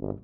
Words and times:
Hello, 0.00 0.14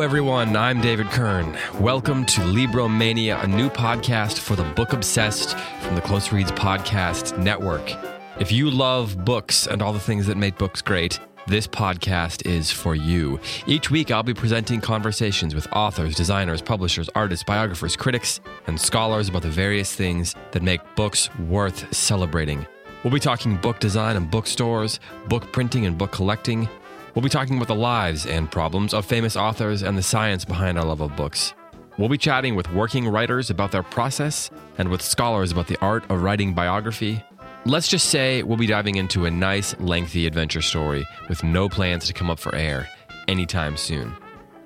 everyone. 0.00 0.54
I'm 0.54 0.80
David 0.80 1.08
Kern. 1.08 1.58
Welcome 1.80 2.24
to 2.26 2.40
Libromania, 2.42 3.42
a 3.42 3.48
new 3.48 3.68
podcast 3.68 4.38
for 4.38 4.54
the 4.54 4.62
book 4.62 4.92
obsessed 4.92 5.58
from 5.80 5.96
the 5.96 6.00
Close 6.00 6.30
Reads 6.30 6.52
Podcast 6.52 7.36
Network. 7.38 7.90
If 8.38 8.52
you 8.52 8.70
love 8.70 9.24
books 9.24 9.66
and 9.66 9.82
all 9.82 9.92
the 9.92 9.98
things 9.98 10.28
that 10.28 10.36
make 10.36 10.56
books 10.56 10.80
great, 10.82 11.18
this 11.46 11.66
podcast 11.66 12.44
is 12.44 12.72
for 12.72 12.96
you. 12.96 13.38
Each 13.66 13.90
week, 13.90 14.10
I'll 14.10 14.24
be 14.24 14.34
presenting 14.34 14.80
conversations 14.80 15.54
with 15.54 15.68
authors, 15.72 16.16
designers, 16.16 16.60
publishers, 16.60 17.08
artists, 17.14 17.44
biographers, 17.44 17.94
critics, 17.96 18.40
and 18.66 18.80
scholars 18.80 19.28
about 19.28 19.42
the 19.42 19.50
various 19.50 19.94
things 19.94 20.34
that 20.50 20.62
make 20.62 20.80
books 20.96 21.30
worth 21.38 21.94
celebrating. 21.94 22.66
We'll 23.04 23.12
be 23.12 23.20
talking 23.20 23.56
book 23.56 23.78
design 23.78 24.16
and 24.16 24.28
bookstores, 24.28 24.98
book 25.28 25.52
printing 25.52 25.86
and 25.86 25.96
book 25.96 26.10
collecting. 26.10 26.68
We'll 27.14 27.22
be 27.22 27.28
talking 27.28 27.56
about 27.56 27.68
the 27.68 27.76
lives 27.76 28.26
and 28.26 28.50
problems 28.50 28.92
of 28.92 29.06
famous 29.06 29.36
authors 29.36 29.82
and 29.82 29.96
the 29.96 30.02
science 30.02 30.44
behind 30.44 30.78
our 30.78 30.84
love 30.84 31.00
of 31.00 31.14
books. 31.14 31.54
We'll 31.96 32.08
be 32.08 32.18
chatting 32.18 32.56
with 32.56 32.70
working 32.72 33.08
writers 33.08 33.50
about 33.50 33.70
their 33.70 33.84
process 33.84 34.50
and 34.78 34.90
with 34.90 35.00
scholars 35.00 35.52
about 35.52 35.68
the 35.68 35.78
art 35.80 36.10
of 36.10 36.22
writing 36.22 36.54
biography. 36.54 37.22
Let's 37.66 37.88
just 37.88 38.10
say 38.10 38.44
we'll 38.44 38.56
be 38.56 38.68
diving 38.68 38.94
into 38.94 39.26
a 39.26 39.30
nice, 39.30 39.76
lengthy 39.80 40.28
adventure 40.28 40.62
story 40.62 41.04
with 41.28 41.42
no 41.42 41.68
plans 41.68 42.06
to 42.06 42.12
come 42.12 42.30
up 42.30 42.38
for 42.38 42.54
air 42.54 42.88
anytime 43.26 43.76
soon. 43.76 44.16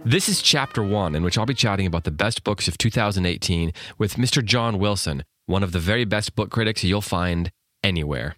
This 0.05 0.29
is 0.29 0.43
chapter 0.43 0.83
one, 0.83 1.15
in 1.15 1.23
which 1.23 1.39
I'll 1.39 1.47
be 1.47 1.55
chatting 1.55 1.87
about 1.87 2.05
the 2.05 2.11
best 2.11 2.45
books 2.45 2.69
of 2.69 2.77
2018 2.77 3.73
with 3.97 4.17
Mr. 4.17 4.45
John 4.45 4.79
Wilson, 4.79 5.25
one 5.47 5.63
of 5.63 5.73
the 5.73 5.79
very 5.79 6.05
best 6.05 6.35
book 6.35 6.51
critics 6.51 6.85
you'll 6.85 7.01
find 7.01 7.51
anywhere. 7.83 8.37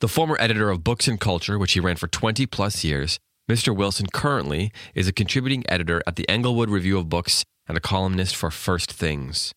The 0.00 0.08
former 0.08 0.36
editor 0.38 0.68
of 0.68 0.84
Books 0.84 1.08
and 1.08 1.18
Culture, 1.18 1.58
which 1.58 1.72
he 1.72 1.80
ran 1.80 1.96
for 1.96 2.06
20 2.06 2.44
plus 2.44 2.84
years, 2.84 3.18
Mr. 3.50 3.74
Wilson 3.74 4.08
currently 4.12 4.72
is 4.94 5.08
a 5.08 5.12
contributing 5.14 5.64
editor 5.70 6.02
at 6.06 6.16
the 6.16 6.28
Englewood 6.28 6.68
Review 6.68 6.98
of 6.98 7.08
Books 7.08 7.44
and 7.66 7.78
a 7.78 7.80
columnist 7.80 8.36
for 8.36 8.50
First 8.50 8.92
Things. 8.92 9.54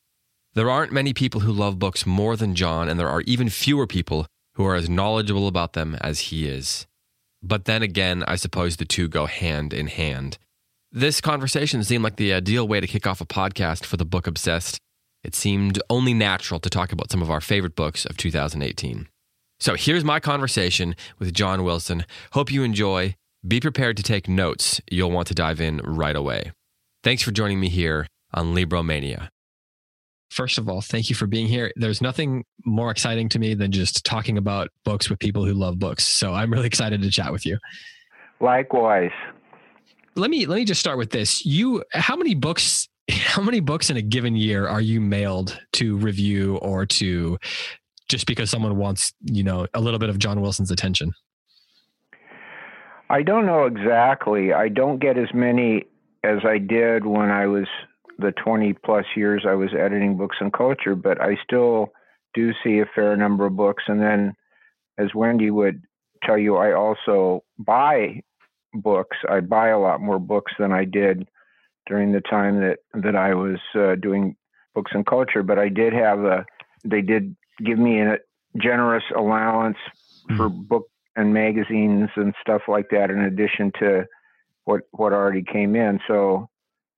There 0.54 0.70
aren't 0.70 0.94
many 0.94 1.14
people 1.14 1.42
who 1.42 1.52
love 1.52 1.78
books 1.78 2.06
more 2.06 2.38
than 2.38 2.56
John, 2.56 2.88
and 2.88 2.98
there 2.98 3.10
are 3.10 3.20
even 3.24 3.50
fewer 3.50 3.86
people 3.86 4.26
who 4.56 4.66
are 4.66 4.76
as 4.76 4.90
knowledgeable 4.90 5.48
about 5.48 5.74
them 5.74 5.98
as 6.02 6.20
he 6.20 6.48
is. 6.48 6.88
But 7.42 7.66
then 7.66 7.84
again, 7.84 8.24
I 8.28 8.36
suppose 8.36 8.78
the 8.78 8.86
two 8.86 9.08
go 9.08 9.28
hand 9.28 9.74
in 9.74 9.88
hand. 9.88 10.38
This 10.92 11.22
conversation 11.22 11.84
seemed 11.84 12.04
like 12.04 12.16
the 12.16 12.34
ideal 12.34 12.68
way 12.68 12.80
to 12.80 12.88
kick 12.88 13.06
off 13.06 13.22
a 13.22 13.26
podcast 13.26 13.86
for 13.86 13.98
the 13.98 14.06
book 14.06 14.28
obsessed. 14.28 14.80
It 15.24 15.36
seemed 15.36 15.82
only 15.90 16.14
natural 16.14 16.60
to 16.60 16.70
talk 16.70 16.92
about 16.92 17.12
some 17.12 17.22
of 17.22 17.30
our 17.30 17.42
favorite 17.42 17.76
books 17.76 18.06
of 18.06 18.18
2018. 18.18 19.08
So 19.60 19.76
here's 19.76 20.04
my 20.04 20.20
conversation 20.20 20.96
with 21.20 21.34
John 21.34 21.64
Wilson. 21.64 22.06
Hope 22.32 22.52
you 22.52 22.64
enjoy. 22.64 23.16
Be 23.48 23.60
prepared 23.60 23.98
to 23.98 24.04
take 24.04 24.28
notes. 24.28 24.82
You'll 24.90 25.12
want 25.12 25.28
to 25.28 25.36
dive 25.36 25.62
in 25.62 25.78
right 25.78 26.16
away. 26.16 26.52
Thanks 27.04 27.22
for 27.22 27.32
joining 27.32 27.60
me 27.60 27.70
here 27.70 28.08
on 28.34 28.56
Libromania. 28.56 29.30
First 30.30 30.58
of 30.58 30.68
all, 30.68 30.82
thank 30.82 31.10
you 31.10 31.16
for 31.16 31.28
being 31.28 31.48
here. 31.48 31.72
There's 31.76 32.02
nothing 32.02 32.46
more 32.66 32.92
exciting 32.92 33.30
to 33.30 33.40
me 33.40 33.54
than 33.54 33.72
just 33.72 34.06
talking 34.06 34.38
about 34.38 34.70
books 34.84 35.10
with 35.10 35.20
people 35.20 35.46
who 35.46 35.54
love 35.54 35.80
books. 35.80 36.08
So 36.08 36.34
I'm 36.34 36.52
really 36.52 36.68
excited 36.68 37.02
to 37.02 37.12
chat 37.12 37.32
with 37.32 37.46
you. 37.46 37.58
Likewise. 38.40 39.12
Let 40.16 40.30
me 40.30 40.46
let 40.46 40.56
me 40.56 40.66
just 40.66 40.80
start 40.80 40.98
with 40.98 41.12
this. 41.12 41.46
You 41.46 41.84
how 41.92 42.16
many 42.16 42.36
books 42.36 42.88
how 43.10 43.42
many 43.42 43.60
books 43.60 43.90
in 43.90 43.98
a 43.98 44.02
given 44.02 44.36
year 44.36 44.68
are 44.68 44.82
you 44.82 45.00
mailed 45.00 45.60
to 45.74 45.98
review 45.98 46.58
or 46.58 46.86
to 46.86 47.38
just 48.08 48.28
because 48.28 48.50
someone 48.50 48.78
wants, 48.78 49.14
you 49.24 49.44
know, 49.44 49.68
a 49.74 49.82
little 49.82 50.00
bit 50.00 50.10
of 50.10 50.20
John 50.20 50.42
Wilson's 50.42 50.72
attention? 50.72 51.12
I 53.10 53.22
don't 53.22 53.46
know 53.46 53.66
exactly. 53.66 54.54
I 54.54 54.70
don't 54.70 55.00
get 55.00 55.18
as 55.18 55.34
many 55.34 55.86
as 56.24 56.40
I 56.44 56.58
did 56.58 57.06
when 57.06 57.30
I 57.30 57.46
was 57.46 57.68
the 58.18 58.32
20 58.32 58.74
plus 58.86 59.06
years 59.16 59.46
I 59.48 59.54
was 59.54 59.70
editing 59.74 60.18
books 60.18 60.38
and 60.40 60.52
culture, 60.54 60.96
but 60.96 61.22
I 61.22 61.38
still 61.44 61.92
do 62.34 62.52
see 62.64 62.80
a 62.80 62.86
fair 62.94 63.16
number 63.16 63.46
of 63.46 63.56
books. 63.56 63.84
And 63.88 64.02
then, 64.02 64.34
as 64.98 65.14
Wendy 65.14 65.52
would 65.52 65.82
tell 66.24 66.38
you, 66.38 66.56
I 66.56 66.74
also 66.74 67.44
buy 67.58 68.22
books. 68.74 69.18
I 69.30 69.40
buy 69.40 69.70
a 69.70 69.80
lot 69.80 70.02
more 70.02 70.20
books 70.20 70.54
than 70.60 70.72
I 70.72 70.86
did 70.86 71.28
during 71.88 72.12
the 72.12 72.22
time 72.22 72.62
that 72.62 72.80
that 72.94 73.16
I 73.16 73.34
was 73.34 73.60
uh, 73.76 73.96
doing 73.96 74.36
books 74.74 74.92
and 74.94 75.06
culture. 75.06 75.44
But 75.44 75.60
I 75.60 75.70
did 75.70 75.94
have 75.94 76.20
a. 76.20 76.46
They 76.84 77.02
did 77.02 77.36
give 77.64 77.80
me 77.80 78.02
a 78.02 78.18
generous 78.62 79.04
allowance 79.16 79.78
for 80.38 80.50
mm-hmm. 80.50 80.64
book 80.64 80.88
and 81.16 81.34
magazines 81.34 82.10
and 82.16 82.34
stuff 82.42 82.64
like 82.68 82.90
that, 82.92 83.10
in 83.10 83.22
addition 83.22 83.72
to 83.80 84.06
what 84.66 84.82
what 84.92 85.14
already 85.14 85.44
came 85.44 85.76
in. 85.76 86.00
So 86.08 86.50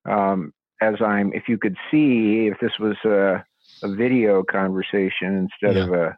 um, 0.05 0.53
as 0.81 0.95
I'm, 1.01 1.33
if 1.33 1.43
you 1.47 1.57
could 1.57 1.77
see, 1.89 2.49
if 2.51 2.59
this 2.59 2.77
was 2.79 2.97
a, 3.05 3.43
a 3.83 3.95
video 3.95 4.43
conversation 4.43 5.49
instead 5.49 5.75
yeah. 5.75 5.83
of 5.83 5.93
a, 5.93 6.17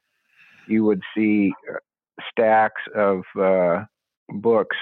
you 0.68 0.84
would 0.84 1.02
see 1.16 1.54
uh, 1.70 1.78
stacks 2.32 2.82
of 2.96 3.24
uh, 3.40 3.86
books 4.30 4.78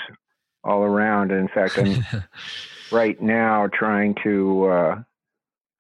all 0.64 0.84
around. 0.84 1.32
And 1.32 1.42
in 1.42 1.48
fact, 1.48 1.78
I'm 1.78 2.04
right 2.92 3.22
now 3.22 3.68
trying 3.72 4.16
to 4.24 4.66
uh, 4.66 4.96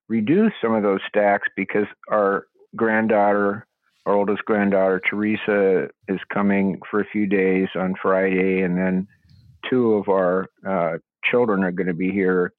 reduce 0.07 0.53
some 0.61 0.73
of 0.73 0.83
those 0.83 1.01
stacks 1.07 1.47
because 1.55 1.87
our 2.09 2.45
granddaughter, 2.75 3.65
our 4.05 4.13
oldest 4.13 4.45
granddaughter, 4.45 5.01
Teresa, 5.09 5.89
is 6.07 6.19
coming 6.33 6.79
for 6.89 7.01
a 7.01 7.07
few 7.07 7.25
days 7.25 7.67
on 7.75 7.95
Friday, 8.01 8.61
and 8.61 8.77
then 8.77 9.07
two 9.69 9.95
of 9.95 10.07
our 10.07 10.47
uh, 10.65 10.97
children 11.29 11.63
are 11.63 11.71
going 11.71 11.87
to 11.87 11.93
be 11.93 12.11
here 12.11 12.53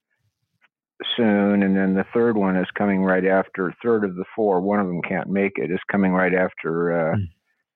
soon, 1.17 1.63
and 1.63 1.77
then 1.77 1.95
the 1.95 2.05
third 2.13 2.37
one 2.37 2.57
is 2.57 2.67
coming 2.77 3.05
right 3.05 3.25
after. 3.25 3.75
Third 3.83 4.05
of 4.05 4.17
the 4.17 4.25
four, 4.35 4.61
one 4.61 4.81
of 4.81 4.87
them 4.87 5.03
can't 5.03 5.29
make 5.29 5.53
it. 5.57 5.71
Is 5.71 5.79
coming 5.91 6.13
right 6.13 6.35
after 6.35 7.13
uh, 7.13 7.17
mm. 7.17 7.29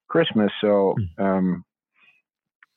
Christmas. 0.07 0.51
So, 0.61 0.95
mm. 1.19 1.23
um, 1.23 1.65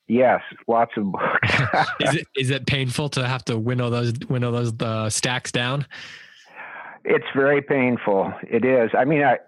yes, 0.09 0.41
lots 0.69 0.93
of 0.97 1.13
books. 1.13 1.49
is 2.01 2.15
it 2.15 2.27
is 2.37 2.51
it 2.51 2.67
painful 2.67 3.09
to 3.11 3.27
have 3.27 3.45
to 3.47 3.59
winnow 3.59 3.91
those 3.91 4.13
winnow 4.29 4.53
those 4.53 4.73
uh, 4.81 5.11
stacks 5.11 5.53
down? 5.53 5.87
It's 7.05 7.27
very 7.35 7.63
painful. 7.63 8.33
It 8.43 8.65
is. 8.65 8.91
I 8.97 9.05
mean, 9.05 9.23
I 9.23 9.39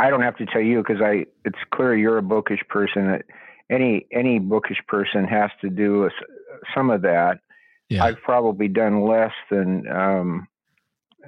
I 0.00 0.10
don't 0.10 0.22
have 0.22 0.36
to 0.38 0.46
tell 0.46 0.62
you 0.62 0.78
because 0.78 1.02
I. 1.02 1.26
It's 1.44 1.58
clear 1.72 1.96
you're 1.96 2.18
a 2.18 2.22
bookish 2.22 2.62
person. 2.68 3.06
That 3.06 3.24
any 3.70 4.06
any 4.12 4.38
bookish 4.38 4.78
person 4.88 5.24
has 5.24 5.50
to 5.60 5.70
do 5.70 6.06
a, 6.06 6.10
some 6.74 6.90
of 6.90 7.02
that 7.02 7.40
yeah. 7.88 8.04
I've 8.04 8.20
probably 8.22 8.68
done 8.68 9.02
less 9.02 9.32
than 9.50 9.86
um, 9.88 10.48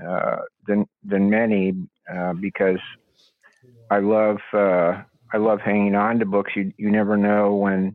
uh, 0.02 0.38
than 0.66 0.86
than 1.04 1.30
many 1.30 1.74
uh, 2.12 2.32
because 2.34 2.80
I 3.90 3.98
love 3.98 4.38
uh, 4.52 5.02
I 5.32 5.36
love 5.38 5.60
hanging 5.60 5.94
on 5.94 6.18
to 6.18 6.26
books. 6.26 6.52
You 6.56 6.72
you 6.76 6.90
never 6.90 7.16
know 7.16 7.54
when 7.54 7.92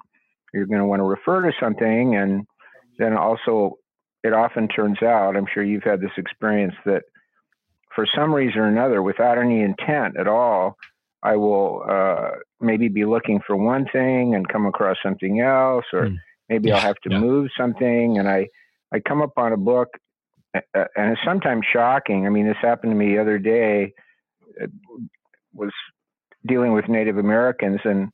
you're 0.53 0.65
going 0.65 0.79
to 0.79 0.85
want 0.85 0.99
to 0.99 1.05
refer 1.05 1.41
to 1.43 1.51
something, 1.59 2.15
and 2.15 2.45
then 2.97 3.15
also 3.17 3.77
it 4.23 4.33
often 4.33 4.67
turns 4.67 5.01
out. 5.01 5.35
I'm 5.35 5.47
sure 5.51 5.63
you've 5.63 5.83
had 5.83 6.01
this 6.01 6.11
experience 6.17 6.75
that 6.85 7.03
for 7.95 8.05
some 8.15 8.33
reason 8.33 8.61
or 8.61 8.67
another, 8.67 9.01
without 9.01 9.37
any 9.37 9.61
intent 9.61 10.17
at 10.17 10.27
all, 10.27 10.77
I 11.23 11.35
will 11.35 11.83
uh, 11.89 12.31
maybe 12.59 12.87
be 12.87 13.05
looking 13.05 13.41
for 13.45 13.55
one 13.55 13.85
thing 13.91 14.35
and 14.35 14.47
come 14.47 14.65
across 14.65 14.97
something 15.03 15.39
else, 15.39 15.85
or 15.93 16.07
mm 16.07 16.17
maybe 16.51 16.69
yeah, 16.69 16.75
I'll 16.75 16.81
have 16.81 16.97
to 17.03 17.09
yeah. 17.11 17.19
move 17.19 17.49
something 17.57 18.17
and 18.17 18.29
I, 18.29 18.47
I 18.93 18.99
come 18.99 19.21
up 19.21 19.33
on 19.37 19.53
a 19.53 19.57
book 19.57 19.89
and 20.53 21.13
it's 21.13 21.21
sometimes 21.25 21.65
shocking. 21.71 22.25
I 22.25 22.29
mean, 22.29 22.45
this 22.45 22.57
happened 22.61 22.91
to 22.91 22.95
me 22.95 23.15
the 23.15 23.21
other 23.21 23.39
day. 23.39 23.93
It 24.57 24.69
was 25.53 25.71
dealing 26.45 26.73
with 26.73 26.89
Native 26.89 27.17
Americans 27.17 27.79
and 27.85 28.09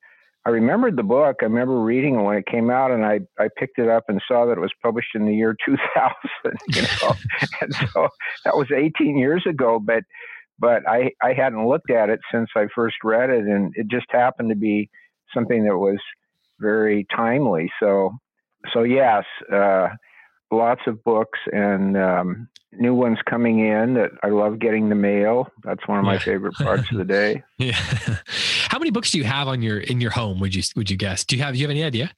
I 0.48 0.50
remembered 0.50 0.96
the 0.96 1.04
book. 1.04 1.38
I 1.42 1.46
remember 1.46 1.82
reading 1.82 2.18
it 2.18 2.24
when 2.24 2.38
it 2.38 2.46
came 2.46 2.70
out, 2.70 2.90
and 2.90 3.06
I, 3.06 3.20
I 3.38 3.50
picked 3.58 3.80
it 3.80 3.90
up 3.90 4.06
and 4.08 4.22
saw 4.26 4.46
that 4.46 4.54
it 4.54 4.62
was 4.62 4.72
published 4.82 5.10
in 5.14 5.26
the 5.26 5.36
year 5.36 5.54
2000. 5.66 6.58
You 6.70 6.82
know, 6.84 7.16
and 7.62 7.76
so 7.76 8.08
that 8.46 8.56
was 8.56 8.68
18 8.74 9.18
years 9.18 9.44
ago. 9.46 9.78
But 9.78 10.04
but 10.58 10.88
I 10.88 11.12
I 11.22 11.34
hadn't 11.34 11.68
looked 11.68 11.92
at 11.92 12.10
it 12.10 12.22
since 12.32 12.50
I 12.56 12.68
first 12.74 12.96
read 13.04 13.30
it, 13.30 13.44
and 13.44 13.74
it 13.76 13.90
just 13.90 14.06
happened 14.10 14.50
to 14.50 14.56
be 14.56 14.90
something 15.34 15.66
that 15.66 15.78
was 15.78 16.00
very 16.62 17.06
timely. 17.14 17.70
So 17.82 18.12
so 18.74 18.84
yes, 18.84 19.24
uh, 19.52 19.90
lots 20.52 20.82
of 20.88 21.04
books 21.04 21.40
and 21.52 21.98
um, 21.98 22.48
new 22.72 22.94
ones 22.94 23.18
coming 23.30 23.60
in 23.60 23.96
that 23.96 24.12
I 24.24 24.28
love 24.28 24.60
getting 24.60 24.90
the 24.90 24.96
mail. 24.96 25.50
That's 25.64 25.88
one 25.88 26.00
of 26.00 26.06
my 26.06 26.14
yeah. 26.14 26.20
favorite 26.20 26.54
parts 26.56 26.92
of 26.92 26.98
the 26.98 27.06
day. 27.06 27.44
Yeah. 27.58 27.74
How 28.70 28.80
many 28.80 28.92
books 28.92 29.12
do 29.12 29.18
you 29.18 29.24
have 29.24 29.48
on 29.48 29.62
your 29.62 29.80
in 29.80 30.02
your 30.02 30.12
home? 30.12 30.40
Would 30.40 30.56
you 30.56 30.64
would 30.76 30.90
you 30.90 30.98
guess? 30.98 31.24
Do 31.26 31.36
you 31.36 31.44
have 31.44 31.56
you 31.56 31.64
have 31.64 31.72
any 31.72 31.84
idea? 31.84 32.12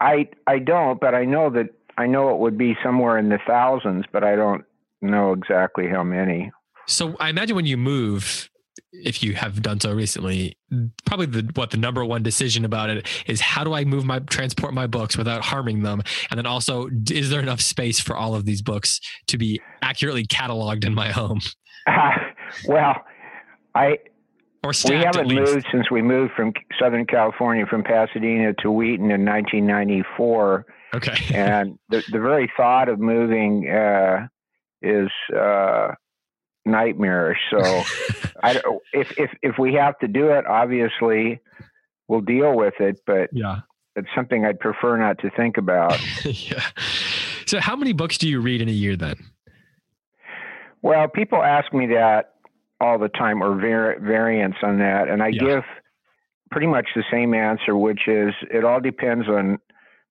I 0.00 0.28
I 0.46 0.58
don't, 0.58 1.00
but 1.00 1.14
I 1.14 1.24
know 1.24 1.50
that 1.50 1.70
I 1.96 2.06
know 2.06 2.30
it 2.30 2.38
would 2.38 2.58
be 2.58 2.76
somewhere 2.82 3.18
in 3.18 3.28
the 3.28 3.38
thousands, 3.46 4.04
but 4.10 4.24
I 4.24 4.36
don't 4.36 4.64
know 5.02 5.32
exactly 5.32 5.88
how 5.88 6.02
many. 6.02 6.50
So 6.86 7.16
I 7.20 7.28
imagine 7.28 7.56
when 7.56 7.66
you 7.66 7.76
move, 7.76 8.49
if 8.92 9.22
you 9.22 9.34
have 9.34 9.62
done 9.62 9.80
so 9.80 9.92
recently, 9.92 10.56
probably 11.04 11.26
the 11.26 11.50
what 11.54 11.70
the 11.70 11.76
number 11.76 12.04
one 12.04 12.22
decision 12.22 12.64
about 12.64 12.90
it 12.90 13.06
is 13.26 13.40
how 13.40 13.64
do 13.64 13.72
I 13.72 13.84
move 13.84 14.04
my 14.04 14.18
transport 14.20 14.74
my 14.74 14.86
books 14.86 15.16
without 15.16 15.42
harming 15.42 15.82
them, 15.82 16.02
and 16.30 16.38
then 16.38 16.46
also 16.46 16.88
is 17.10 17.30
there 17.30 17.40
enough 17.40 17.60
space 17.60 18.00
for 18.00 18.16
all 18.16 18.34
of 18.34 18.44
these 18.44 18.62
books 18.62 19.00
to 19.28 19.38
be 19.38 19.60
accurately 19.82 20.26
cataloged 20.26 20.84
in 20.84 20.94
my 20.94 21.10
home? 21.10 21.40
Uh, 21.86 22.10
well, 22.68 22.96
I 23.74 23.98
or 24.62 24.72
we 24.88 24.96
haven't 24.96 25.32
moved 25.32 25.66
since 25.72 25.90
we 25.90 26.02
moved 26.02 26.32
from 26.36 26.52
Southern 26.78 27.06
California 27.06 27.64
from 27.66 27.82
Pasadena 27.82 28.52
to 28.60 28.70
Wheaton 28.70 29.10
in 29.10 29.24
1994. 29.24 30.66
Okay, 30.94 31.16
and 31.34 31.78
the 31.88 32.02
the 32.10 32.20
very 32.20 32.50
thought 32.56 32.88
of 32.88 32.98
moving 32.98 33.68
uh, 33.70 34.26
is. 34.82 35.10
Uh, 35.34 35.94
nightmarish. 36.64 37.38
So, 37.50 37.58
I 38.42 38.60
if 38.92 39.18
if 39.18 39.30
if 39.42 39.58
we 39.58 39.74
have 39.74 39.98
to 40.00 40.08
do 40.08 40.28
it, 40.30 40.46
obviously 40.46 41.40
we'll 42.08 42.20
deal 42.20 42.56
with 42.56 42.74
it. 42.80 43.00
But 43.06 43.30
yeah, 43.32 43.60
it's 43.96 44.08
something 44.14 44.44
I'd 44.44 44.60
prefer 44.60 44.96
not 44.96 45.18
to 45.20 45.30
think 45.30 45.56
about. 45.56 45.98
yeah. 46.24 46.64
So, 47.46 47.60
how 47.60 47.76
many 47.76 47.92
books 47.92 48.18
do 48.18 48.28
you 48.28 48.40
read 48.40 48.60
in 48.60 48.68
a 48.68 48.72
year 48.72 48.96
then? 48.96 49.16
Well, 50.82 51.08
people 51.08 51.42
ask 51.42 51.72
me 51.72 51.86
that 51.88 52.34
all 52.80 52.98
the 52.98 53.08
time, 53.08 53.42
or 53.42 53.60
var- 53.60 53.98
variants 54.00 54.58
on 54.62 54.78
that, 54.78 55.08
and 55.08 55.22
I 55.22 55.28
yeah. 55.28 55.40
give 55.40 55.64
pretty 56.50 56.66
much 56.66 56.88
the 56.94 57.04
same 57.10 57.34
answer, 57.34 57.76
which 57.76 58.08
is 58.08 58.32
it 58.50 58.64
all 58.64 58.80
depends 58.80 59.28
on 59.28 59.58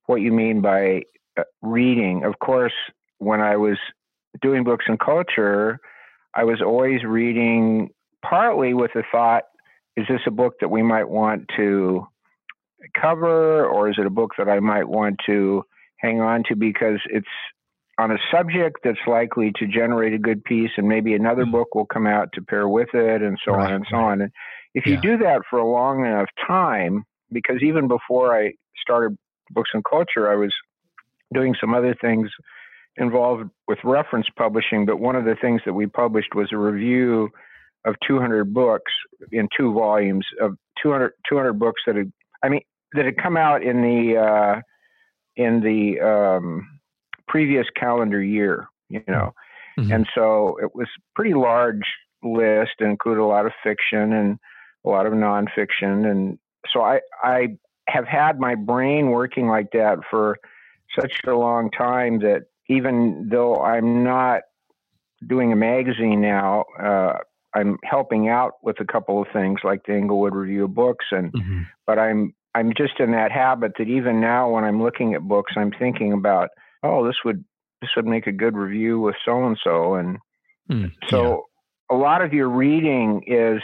what 0.05 0.21
you 0.21 0.31
mean 0.31 0.61
by 0.61 1.03
uh, 1.37 1.43
reading. 1.61 2.23
Of 2.23 2.39
course, 2.39 2.73
when 3.17 3.41
I 3.41 3.57
was 3.57 3.77
doing 4.41 4.63
books 4.63 4.85
and 4.87 4.99
culture, 4.99 5.79
I 6.33 6.43
was 6.43 6.61
always 6.61 7.03
reading 7.03 7.89
partly 8.21 8.73
with 8.73 8.91
the 8.93 9.03
thought, 9.11 9.43
is 9.95 10.05
this 10.07 10.21
a 10.27 10.31
book 10.31 10.55
that 10.61 10.69
we 10.69 10.83
might 10.83 11.09
want 11.09 11.49
to 11.57 12.07
cover, 12.99 13.65
or 13.65 13.89
is 13.89 13.95
it 13.97 14.05
a 14.05 14.11
book 14.11 14.31
that 14.37 14.47
I 14.47 14.59
might 14.59 14.87
want 14.87 15.17
to 15.25 15.63
hang 15.97 16.21
on 16.21 16.43
to 16.49 16.55
because 16.55 16.99
it's 17.05 17.27
on 17.97 18.11
a 18.11 18.17
subject 18.31 18.77
that's 18.83 18.99
likely 19.07 19.51
to 19.57 19.67
generate 19.67 20.13
a 20.13 20.17
good 20.17 20.43
piece, 20.43 20.71
and 20.77 20.87
maybe 20.87 21.13
another 21.13 21.43
mm-hmm. 21.43 21.51
book 21.51 21.75
will 21.75 21.85
come 21.85 22.07
out 22.07 22.29
to 22.33 22.41
pair 22.41 22.67
with 22.67 22.89
it, 22.93 23.21
and 23.21 23.37
so 23.43 23.53
right, 23.53 23.67
on 23.67 23.73
and 23.73 23.85
so 23.89 23.97
on. 23.97 24.21
And 24.21 24.31
if 24.73 24.85
yeah. 24.85 24.93
you 24.93 25.01
do 25.01 25.17
that 25.17 25.41
for 25.49 25.59
a 25.59 25.67
long 25.69 26.05
enough 26.05 26.29
time, 26.47 27.03
because 27.31 27.57
even 27.61 27.87
before 27.87 28.37
I 28.37 28.53
started 28.81 29.17
Books 29.51 29.71
and 29.73 29.83
Culture, 29.83 30.31
I 30.31 30.35
was 30.35 30.53
doing 31.33 31.55
some 31.59 31.73
other 31.73 31.95
things 31.99 32.29
involved 32.99 33.49
with 33.67 33.79
reference 33.83 34.27
publishing, 34.37 34.85
but 34.85 34.99
one 34.99 35.15
of 35.15 35.25
the 35.25 35.35
things 35.41 35.61
that 35.65 35.73
we 35.73 35.87
published 35.87 36.35
was 36.35 36.49
a 36.51 36.57
review 36.57 37.29
of 37.85 37.95
200 38.07 38.53
books 38.53 38.91
in 39.31 39.47
two 39.57 39.73
volumes 39.73 40.25
of 40.41 40.55
200, 40.83 41.13
200 41.27 41.53
books 41.53 41.81
that 41.87 41.95
had, 41.95 42.11
I 42.43 42.49
mean, 42.49 42.61
that 42.93 43.05
had 43.05 43.17
come 43.17 43.37
out 43.37 43.63
in 43.63 43.81
the 43.81 44.17
uh, 44.17 44.61
in 45.35 45.61
the 45.61 45.99
um, 46.01 46.79
previous 47.27 47.65
calendar 47.75 48.21
year, 48.21 48.67
you 48.89 49.03
know, 49.07 49.33
mm-hmm. 49.79 49.91
and 49.91 50.07
so 50.15 50.57
it 50.61 50.75
was 50.75 50.87
pretty 51.15 51.33
large 51.33 51.83
list 52.23 52.71
and 52.79 52.89
included 52.89 53.21
a 53.21 53.25
lot 53.25 53.45
of 53.45 53.53
fiction 53.63 54.11
and 54.13 54.39
a 54.85 54.89
lot 54.89 55.05
of 55.05 55.13
nonfiction, 55.13 56.09
and 56.09 56.39
so 56.73 56.81
I 56.81 57.01
I 57.23 57.57
have 57.87 58.05
had 58.05 58.39
my 58.39 58.55
brain 58.55 59.09
working 59.09 59.47
like 59.47 59.71
that 59.73 59.99
for 60.09 60.37
such 60.99 61.13
a 61.27 61.33
long 61.33 61.69
time 61.71 62.19
that 62.19 62.43
even 62.69 63.27
though 63.29 63.61
I'm 63.61 64.03
not 64.03 64.43
doing 65.27 65.51
a 65.51 65.55
magazine 65.55 66.21
now, 66.21 66.63
uh, 66.81 67.17
I'm 67.53 67.77
helping 67.83 68.29
out 68.29 68.53
with 68.63 68.79
a 68.79 68.85
couple 68.85 69.21
of 69.21 69.27
things 69.33 69.59
like 69.63 69.81
the 69.85 69.93
Englewood 69.93 70.35
Review 70.35 70.65
of 70.65 70.75
Books, 70.75 71.05
and 71.11 71.33
mm-hmm. 71.33 71.61
but 71.85 71.97
I'm 71.97 72.33
I'm 72.53 72.73
just 72.77 72.99
in 72.99 73.11
that 73.11 73.31
habit 73.31 73.73
that 73.79 73.87
even 73.87 74.21
now 74.21 74.51
when 74.51 74.63
I'm 74.63 74.81
looking 74.81 75.15
at 75.15 75.21
books, 75.21 75.53
I'm 75.57 75.71
thinking 75.71 76.13
about 76.13 76.49
oh 76.83 77.05
this 77.05 77.15
would 77.25 77.43
this 77.81 77.89
would 77.95 78.05
make 78.05 78.27
a 78.27 78.31
good 78.31 78.55
review 78.55 78.99
with 78.99 79.15
so 79.25 79.45
and 79.45 79.57
so, 79.63 79.95
and 79.95 80.17
so 81.09 81.45
yeah. 81.89 81.95
a 81.95 81.97
lot 81.97 82.21
of 82.21 82.33
your 82.33 82.49
reading 82.49 83.23
is 83.25 83.61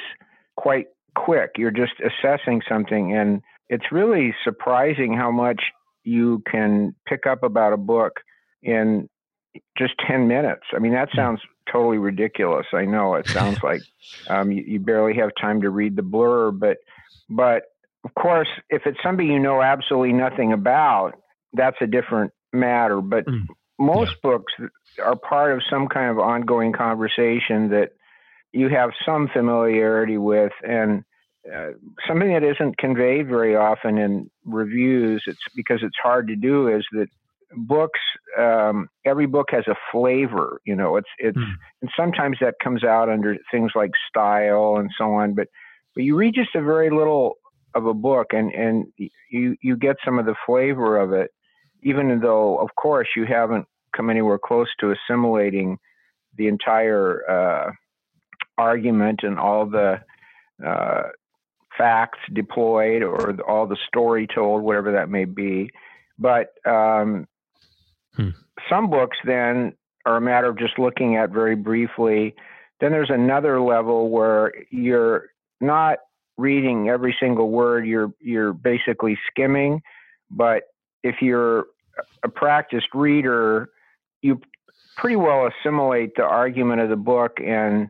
quite 0.57 0.87
quick. 1.15 1.51
You're 1.57 1.69
just 1.69 1.93
assessing 1.99 2.61
something, 2.67 3.15
and 3.15 3.41
it's 3.69 3.91
really 3.91 4.33
surprising 4.43 5.13
how 5.13 5.31
much 5.31 5.61
you 6.03 6.41
can 6.49 6.95
pick 7.07 7.27
up 7.27 7.43
about 7.43 7.73
a 7.73 7.77
book 7.77 8.13
in 8.65 9.07
just 9.77 9.93
10 10.05 10.27
minutes. 10.27 10.63
I 10.73 10.79
mean, 10.79 10.91
that 10.93 11.09
hmm. 11.11 11.17
sounds 11.17 11.41
totally 11.71 11.97
ridiculous. 11.97 12.65
I 12.73 12.85
know 12.85 13.15
it 13.15 13.27
sounds 13.27 13.63
like 13.63 13.81
um, 14.27 14.51
you, 14.51 14.63
you, 14.65 14.79
barely 14.79 15.13
have 15.15 15.29
time 15.39 15.61
to 15.61 15.69
read 15.69 15.95
the 15.95 16.01
blurb, 16.01 16.59
but, 16.59 16.77
but 17.29 17.63
of 18.03 18.13
course, 18.15 18.49
if 18.69 18.83
it's 18.85 18.99
somebody 19.01 19.29
you 19.29 19.39
know 19.39 19.61
absolutely 19.61 20.13
nothing 20.13 20.51
about, 20.51 21.13
that's 21.53 21.77
a 21.81 21.87
different 21.87 22.33
matter. 22.51 23.01
But 23.01 23.25
mm. 23.25 23.45
most 23.79 24.11
yeah. 24.11 24.29
books 24.29 24.53
are 25.03 25.15
part 25.15 25.53
of 25.53 25.61
some 25.69 25.87
kind 25.87 26.11
of 26.11 26.19
ongoing 26.19 26.73
conversation 26.73 27.69
that 27.69 27.93
you 28.51 28.69
have 28.69 28.91
some 29.05 29.27
familiarity 29.27 30.17
with 30.17 30.53
and 30.67 31.03
uh, 31.53 31.71
something 32.07 32.33
that 32.33 32.43
isn't 32.43 32.77
conveyed 32.77 33.27
very 33.27 33.55
often 33.55 33.99
in 33.99 34.31
reviews 34.45 35.21
it's 35.27 35.37
because 35.55 35.81
it's 35.83 35.97
hard 36.01 36.27
to 36.27 36.35
do 36.35 36.67
is 36.67 36.83
that 36.91 37.07
books 37.55 37.99
um, 38.37 38.89
every 39.05 39.25
book 39.25 39.47
has 39.51 39.65
a 39.67 39.75
flavor 39.91 40.61
you 40.65 40.75
know 40.75 40.97
it's 40.97 41.09
it's 41.17 41.37
mm. 41.37 41.53
and 41.81 41.91
sometimes 41.97 42.37
that 42.41 42.55
comes 42.63 42.83
out 42.83 43.09
under 43.09 43.37
things 43.51 43.71
like 43.75 43.91
style 44.09 44.77
and 44.77 44.89
so 44.97 45.13
on 45.13 45.33
but 45.33 45.47
but 45.93 46.03
you 46.03 46.15
read 46.15 46.33
just 46.35 46.55
a 46.55 46.61
very 46.61 46.89
little 46.89 47.35
of 47.73 47.85
a 47.85 47.93
book 47.93 48.27
and 48.31 48.51
and 48.53 48.85
you 49.29 49.55
you 49.61 49.75
get 49.77 49.95
some 50.03 50.19
of 50.19 50.25
the 50.25 50.35
flavor 50.45 50.97
of 50.97 51.13
it 51.13 51.31
even 51.83 52.19
though 52.19 52.57
of 52.57 52.69
course 52.75 53.07
you 53.15 53.25
haven't 53.25 53.65
come 53.95 54.09
anywhere 54.09 54.39
close 54.39 54.67
to 54.79 54.93
assimilating 54.93 55.77
the 56.37 56.47
entire 56.47 57.29
uh, 57.29 57.71
argument 58.57 59.21
and 59.23 59.39
all 59.39 59.65
the 59.65 59.99
uh, 60.65 61.03
facts 61.77 62.19
deployed 62.33 63.03
or 63.03 63.39
all 63.47 63.67
the 63.67 63.77
story 63.87 64.27
told, 64.27 64.61
whatever 64.61 64.93
that 64.93 65.09
may 65.09 65.25
be. 65.25 65.69
But 66.17 66.49
um, 66.65 67.27
Hmm. 68.15 68.29
Some 68.69 68.89
books 68.89 69.17
then 69.25 69.73
are 70.05 70.17
a 70.17 70.21
matter 70.21 70.47
of 70.47 70.57
just 70.57 70.77
looking 70.79 71.15
at 71.15 71.29
very 71.29 71.55
briefly. 71.55 72.35
Then 72.79 72.91
there's 72.91 73.09
another 73.09 73.61
level 73.61 74.09
where 74.09 74.53
you're 74.69 75.29
not 75.61 75.99
reading 76.37 76.89
every 76.89 77.15
single 77.19 77.49
word. 77.49 77.87
You're 77.87 78.11
you're 78.19 78.53
basically 78.53 79.17
skimming. 79.31 79.81
But 80.29 80.63
if 81.03 81.21
you're 81.21 81.65
a 82.23 82.29
practiced 82.29 82.87
reader, 82.93 83.69
you 84.21 84.41
pretty 84.97 85.15
well 85.15 85.47
assimilate 85.47 86.15
the 86.15 86.23
argument 86.23 86.81
of 86.81 86.89
the 86.89 86.95
book, 86.95 87.37
and 87.45 87.89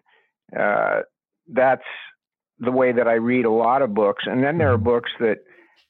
uh, 0.57 1.01
that's 1.47 1.83
the 2.59 2.71
way 2.71 2.91
that 2.91 3.07
I 3.07 3.13
read 3.13 3.45
a 3.45 3.51
lot 3.51 3.81
of 3.81 3.93
books. 3.93 4.23
And 4.27 4.43
then 4.43 4.57
there 4.57 4.71
are 4.71 4.77
hmm. 4.77 4.83
books 4.83 5.11
that 5.19 5.39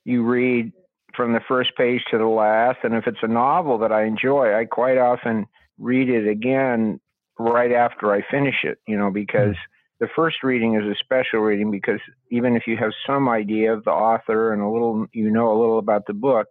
you 0.04 0.24
read 0.24 0.72
from 1.15 1.34
the 1.34 1.41
first 1.48 1.72
page 1.75 2.01
to 2.12 2.17
the 2.17 2.25
last. 2.25 2.79
And 2.84 2.93
if 2.93 3.07
it's 3.07 3.24
a 3.24 3.27
novel 3.27 3.77
that 3.79 3.91
I 3.91 4.05
enjoy, 4.05 4.53
I 4.55 4.65
quite 4.65 4.98
often 4.98 5.45
read 5.77 6.10
it 6.10 6.27
again 6.27 7.00
right 7.38 7.72
after 7.72 8.13
I 8.13 8.22
finish 8.29 8.63
it, 8.63 8.79
you 8.88 8.98
know, 8.98 9.12
because 9.12 9.55
mm-hmm. 9.55 10.05
the 10.05 10.10
first 10.15 10.43
reading 10.43 10.75
is 10.75 10.84
a 10.84 10.95
special 11.03 11.39
reading 11.39 11.72
because 11.72 12.00
even 12.31 12.55
if 12.55 12.63
you 12.67 12.77
have 12.77 12.91
some 13.05 13.27
idea 13.27 13.74
of 13.74 13.84
the 13.84 13.91
author 13.91 14.53
and 14.53 14.62
a 14.62 14.69
little, 14.69 15.05
you 15.13 15.29
know, 15.29 15.51
a 15.51 15.60
little 15.60 15.79
about 15.79 16.05
the 16.07 16.13
book, 16.13 16.48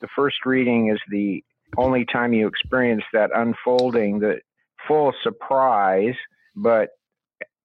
the 0.00 0.08
first 0.16 0.44
reading 0.46 0.90
is 0.90 1.00
the 1.10 1.42
only 1.76 2.04
time 2.04 2.32
you 2.32 2.46
experience 2.46 3.04
that 3.12 3.30
unfolding, 3.34 4.18
the 4.18 4.40
full 4.86 5.12
surprise, 5.22 6.14
but 6.56 6.90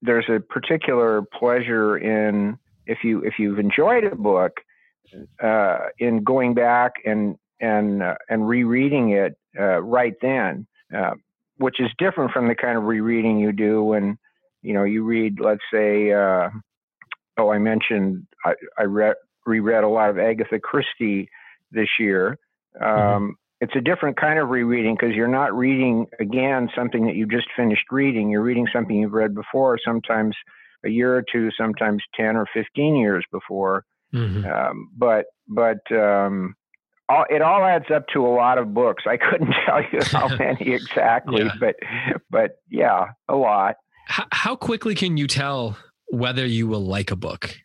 there's 0.01 0.29
a 0.29 0.39
particular 0.39 1.23
pleasure 1.37 1.97
in 1.97 2.57
if 2.85 2.99
you 3.03 3.21
if 3.23 3.33
you've 3.39 3.59
enjoyed 3.59 4.03
a 4.03 4.15
book 4.15 4.53
uh, 5.43 5.77
in 5.99 6.23
going 6.23 6.53
back 6.53 6.93
and 7.05 7.37
and 7.59 8.03
uh, 8.03 8.15
and 8.29 8.47
rereading 8.47 9.11
it 9.11 9.37
uh, 9.59 9.81
right 9.81 10.13
then, 10.21 10.67
uh, 10.95 11.13
which 11.57 11.79
is 11.79 11.89
different 11.97 12.31
from 12.31 12.47
the 12.47 12.55
kind 12.55 12.77
of 12.77 12.83
rereading 12.83 13.39
you 13.39 13.51
do 13.51 13.83
when 13.83 14.17
you 14.61 14.73
know 14.73 14.83
you 14.83 15.03
read, 15.03 15.39
let's 15.39 15.63
say, 15.73 16.11
uh, 16.11 16.49
oh, 17.37 17.51
I 17.51 17.57
mentioned 17.57 18.27
I, 18.45 18.53
I 18.77 18.83
read 18.83 19.15
reread 19.45 19.83
a 19.83 19.89
lot 19.89 20.09
of 20.09 20.19
Agatha 20.19 20.59
Christie 20.59 21.29
this 21.71 21.89
year. 21.99 22.37
Mm-hmm. 22.79 22.85
Um, 22.85 23.23
mm-hmm. 23.23 23.31
It's 23.59 23.75
a 23.75 23.81
different 23.81 24.17
kind 24.17 24.37
of 24.37 24.49
rereading 24.49 24.95
because 24.99 25.15
you're 25.15 25.27
not 25.27 25.57
reading 25.57 26.05
again 26.19 26.69
something 26.75 27.07
that 27.07 27.15
you 27.15 27.25
just 27.25 27.47
finished 27.55 27.85
reading. 27.91 28.29
You're 28.29 28.43
reading 28.43 28.67
something 28.71 28.95
you've 28.95 29.13
read 29.13 29.33
before, 29.33 29.79
sometimes 29.83 30.35
a 30.85 30.89
year 30.89 31.15
or 31.15 31.23
two, 31.31 31.49
sometimes 31.57 32.03
ten 32.15 32.35
or 32.35 32.45
fifteen 32.53 32.95
years 32.95 33.25
before. 33.31 33.83
Mm-hmm. 34.13 34.45
Um, 34.45 34.91
but 34.97 35.25
but 35.47 35.79
um, 35.91 36.55
all, 37.09 37.25
it 37.29 37.41
all 37.41 37.63
adds 37.63 37.85
up 37.93 38.05
to 38.13 38.25
a 38.25 38.29
lot 38.33 38.57
of 38.57 38.73
books. 38.73 39.03
I 39.07 39.17
couldn't 39.17 39.53
tell 39.65 39.81
you 39.91 39.99
how 40.03 40.27
many 40.37 40.73
exactly, 40.73 41.43
yeah. 41.43 41.51
but 41.59 41.75
but 42.29 42.59
yeah, 42.69 43.07
a 43.27 43.35
lot. 43.35 43.75
How, 44.07 44.25
how 44.31 44.55
quickly 44.55 44.95
can 44.95 45.17
you 45.17 45.27
tell 45.27 45.77
whether 46.07 46.45
you 46.45 46.67
will 46.67 46.85
like 46.85 47.11
a 47.11 47.15
book? 47.15 47.57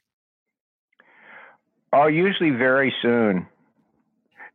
Oh, 1.93 2.07
usually 2.07 2.51
very 2.51 2.93
soon. 3.03 3.47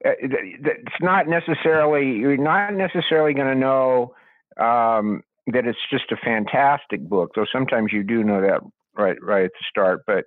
Uh, 0.05 0.11
it's 0.19 1.01
not 1.01 1.27
necessarily 1.27 2.17
you're 2.17 2.37
not 2.37 2.73
necessarily 2.73 3.33
going 3.33 3.47
to 3.47 3.55
know 3.55 4.13
um, 4.59 5.23
that 5.47 5.65
it's 5.65 5.79
just 5.89 6.11
a 6.11 6.17
fantastic 6.17 7.01
book. 7.07 7.31
Though 7.35 7.45
sometimes 7.51 7.91
you 7.91 8.03
do 8.03 8.23
know 8.23 8.41
that 8.41 8.61
right 8.95 9.17
right 9.21 9.45
at 9.45 9.51
the 9.51 9.65
start, 9.69 10.01
but 10.05 10.25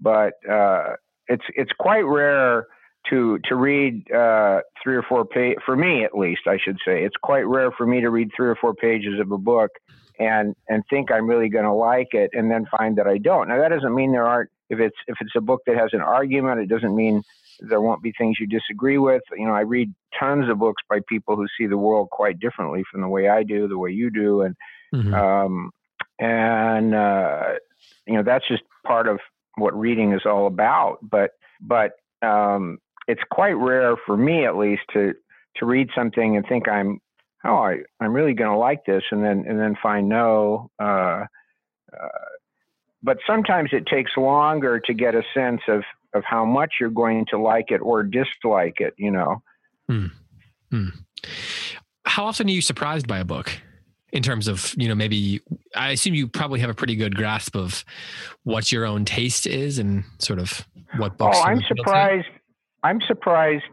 but 0.00 0.34
uh, 0.50 0.94
it's 1.26 1.44
it's 1.54 1.72
quite 1.78 2.04
rare 2.06 2.66
to 3.10 3.38
to 3.44 3.54
read 3.54 4.10
uh, 4.12 4.60
three 4.82 4.96
or 4.96 5.02
four 5.02 5.24
pages 5.24 5.62
for 5.64 5.76
me 5.76 6.04
at 6.04 6.16
least 6.16 6.42
I 6.46 6.58
should 6.62 6.78
say 6.84 7.04
it's 7.04 7.16
quite 7.22 7.46
rare 7.46 7.70
for 7.70 7.86
me 7.86 8.00
to 8.00 8.10
read 8.10 8.30
three 8.36 8.48
or 8.48 8.56
four 8.56 8.74
pages 8.74 9.20
of 9.20 9.30
a 9.32 9.38
book 9.38 9.70
and 10.18 10.54
and 10.68 10.82
think 10.90 11.10
I'm 11.10 11.28
really 11.28 11.48
going 11.48 11.64
to 11.64 11.72
like 11.72 12.12
it 12.12 12.30
and 12.32 12.50
then 12.50 12.66
find 12.76 12.96
that 12.98 13.06
I 13.06 13.18
don't. 13.18 13.48
Now 13.48 13.58
that 13.58 13.68
doesn't 13.68 13.94
mean 13.94 14.12
there 14.12 14.26
aren't 14.26 14.50
if 14.70 14.80
it's 14.80 14.96
if 15.06 15.16
it's 15.20 15.36
a 15.36 15.40
book 15.40 15.62
that 15.66 15.76
has 15.76 15.90
an 15.92 16.00
argument, 16.00 16.60
it 16.60 16.68
doesn't 16.68 16.94
mean 16.94 17.22
there 17.60 17.80
won't 17.80 18.02
be 18.02 18.12
things 18.16 18.36
you 18.38 18.46
disagree 18.46 18.98
with. 18.98 19.22
You 19.36 19.46
know, 19.46 19.54
I 19.54 19.60
read 19.60 19.92
tons 20.18 20.50
of 20.50 20.58
books 20.58 20.82
by 20.88 21.00
people 21.08 21.36
who 21.36 21.46
see 21.58 21.66
the 21.66 21.78
world 21.78 22.10
quite 22.10 22.38
differently 22.38 22.84
from 22.90 23.00
the 23.00 23.08
way 23.08 23.28
I 23.28 23.42
do, 23.42 23.68
the 23.68 23.78
way 23.78 23.90
you 23.90 24.10
do, 24.10 24.42
and 24.42 24.56
mm-hmm. 24.94 25.14
um, 25.14 25.70
and 26.18 26.94
uh, 26.94 27.54
you 28.06 28.14
know 28.14 28.22
that's 28.22 28.46
just 28.48 28.62
part 28.86 29.08
of 29.08 29.18
what 29.58 29.78
reading 29.78 30.12
is 30.12 30.22
all 30.24 30.46
about. 30.46 30.98
But 31.02 31.32
but 31.60 31.92
um, 32.22 32.78
it's 33.06 33.22
quite 33.30 33.52
rare 33.52 33.96
for 34.06 34.16
me, 34.16 34.44
at 34.44 34.56
least, 34.56 34.82
to 34.92 35.14
to 35.56 35.66
read 35.66 35.88
something 35.94 36.36
and 36.36 36.46
think 36.46 36.68
I'm 36.68 37.00
oh 37.44 37.56
I 37.56 37.78
I'm 38.00 38.12
really 38.12 38.34
going 38.34 38.50
to 38.50 38.58
like 38.58 38.84
this, 38.84 39.02
and 39.10 39.24
then 39.24 39.44
and 39.48 39.58
then 39.58 39.76
find 39.82 40.08
no. 40.08 40.70
Uh, 40.78 41.24
uh, 41.92 42.08
but 43.02 43.18
sometimes 43.26 43.70
it 43.72 43.86
takes 43.86 44.12
longer 44.16 44.80
to 44.80 44.94
get 44.94 45.14
a 45.14 45.22
sense 45.34 45.62
of 45.68 45.82
of 46.14 46.24
how 46.24 46.44
much 46.44 46.74
you're 46.80 46.90
going 46.90 47.26
to 47.30 47.38
like 47.38 47.66
it 47.70 47.78
or 47.78 48.02
dislike 48.02 48.76
it. 48.78 48.94
You 48.96 49.10
know. 49.10 49.42
Hmm. 49.88 50.06
Hmm. 50.70 50.88
How 52.04 52.24
often 52.26 52.48
are 52.48 52.52
you 52.52 52.62
surprised 52.62 53.06
by 53.06 53.18
a 53.18 53.24
book? 53.24 53.52
In 54.12 54.22
terms 54.22 54.48
of 54.48 54.74
you 54.76 54.88
know 54.88 54.94
maybe 54.94 55.40
i 55.74 55.90
assume 55.90 56.14
you 56.14 56.26
probably 56.26 56.60
have 56.60 56.70
a 56.70 56.74
pretty 56.74 56.96
good 56.96 57.14
grasp 57.14 57.54
of 57.54 57.84
what 58.44 58.72
your 58.72 58.86
own 58.86 59.04
taste 59.04 59.46
is 59.46 59.78
and 59.78 60.04
sort 60.18 60.38
of 60.38 60.66
what 60.96 61.16
books 61.18 61.36
oh 61.38 61.44
i'm 61.44 61.62
surprised 61.62 62.28
i'm 62.82 63.00
surprised 63.06 63.64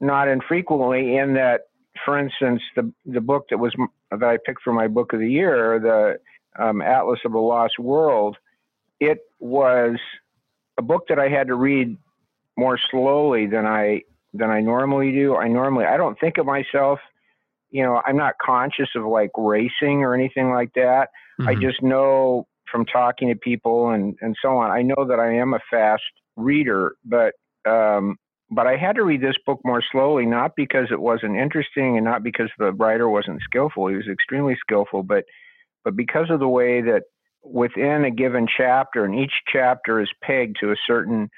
not 0.00 0.28
infrequently 0.28 1.16
in 1.16 1.34
that 1.34 1.62
for 2.04 2.18
instance 2.18 2.62
the 2.76 2.92
the 3.06 3.20
book 3.20 3.46
that 3.50 3.58
was 3.58 3.74
that 4.10 4.22
i 4.22 4.38
picked 4.44 4.62
for 4.62 4.72
my 4.72 4.86
book 4.86 5.12
of 5.12 5.20
the 5.20 5.30
year 5.30 5.78
the 5.80 6.62
um, 6.62 6.80
atlas 6.82 7.20
of 7.24 7.34
a 7.34 7.38
lost 7.38 7.78
world 7.78 8.36
it 9.00 9.18
was 9.40 9.96
a 10.78 10.82
book 10.82 11.06
that 11.08 11.18
i 11.18 11.28
had 11.28 11.48
to 11.48 11.54
read 11.54 11.96
more 12.56 12.78
slowly 12.90 13.46
than 13.46 13.66
i 13.66 14.00
than 14.34 14.50
i 14.50 14.60
normally 14.60 15.12
do. 15.12 15.36
I 15.36 15.48
normally 15.48 15.86
i 15.86 15.96
don't 15.96 16.18
think 16.20 16.38
of 16.38 16.46
myself 16.46 17.00
you 17.72 17.82
know, 17.82 18.00
I'm 18.06 18.16
not 18.16 18.34
conscious 18.40 18.90
of 18.94 19.04
like 19.04 19.30
racing 19.36 20.02
or 20.02 20.14
anything 20.14 20.50
like 20.50 20.72
that. 20.74 21.08
Mm-hmm. 21.40 21.48
I 21.48 21.54
just 21.54 21.82
know 21.82 22.46
from 22.70 22.84
talking 22.84 23.28
to 23.28 23.34
people 23.34 23.90
and, 23.90 24.14
and 24.20 24.36
so 24.40 24.58
on, 24.58 24.70
I 24.70 24.82
know 24.82 25.06
that 25.08 25.18
I 25.18 25.34
am 25.36 25.54
a 25.54 25.58
fast 25.70 26.02
reader, 26.36 26.94
but, 27.04 27.34
um, 27.68 28.16
but 28.50 28.66
I 28.66 28.76
had 28.76 28.96
to 28.96 29.04
read 29.04 29.22
this 29.22 29.36
book 29.46 29.60
more 29.64 29.82
slowly, 29.90 30.26
not 30.26 30.52
because 30.54 30.88
it 30.90 31.00
wasn't 31.00 31.36
interesting 31.36 31.96
and 31.96 32.04
not 32.04 32.22
because 32.22 32.50
the 32.58 32.72
writer 32.72 33.08
wasn't 33.08 33.40
skillful. 33.42 33.88
He 33.88 33.96
was 33.96 34.08
extremely 34.08 34.56
skillful, 34.60 35.02
but, 35.02 35.24
but 35.82 35.96
because 35.96 36.28
of 36.28 36.40
the 36.40 36.48
way 36.48 36.82
that 36.82 37.04
within 37.42 38.04
a 38.04 38.10
given 38.10 38.46
chapter, 38.54 39.04
and 39.04 39.14
each 39.14 39.32
chapter 39.50 40.00
is 40.00 40.10
pegged 40.22 40.58
to 40.60 40.72
a 40.72 40.76
certain 40.86 41.30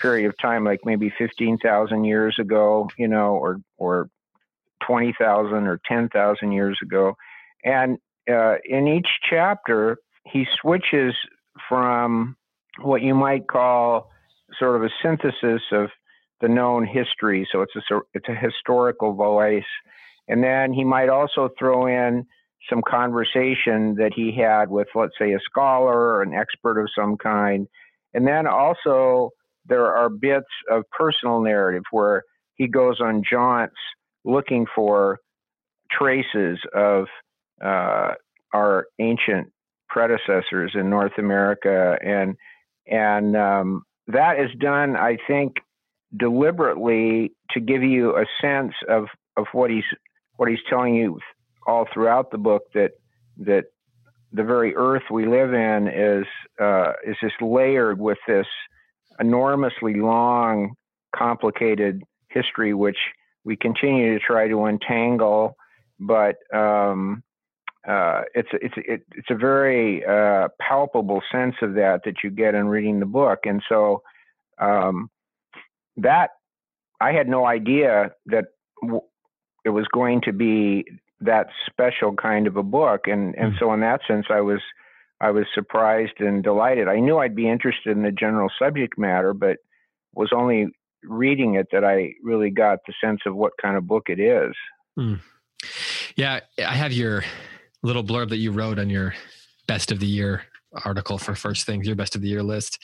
period 0.00 0.28
of 0.28 0.34
time, 0.38 0.64
like 0.64 0.80
maybe 0.84 1.12
15,000 1.16 2.04
years 2.04 2.36
ago, 2.40 2.88
you 2.98 3.08
know, 3.08 3.36
or, 3.36 3.60
or 3.78 4.08
20,000 4.86 5.66
or 5.66 5.80
10,000 5.86 6.52
years 6.52 6.78
ago. 6.82 7.14
And 7.64 7.98
uh, 8.30 8.56
in 8.64 8.88
each 8.88 9.08
chapter, 9.28 9.98
he 10.24 10.46
switches 10.60 11.14
from 11.68 12.36
what 12.80 13.02
you 13.02 13.14
might 13.14 13.46
call 13.46 14.10
sort 14.58 14.76
of 14.76 14.82
a 14.82 14.90
synthesis 15.02 15.62
of 15.72 15.88
the 16.40 16.48
known 16.48 16.86
history. 16.86 17.48
So 17.50 17.62
it's 17.62 17.74
a, 17.76 18.00
it's 18.14 18.28
a 18.28 18.34
historical 18.34 19.14
voice. 19.14 19.64
And 20.28 20.42
then 20.42 20.72
he 20.72 20.84
might 20.84 21.08
also 21.08 21.48
throw 21.58 21.86
in 21.86 22.26
some 22.68 22.82
conversation 22.82 23.94
that 23.94 24.12
he 24.14 24.32
had 24.36 24.68
with, 24.68 24.88
let's 24.94 25.14
say, 25.18 25.32
a 25.32 25.38
scholar 25.48 25.92
or 25.92 26.22
an 26.22 26.34
expert 26.34 26.80
of 26.80 26.88
some 26.96 27.16
kind. 27.16 27.68
And 28.12 28.26
then 28.26 28.46
also 28.46 29.30
there 29.66 29.86
are 29.86 30.08
bits 30.08 30.46
of 30.70 30.84
personal 30.90 31.40
narrative 31.40 31.82
where 31.90 32.22
he 32.54 32.66
goes 32.66 33.00
on 33.00 33.22
jaunts 33.30 33.76
looking 34.26 34.66
for 34.74 35.20
traces 35.90 36.58
of 36.74 37.06
uh, 37.64 38.12
our 38.52 38.86
ancient 38.98 39.50
predecessors 39.88 40.72
in 40.74 40.90
North 40.90 41.16
America, 41.18 41.96
and 42.04 42.36
and 42.86 43.36
um, 43.36 43.82
that 44.08 44.38
is 44.38 44.50
done, 44.58 44.96
I 44.96 45.16
think, 45.26 45.54
deliberately 46.16 47.32
to 47.52 47.60
give 47.60 47.82
you 47.82 48.16
a 48.16 48.26
sense 48.40 48.74
of 48.88 49.04
of 49.36 49.46
what 49.52 49.70
he's 49.70 49.84
what 50.36 50.48
he's 50.50 50.58
telling 50.68 50.94
you 50.94 51.18
all 51.66 51.86
throughout 51.92 52.30
the 52.30 52.38
book 52.38 52.62
that 52.74 52.92
that 53.38 53.64
the 54.32 54.44
very 54.44 54.74
earth 54.76 55.04
we 55.10 55.26
live 55.26 55.54
in 55.54 55.88
is 55.88 56.26
uh, 56.60 56.92
is 57.06 57.16
just 57.20 57.40
layered 57.40 57.98
with 57.98 58.18
this 58.26 58.46
enormously 59.18 59.94
long, 59.94 60.74
complicated 61.14 62.02
history, 62.28 62.74
which 62.74 62.98
we 63.46 63.56
continue 63.56 64.18
to 64.18 64.24
try 64.24 64.48
to 64.48 64.64
untangle, 64.64 65.56
but 66.00 66.34
um, 66.52 67.22
uh, 67.88 68.22
it's 68.34 68.48
it's 68.52 68.74
it, 68.76 69.02
it's 69.14 69.30
a 69.30 69.36
very 69.36 70.04
uh, 70.04 70.48
palpable 70.60 71.22
sense 71.30 71.54
of 71.62 71.74
that 71.74 72.00
that 72.04 72.16
you 72.24 72.30
get 72.30 72.56
in 72.56 72.66
reading 72.66 72.98
the 72.98 73.06
book, 73.06 73.40
and 73.44 73.62
so 73.68 74.02
um, 74.60 75.08
that 75.96 76.30
I 77.00 77.12
had 77.12 77.28
no 77.28 77.46
idea 77.46 78.10
that 78.26 78.46
w- 78.82 79.02
it 79.64 79.70
was 79.70 79.86
going 79.94 80.22
to 80.22 80.32
be 80.32 80.84
that 81.20 81.46
special 81.70 82.14
kind 82.14 82.48
of 82.48 82.56
a 82.56 82.64
book, 82.64 83.02
and 83.06 83.36
and 83.36 83.52
mm-hmm. 83.52 83.58
so 83.60 83.72
in 83.72 83.80
that 83.80 84.00
sense, 84.08 84.26
I 84.28 84.40
was 84.40 84.60
I 85.20 85.30
was 85.30 85.44
surprised 85.54 86.18
and 86.18 86.42
delighted. 86.42 86.88
I 86.88 86.98
knew 86.98 87.18
I'd 87.18 87.36
be 87.36 87.48
interested 87.48 87.96
in 87.96 88.02
the 88.02 88.10
general 88.10 88.50
subject 88.58 88.98
matter, 88.98 89.32
but 89.32 89.58
was 90.14 90.30
only 90.34 90.66
reading 91.02 91.54
it 91.54 91.68
that 91.72 91.84
I 91.84 92.12
really 92.22 92.50
got 92.50 92.80
the 92.86 92.94
sense 93.02 93.20
of 93.26 93.34
what 93.34 93.52
kind 93.60 93.76
of 93.76 93.86
book 93.86 94.08
it 94.08 94.20
is. 94.20 94.54
Mm. 94.98 95.20
Yeah, 96.16 96.40
I 96.58 96.74
have 96.74 96.92
your 96.92 97.24
little 97.82 98.04
blurb 98.04 98.30
that 98.30 98.38
you 98.38 98.52
wrote 98.52 98.78
on 98.78 98.90
your 98.90 99.14
best 99.66 99.92
of 99.92 100.00
the 100.00 100.06
year 100.06 100.42
article 100.84 101.18
for 101.18 101.34
first 101.34 101.66
things, 101.66 101.86
your 101.86 101.96
best 101.96 102.14
of 102.16 102.22
the 102.22 102.28
year 102.28 102.42
list, 102.42 102.82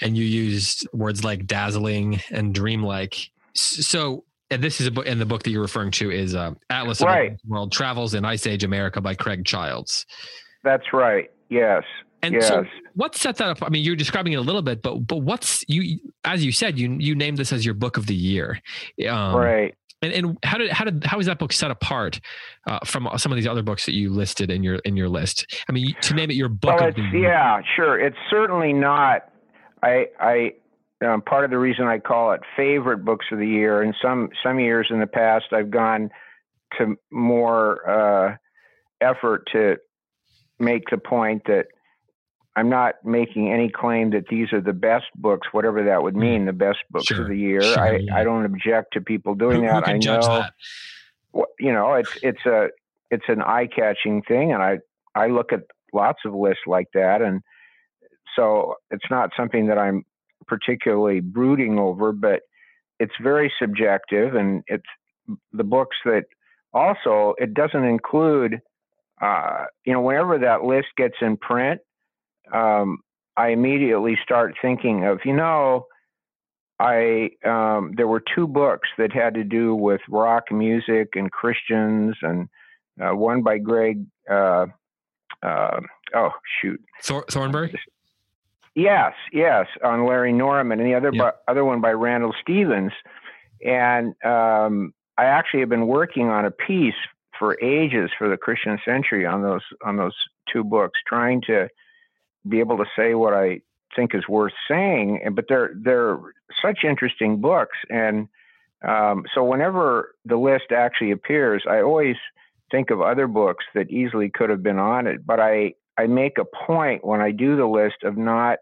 and 0.00 0.16
you 0.16 0.24
used 0.24 0.86
words 0.92 1.24
like 1.24 1.46
dazzling 1.46 2.20
and 2.30 2.54
dreamlike. 2.54 3.30
So, 3.54 4.24
and 4.50 4.62
this 4.62 4.80
is 4.80 4.86
a 4.86 4.90
book, 4.90 5.06
and 5.06 5.20
the 5.20 5.26
book 5.26 5.42
that 5.44 5.50
you're 5.50 5.62
referring 5.62 5.90
to 5.92 6.10
is 6.10 6.34
uh, 6.34 6.52
Atlas 6.70 7.00
of 7.00 7.06
right. 7.06 7.36
the 7.42 7.50
World 7.50 7.72
Travels 7.72 8.14
in 8.14 8.24
Ice 8.24 8.46
Age 8.46 8.64
America 8.64 9.00
by 9.00 9.14
Craig 9.14 9.44
Childs. 9.44 10.06
That's 10.62 10.92
right. 10.92 11.30
Yes. 11.48 11.82
And 12.22 12.34
yes. 12.34 12.48
so, 12.48 12.64
what 12.94 13.16
set 13.16 13.36
that 13.38 13.48
up? 13.48 13.62
I 13.62 13.68
mean, 13.68 13.84
you're 13.84 13.96
describing 13.96 14.32
it 14.32 14.36
a 14.36 14.42
little 14.42 14.62
bit, 14.62 14.80
but 14.80 15.06
but 15.06 15.18
what's 15.18 15.64
you? 15.68 15.98
As 16.24 16.44
you 16.44 16.52
said, 16.52 16.78
you 16.78 16.96
you 16.98 17.14
named 17.14 17.38
this 17.38 17.52
as 17.52 17.64
your 17.64 17.74
book 17.74 17.96
of 17.96 18.06
the 18.06 18.14
year, 18.14 18.60
um, 19.08 19.34
right? 19.34 19.74
And, 20.02 20.12
and 20.12 20.38
how 20.44 20.58
did 20.58 20.70
how 20.70 20.84
did 20.84 21.04
how 21.04 21.18
is 21.18 21.26
that 21.26 21.38
book 21.38 21.52
set 21.52 21.70
apart 21.70 22.20
uh, 22.66 22.78
from 22.84 23.08
some 23.16 23.32
of 23.32 23.36
these 23.36 23.46
other 23.46 23.62
books 23.62 23.86
that 23.86 23.94
you 23.94 24.10
listed 24.10 24.50
in 24.50 24.62
your 24.62 24.76
in 24.76 24.96
your 24.96 25.08
list? 25.08 25.46
I 25.68 25.72
mean, 25.72 25.94
to 26.02 26.14
name 26.14 26.30
it 26.30 26.34
your 26.34 26.48
book 26.48 26.78
well, 26.78 26.88
of 26.88 26.94
the 26.94 27.02
year. 27.02 27.22
Yeah, 27.22 27.60
sure. 27.76 27.98
It's 27.98 28.16
certainly 28.30 28.72
not. 28.72 29.22
I 29.82 30.06
I 30.20 30.52
um, 31.04 31.22
part 31.22 31.44
of 31.44 31.50
the 31.50 31.58
reason 31.58 31.86
I 31.86 31.98
call 31.98 32.32
it 32.32 32.40
favorite 32.56 33.04
books 33.04 33.26
of 33.32 33.38
the 33.38 33.46
year. 33.46 33.82
In 33.82 33.94
some 34.02 34.30
some 34.44 34.60
years 34.60 34.88
in 34.90 35.00
the 35.00 35.06
past, 35.06 35.46
I've 35.52 35.70
gone 35.70 36.10
to 36.78 36.96
more 37.10 37.88
uh, 37.88 38.36
effort 39.00 39.48
to 39.52 39.76
make 40.58 40.84
the 40.90 40.98
point 40.98 41.42
that 41.46 41.66
I'm 42.54 42.68
not 42.68 42.96
making 43.04 43.50
any 43.50 43.70
claim 43.70 44.10
that 44.10 44.24
these 44.28 44.52
are 44.52 44.60
the 44.60 44.74
best 44.74 45.06
books, 45.16 45.48
whatever 45.52 45.82
that 45.84 46.02
would 46.02 46.14
mm. 46.14 46.20
mean, 46.20 46.44
the 46.44 46.52
best 46.52 46.78
books 46.90 47.06
sure, 47.06 47.22
of 47.22 47.28
the 47.28 47.36
year. 47.36 47.62
Sure, 47.62 47.78
I, 47.78 47.96
yeah. 47.96 48.16
I 48.16 48.24
don't 48.24 48.44
object 48.44 48.92
to 48.92 49.00
people 49.00 49.34
doing 49.34 49.62
who, 49.62 49.68
that. 49.68 49.86
Who 49.86 49.92
I 49.92 49.98
know, 49.98 50.20
that? 50.20 50.52
you 51.58 51.72
know, 51.72 51.94
it's 51.94 52.18
it's 52.22 52.44
a 52.46 52.68
it's 53.10 53.24
an 53.28 53.42
eye 53.42 53.66
catching 53.66 54.22
thing, 54.22 54.52
and 54.52 54.62
I 54.62 54.78
I 55.14 55.28
look 55.28 55.52
at 55.52 55.60
lots 55.92 56.20
of 56.26 56.34
lists 56.34 56.64
like 56.66 56.88
that, 56.94 57.22
and 57.22 57.40
so 58.36 58.74
it's 58.90 59.10
not 59.10 59.30
something 59.36 59.66
that 59.68 59.78
I'm 59.78 60.04
particularly 60.46 61.20
brooding 61.20 61.78
over, 61.78 62.12
but 62.12 62.42
it's 62.98 63.14
very 63.22 63.50
subjective, 63.58 64.34
and 64.34 64.62
it's 64.66 64.84
the 65.52 65.64
books 65.64 65.96
that 66.04 66.24
also 66.74 67.34
it 67.38 67.54
doesn't 67.54 67.84
include 67.84 68.60
uh, 69.22 69.66
you 69.86 69.92
know, 69.92 70.00
whenever 70.00 70.38
that 70.38 70.64
list 70.64 70.88
gets 70.96 71.14
in 71.20 71.36
print, 71.36 71.80
um, 72.52 72.98
I 73.36 73.48
immediately 73.48 74.16
start 74.22 74.54
thinking 74.60 75.04
of, 75.04 75.20
you 75.24 75.34
know, 75.34 75.86
I 76.78 77.30
um, 77.44 77.92
there 77.96 78.08
were 78.08 78.22
two 78.34 78.46
books 78.46 78.88
that 78.98 79.12
had 79.12 79.34
to 79.34 79.44
do 79.44 79.74
with 79.74 80.00
rock 80.08 80.50
music 80.50 81.10
and 81.14 81.30
Christians, 81.30 82.16
and 82.22 82.48
uh, 83.00 83.14
one 83.14 83.42
by 83.42 83.58
Greg. 83.58 84.04
Uh, 84.28 84.66
uh, 85.42 85.80
oh 86.14 86.30
shoot, 86.60 86.82
Thor- 87.00 87.26
Thornbury. 87.30 87.72
Yes, 88.74 89.12
yes, 89.32 89.66
on 89.84 90.06
Larry 90.06 90.32
Norman, 90.32 90.80
and 90.80 90.88
the 90.88 90.94
other 90.94 91.12
by, 91.12 91.32
other 91.46 91.64
one 91.64 91.80
by 91.80 91.92
Randall 91.92 92.34
Stephens. 92.40 92.92
And 93.64 94.14
um, 94.24 94.92
I 95.16 95.26
actually 95.26 95.60
have 95.60 95.68
been 95.68 95.86
working 95.86 96.30
on 96.30 96.46
a 96.46 96.50
piece 96.50 96.94
for 97.38 97.56
ages 97.62 98.10
for 98.18 98.28
the 98.28 98.36
Christian 98.36 98.78
Century 98.84 99.24
on 99.24 99.42
those 99.42 99.62
on 99.84 99.96
those 99.96 100.16
two 100.52 100.64
books, 100.64 100.98
trying 101.06 101.42
to 101.42 101.68
be 102.48 102.60
able 102.60 102.78
to 102.78 102.86
say 102.96 103.14
what 103.14 103.34
I 103.34 103.60
think 103.94 104.14
is 104.14 104.28
worth 104.28 104.52
saying. 104.68 105.20
But 105.32 105.46
they're 105.48 105.72
they're 105.74 106.18
such 106.60 106.80
interesting 106.84 107.40
books, 107.40 107.78
and 107.90 108.28
um, 108.86 109.24
so 109.34 109.44
whenever 109.44 110.14
the 110.24 110.36
list 110.36 110.72
actually 110.72 111.12
appears, 111.12 111.64
I 111.68 111.80
always 111.80 112.16
think 112.70 112.90
of 112.90 113.00
other 113.00 113.26
books 113.26 113.64
that 113.74 113.90
easily 113.90 114.30
could 114.30 114.50
have 114.50 114.62
been 114.62 114.78
on 114.78 115.06
it. 115.06 115.24
But 115.24 115.40
I 115.40 115.74
I 115.98 116.06
make 116.06 116.38
a 116.38 116.44
point 116.44 117.04
when 117.04 117.20
I 117.20 117.30
do 117.30 117.56
the 117.56 117.66
list 117.66 118.02
of 118.02 118.16
not 118.16 118.58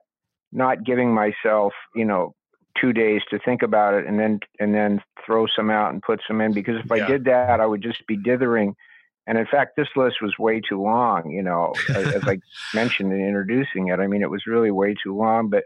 not 0.52 0.84
giving 0.84 1.14
myself, 1.14 1.72
you 1.94 2.04
know, 2.04 2.34
two 2.80 2.92
days 2.92 3.22
to 3.30 3.38
think 3.38 3.62
about 3.62 3.94
it 3.94 4.06
and 4.06 4.18
then 4.18 4.40
and 4.58 4.74
then 4.74 5.00
throw 5.24 5.46
some 5.46 5.70
out 5.70 5.92
and 5.92 6.02
put 6.02 6.20
some 6.26 6.40
in 6.40 6.52
because 6.52 6.76
if 6.76 6.86
yeah. 6.90 7.04
I 7.04 7.06
did 7.06 7.24
that, 7.24 7.60
I 7.60 7.66
would 7.66 7.82
just 7.82 8.06
be 8.06 8.16
dithering. 8.16 8.74
And 9.26 9.38
in 9.38 9.46
fact, 9.46 9.76
this 9.76 9.88
list 9.96 10.16
was 10.22 10.34
way 10.38 10.60
too 10.60 10.82
long. 10.82 11.30
You 11.30 11.42
know, 11.42 11.72
as 11.94 12.26
I 12.26 12.38
mentioned 12.74 13.12
in 13.12 13.20
introducing 13.20 13.88
it, 13.88 14.00
I 14.00 14.06
mean, 14.06 14.22
it 14.22 14.30
was 14.30 14.46
really 14.46 14.70
way 14.70 14.94
too 15.02 15.16
long. 15.16 15.48
But 15.48 15.64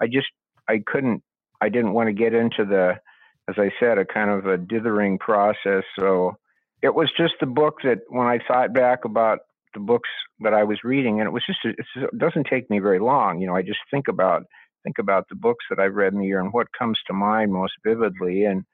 I 0.00 0.06
just 0.06 0.28
I 0.68 0.82
couldn't. 0.86 1.22
I 1.60 1.68
didn't 1.68 1.92
want 1.92 2.08
to 2.08 2.12
get 2.12 2.34
into 2.34 2.64
the, 2.64 2.94
as 3.48 3.54
I 3.56 3.70
said, 3.78 3.98
a 3.98 4.04
kind 4.04 4.30
of 4.30 4.46
a 4.46 4.58
dithering 4.58 5.18
process. 5.18 5.84
So 5.96 6.36
it 6.82 6.92
was 6.92 7.08
just 7.16 7.34
the 7.38 7.46
book 7.46 7.76
that 7.84 8.00
when 8.08 8.26
I 8.26 8.40
thought 8.48 8.74
back 8.74 9.04
about 9.04 9.40
the 9.74 9.80
books 9.80 10.08
that 10.40 10.54
I 10.54 10.64
was 10.64 10.82
reading, 10.82 11.20
and 11.20 11.26
it 11.26 11.32
was 11.32 11.44
just 11.46 11.60
it 11.64 12.18
doesn't 12.18 12.46
take 12.48 12.68
me 12.70 12.78
very 12.78 12.98
long. 12.98 13.40
You 13.40 13.46
know, 13.46 13.56
I 13.56 13.62
just 13.62 13.80
think 13.90 14.08
about 14.08 14.44
think 14.84 14.98
about 14.98 15.28
the 15.28 15.36
books 15.36 15.64
that 15.70 15.78
I've 15.78 15.94
read 15.94 16.12
in 16.12 16.18
the 16.18 16.26
year 16.26 16.40
and 16.40 16.52
what 16.52 16.66
comes 16.76 16.98
to 17.06 17.12
mind 17.12 17.52
most 17.52 17.74
vividly. 17.84 18.44
And 18.44 18.64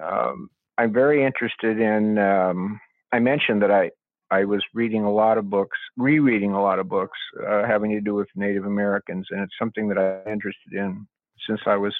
um, 0.00 0.50
I'm 0.78 0.92
very 0.92 1.24
interested 1.24 1.80
in. 1.80 2.18
Um, 2.18 2.80
I 3.12 3.18
mentioned 3.18 3.62
that 3.62 3.70
I 3.70 3.90
I 4.30 4.44
was 4.44 4.62
reading 4.72 5.04
a 5.04 5.12
lot 5.12 5.36
of 5.36 5.50
books, 5.50 5.76
rereading 5.98 6.52
a 6.52 6.62
lot 6.62 6.78
of 6.78 6.88
books 6.88 7.18
uh, 7.46 7.66
having 7.66 7.90
to 7.90 8.00
do 8.00 8.14
with 8.14 8.28
Native 8.34 8.64
Americans, 8.64 9.26
and 9.30 9.42
it's 9.42 9.52
something 9.58 9.88
that 9.88 9.98
I'm 9.98 10.32
interested 10.32 10.72
in 10.72 11.06
since 11.46 11.60
I 11.66 11.76
was 11.76 11.94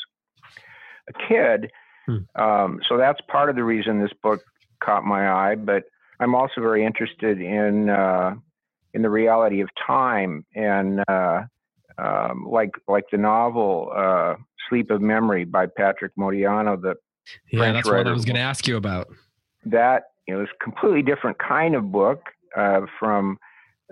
a 1.09 1.13
kid. 1.29 1.71
Hmm. 2.07 2.43
Um, 2.43 2.81
so 2.89 2.97
that's 2.97 3.21
part 3.29 3.51
of 3.51 3.57
the 3.57 3.65
reason 3.65 4.01
this 4.01 4.13
book 4.23 4.43
caught 4.83 5.05
my 5.05 5.29
eye. 5.31 5.57
But 5.57 5.85
I'm 6.21 6.35
also 6.35 6.61
very 6.61 6.85
interested 6.87 7.41
in 7.41 7.91
uh, 7.91 8.35
in 8.95 9.03
the 9.03 9.11
reality 9.11 9.61
of 9.61 9.69
time 9.87 10.45
and 10.55 11.03
uh, 11.09 11.43
um, 11.99 12.47
like 12.49 12.71
like 12.89 13.05
the 13.13 13.19
novel 13.19 13.93
uh, 13.95 14.37
Sleep 14.69 14.91
of 14.91 15.03
Memory 15.03 15.45
by 15.45 15.67
Patrick 15.67 16.13
Modiano. 16.19 16.81
The 16.81 16.95
yeah, 17.51 17.59
French 17.59 17.75
that's 17.75 17.89
what 17.89 18.07
I 18.07 18.13
was 18.13 18.25
going 18.25 18.37
to 18.37 18.43
ask 18.43 18.67
you 18.67 18.77
about. 18.77 19.09
That 19.67 20.05
you 20.27 20.35
know, 20.35 20.43
is 20.43 20.49
a 20.55 20.65
completely 20.65 21.03
different 21.03 21.39
kind 21.39 21.75
of 21.75 21.91
book 21.91 22.27
uh, 22.57 22.83
from 22.99 23.39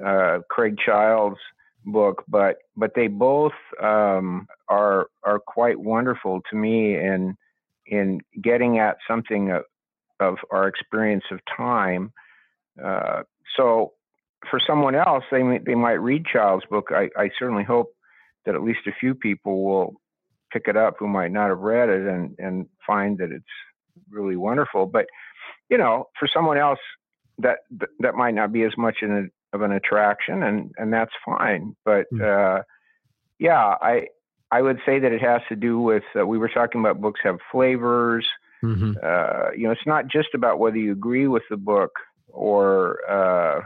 uh, 0.05 0.39
Craig 0.49 0.77
Childs' 0.85 1.39
book, 1.85 2.25
but 2.29 2.57
but 2.77 2.93
they 2.95 3.09
both 3.09 3.53
um, 3.83 4.47
are 4.69 5.09
are 5.23 5.39
quite 5.39 5.79
wonderful 5.79 6.41
to 6.51 6.57
me 6.57 6.97
in 6.97 7.37
in 7.87 8.21
getting 8.41 8.79
at 8.79 8.97
something 9.09 9.51
of, 9.51 9.65
of 10.21 10.37
our 10.51 10.69
experience 10.69 11.25
of 11.31 11.41
time 11.57 12.13
uh, 12.83 13.23
so 13.57 13.93
for 14.49 14.61
someone 14.67 14.95
else, 14.95 15.25
they 15.31 15.43
may, 15.43 15.59
they 15.59 15.75
might 15.75 16.01
read 16.01 16.25
Childs' 16.25 16.65
book. 16.71 16.89
I, 16.91 17.11
I 17.17 17.31
certainly 17.39 17.65
hope 17.65 17.95
that 18.47 18.55
at 18.55 18.63
least 18.63 18.81
a 18.87 18.93
few 18.99 19.15
people 19.15 19.65
will 19.65 19.95
pick 20.53 20.67
it 20.67 20.77
up 20.77 20.97
who 20.99 21.09
might 21.09 21.33
not 21.33 21.49
have 21.49 21.59
read 21.59 21.89
it 21.89 22.07
and 22.07 22.35
and 22.39 22.67
find 22.87 23.19
that 23.19 23.31
it's 23.31 23.45
really 24.11 24.37
wonderful. 24.37 24.87
But 24.87 25.07
you 25.71 25.79
know, 25.79 26.09
for 26.19 26.29
someone 26.33 26.59
else, 26.59 26.81
that 27.39 27.61
that 28.01 28.15
might 28.15 28.35
not 28.35 28.53
be 28.53 28.65
as 28.65 28.73
much 28.77 28.99
a, 29.03 29.25
of 29.53 29.63
an 29.63 29.73
attraction, 29.73 30.43
and 30.43 30.73
and 30.77 30.93
that's 30.93 31.13
fine. 31.25 31.77
But 31.85 32.07
hmm. 32.11 32.21
uh, 32.23 32.59
yeah, 33.39 33.77
I 33.81 34.09
I 34.51 34.63
would 34.63 34.81
say 34.85 34.99
that 34.99 35.13
it 35.13 35.23
has 35.23 35.41
to 35.49 35.57
do 35.57 35.81
with 35.81 36.03
uh, 36.19 36.27
we 36.27 36.39
were 36.39 36.49
talking 36.49 36.81
about 36.81 37.01
books 37.01 37.21
have 37.23 37.39
flavors. 37.51 38.27
Mm-hmm. 38.63 38.93
Uh, 39.03 39.53
you 39.57 39.65
know, 39.65 39.71
it's 39.71 39.87
not 39.87 40.09
just 40.09 40.29
about 40.35 40.59
whether 40.59 40.77
you 40.77 40.93
agree 40.93 41.27
with 41.27 41.45
the 41.49 41.57
book 41.57 41.93
or 42.29 42.99
uh, 43.09 43.63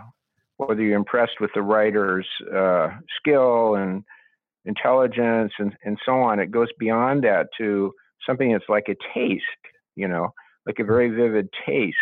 whether 0.59 0.83
you're 0.83 0.97
impressed 0.97 1.41
with 1.41 1.51
the 1.55 1.63
writer's 1.63 2.29
uh, 2.55 2.91
skill 3.19 3.75
and 3.75 4.05
intelligence 4.65 5.53
and, 5.59 5.77
and 5.85 5.99
so 6.05 6.13
on. 6.13 6.39
It 6.39 6.51
goes 6.51 6.69
beyond 6.79 7.25
that 7.25 7.49
to 7.59 7.93
something 8.25 8.53
that's 8.53 8.69
like 8.69 8.89
a 8.89 8.97
taste, 9.13 9.45
you 9.97 10.09
know, 10.09 10.33
like 10.67 10.79
a 10.79 10.85
very 10.85 11.11
vivid 11.11 11.49
taste. 11.67 11.97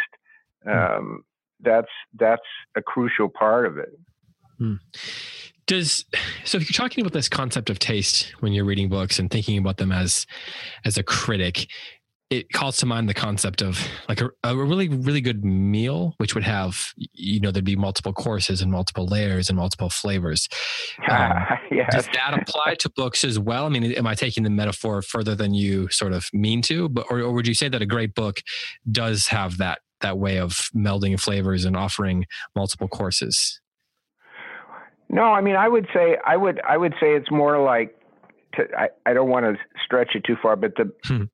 Hmm. 0.64 0.70
Um, 0.70 1.24
that's 1.60 1.90
that's 2.18 2.42
a 2.76 2.82
crucial 2.82 3.28
part 3.28 3.66
of 3.66 3.78
it. 3.78 3.90
Hmm. 4.58 4.74
Does 5.66 6.04
so 6.44 6.58
if 6.58 6.68
you're 6.68 6.76
talking 6.76 7.02
about 7.02 7.12
this 7.12 7.28
concept 7.28 7.70
of 7.70 7.78
taste 7.78 8.32
when 8.40 8.52
you're 8.52 8.64
reading 8.64 8.88
books 8.88 9.18
and 9.18 9.30
thinking 9.30 9.58
about 9.58 9.76
them 9.76 9.92
as 9.92 10.26
as 10.84 10.98
a 10.98 11.02
critic, 11.02 11.68
it 12.32 12.50
calls 12.50 12.78
to 12.78 12.86
mind 12.86 13.10
the 13.10 13.14
concept 13.14 13.60
of 13.60 13.78
like 14.08 14.22
a, 14.22 14.30
a, 14.42 14.56
really 14.56 14.88
really 14.88 15.20
good 15.20 15.44
meal 15.44 16.14
which 16.16 16.34
would 16.34 16.44
have 16.44 16.94
you 16.96 17.38
know 17.38 17.50
there'd 17.50 17.62
be 17.62 17.76
multiple 17.76 18.14
courses 18.14 18.62
and 18.62 18.72
multiple 18.72 19.06
layers 19.06 19.50
and 19.50 19.58
multiple 19.58 19.90
flavors. 19.90 20.48
Um, 21.12 21.32
yes. 21.70 21.88
does 21.92 22.08
that 22.14 22.32
apply 22.32 22.76
to 22.76 22.88
books 22.88 23.22
as 23.24 23.38
well? 23.38 23.66
I 23.66 23.68
mean 23.68 23.92
am 23.92 24.06
i 24.06 24.14
taking 24.14 24.44
the 24.44 24.50
metaphor 24.50 25.02
further 25.02 25.34
than 25.34 25.52
you 25.52 25.88
sort 25.90 26.12
of 26.12 26.28
mean 26.32 26.62
to? 26.62 26.88
But 26.88 27.06
or, 27.10 27.20
or 27.20 27.32
would 27.32 27.46
you 27.46 27.54
say 27.54 27.68
that 27.68 27.82
a 27.82 27.86
great 27.86 28.14
book 28.14 28.40
does 28.90 29.26
have 29.26 29.58
that 29.58 29.80
that 30.00 30.16
way 30.16 30.38
of 30.38 30.70
melding 30.74 31.20
flavors 31.20 31.64
and 31.64 31.76
offering 31.76 32.24
multiple 32.56 32.88
courses? 32.88 33.60
No 35.10 35.24
i 35.24 35.42
mean 35.42 35.56
i 35.56 35.68
would 35.68 35.86
say 35.92 36.16
i 36.24 36.36
would 36.36 36.60
i 36.62 36.76
would 36.76 36.94
say 36.94 37.14
it's 37.14 37.30
more 37.30 37.62
like 37.62 37.94
to, 38.54 38.64
I, 38.76 38.88
I 39.04 39.12
don't 39.12 39.28
want 39.28 39.44
to 39.44 39.56
stretch 39.84 40.14
it 40.14 40.24
too 40.24 40.36
far, 40.40 40.56
but 40.56 40.74
the 40.76 40.92
hmm 41.04 41.24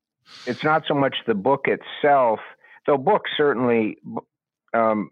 it's 0.46 0.64
not 0.64 0.84
so 0.86 0.94
much 0.94 1.16
the 1.26 1.34
book 1.34 1.66
itself, 1.66 2.40
though 2.86 2.96
books 2.96 3.30
certainly, 3.36 3.98
um, 4.74 5.10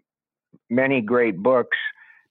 many 0.69 1.01
great 1.01 1.37
books 1.37 1.77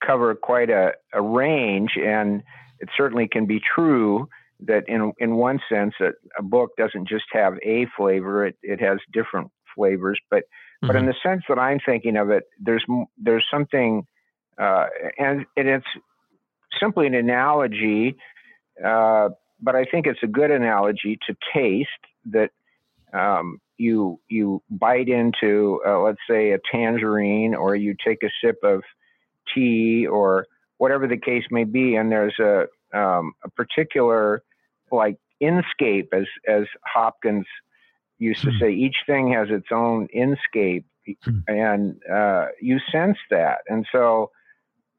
cover 0.04 0.34
quite 0.34 0.70
a, 0.70 0.92
a, 1.12 1.22
range, 1.22 1.92
and 1.96 2.42
it 2.80 2.88
certainly 2.96 3.28
can 3.28 3.46
be 3.46 3.60
true 3.74 4.28
that 4.60 4.84
in 4.88 5.12
in 5.18 5.36
one 5.36 5.60
sense 5.70 5.94
a, 6.00 6.10
a 6.38 6.42
book 6.42 6.70
doesn't 6.76 7.08
just 7.08 7.24
have 7.32 7.54
a 7.64 7.86
flavor; 7.96 8.46
it 8.46 8.56
it 8.62 8.80
has 8.80 8.98
different 9.12 9.50
flavors. 9.74 10.18
But 10.30 10.44
mm-hmm. 10.44 10.86
but 10.86 10.96
in 10.96 11.02
mm-hmm. 11.02 11.10
the 11.10 11.28
sense 11.28 11.42
that 11.48 11.58
I'm 11.58 11.78
thinking 11.84 12.16
of 12.16 12.30
it, 12.30 12.44
there's 12.60 12.84
there's 13.16 13.46
something, 13.50 14.06
uh, 14.58 14.86
and 15.18 15.46
and 15.56 15.68
it's 15.68 15.86
simply 16.80 17.06
an 17.06 17.14
analogy. 17.14 18.16
Uh, 18.84 19.30
but 19.60 19.74
I 19.74 19.84
think 19.84 20.06
it's 20.06 20.22
a 20.22 20.26
good 20.26 20.50
analogy 20.50 21.18
to 21.26 21.34
taste 21.54 21.88
that 22.26 22.50
um, 23.12 23.60
you 23.78 24.20
you 24.28 24.62
bite 24.70 25.08
into, 25.08 25.80
uh, 25.86 26.00
let's 26.00 26.20
say, 26.28 26.52
a 26.52 26.58
tangerine, 26.70 27.54
or 27.54 27.76
you 27.76 27.94
take 28.04 28.22
a 28.22 28.30
sip 28.42 28.58
of 28.62 28.82
tea, 29.54 30.06
or 30.06 30.46
whatever 30.78 31.06
the 31.06 31.16
case 31.16 31.44
may 31.50 31.64
be, 31.64 31.96
and 31.96 32.10
there's 32.10 32.38
a 32.38 32.66
um, 32.96 33.32
a 33.44 33.50
particular 33.50 34.42
like 34.90 35.18
inscape, 35.42 36.08
as 36.12 36.26
as 36.48 36.64
Hopkins 36.84 37.46
used 38.18 38.42
to 38.42 38.50
hmm. 38.50 38.58
say. 38.58 38.72
Each 38.72 38.96
thing 39.06 39.32
has 39.32 39.48
its 39.50 39.68
own 39.70 40.08
inscape, 40.14 40.84
hmm. 41.24 41.38
and 41.46 42.00
uh, 42.10 42.46
you 42.60 42.78
sense 42.90 43.18
that. 43.30 43.58
And 43.68 43.86
so, 43.92 44.30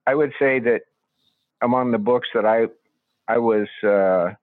I 0.06 0.15
would 0.15 0.34
say 0.39 0.60
that 0.60 0.82
among 1.62 1.91
the 1.91 1.98
books 1.98 2.30
that 2.34 2.46
I 2.46 2.67
I 3.28 3.39
was 3.39 3.67
uh, 3.84 4.36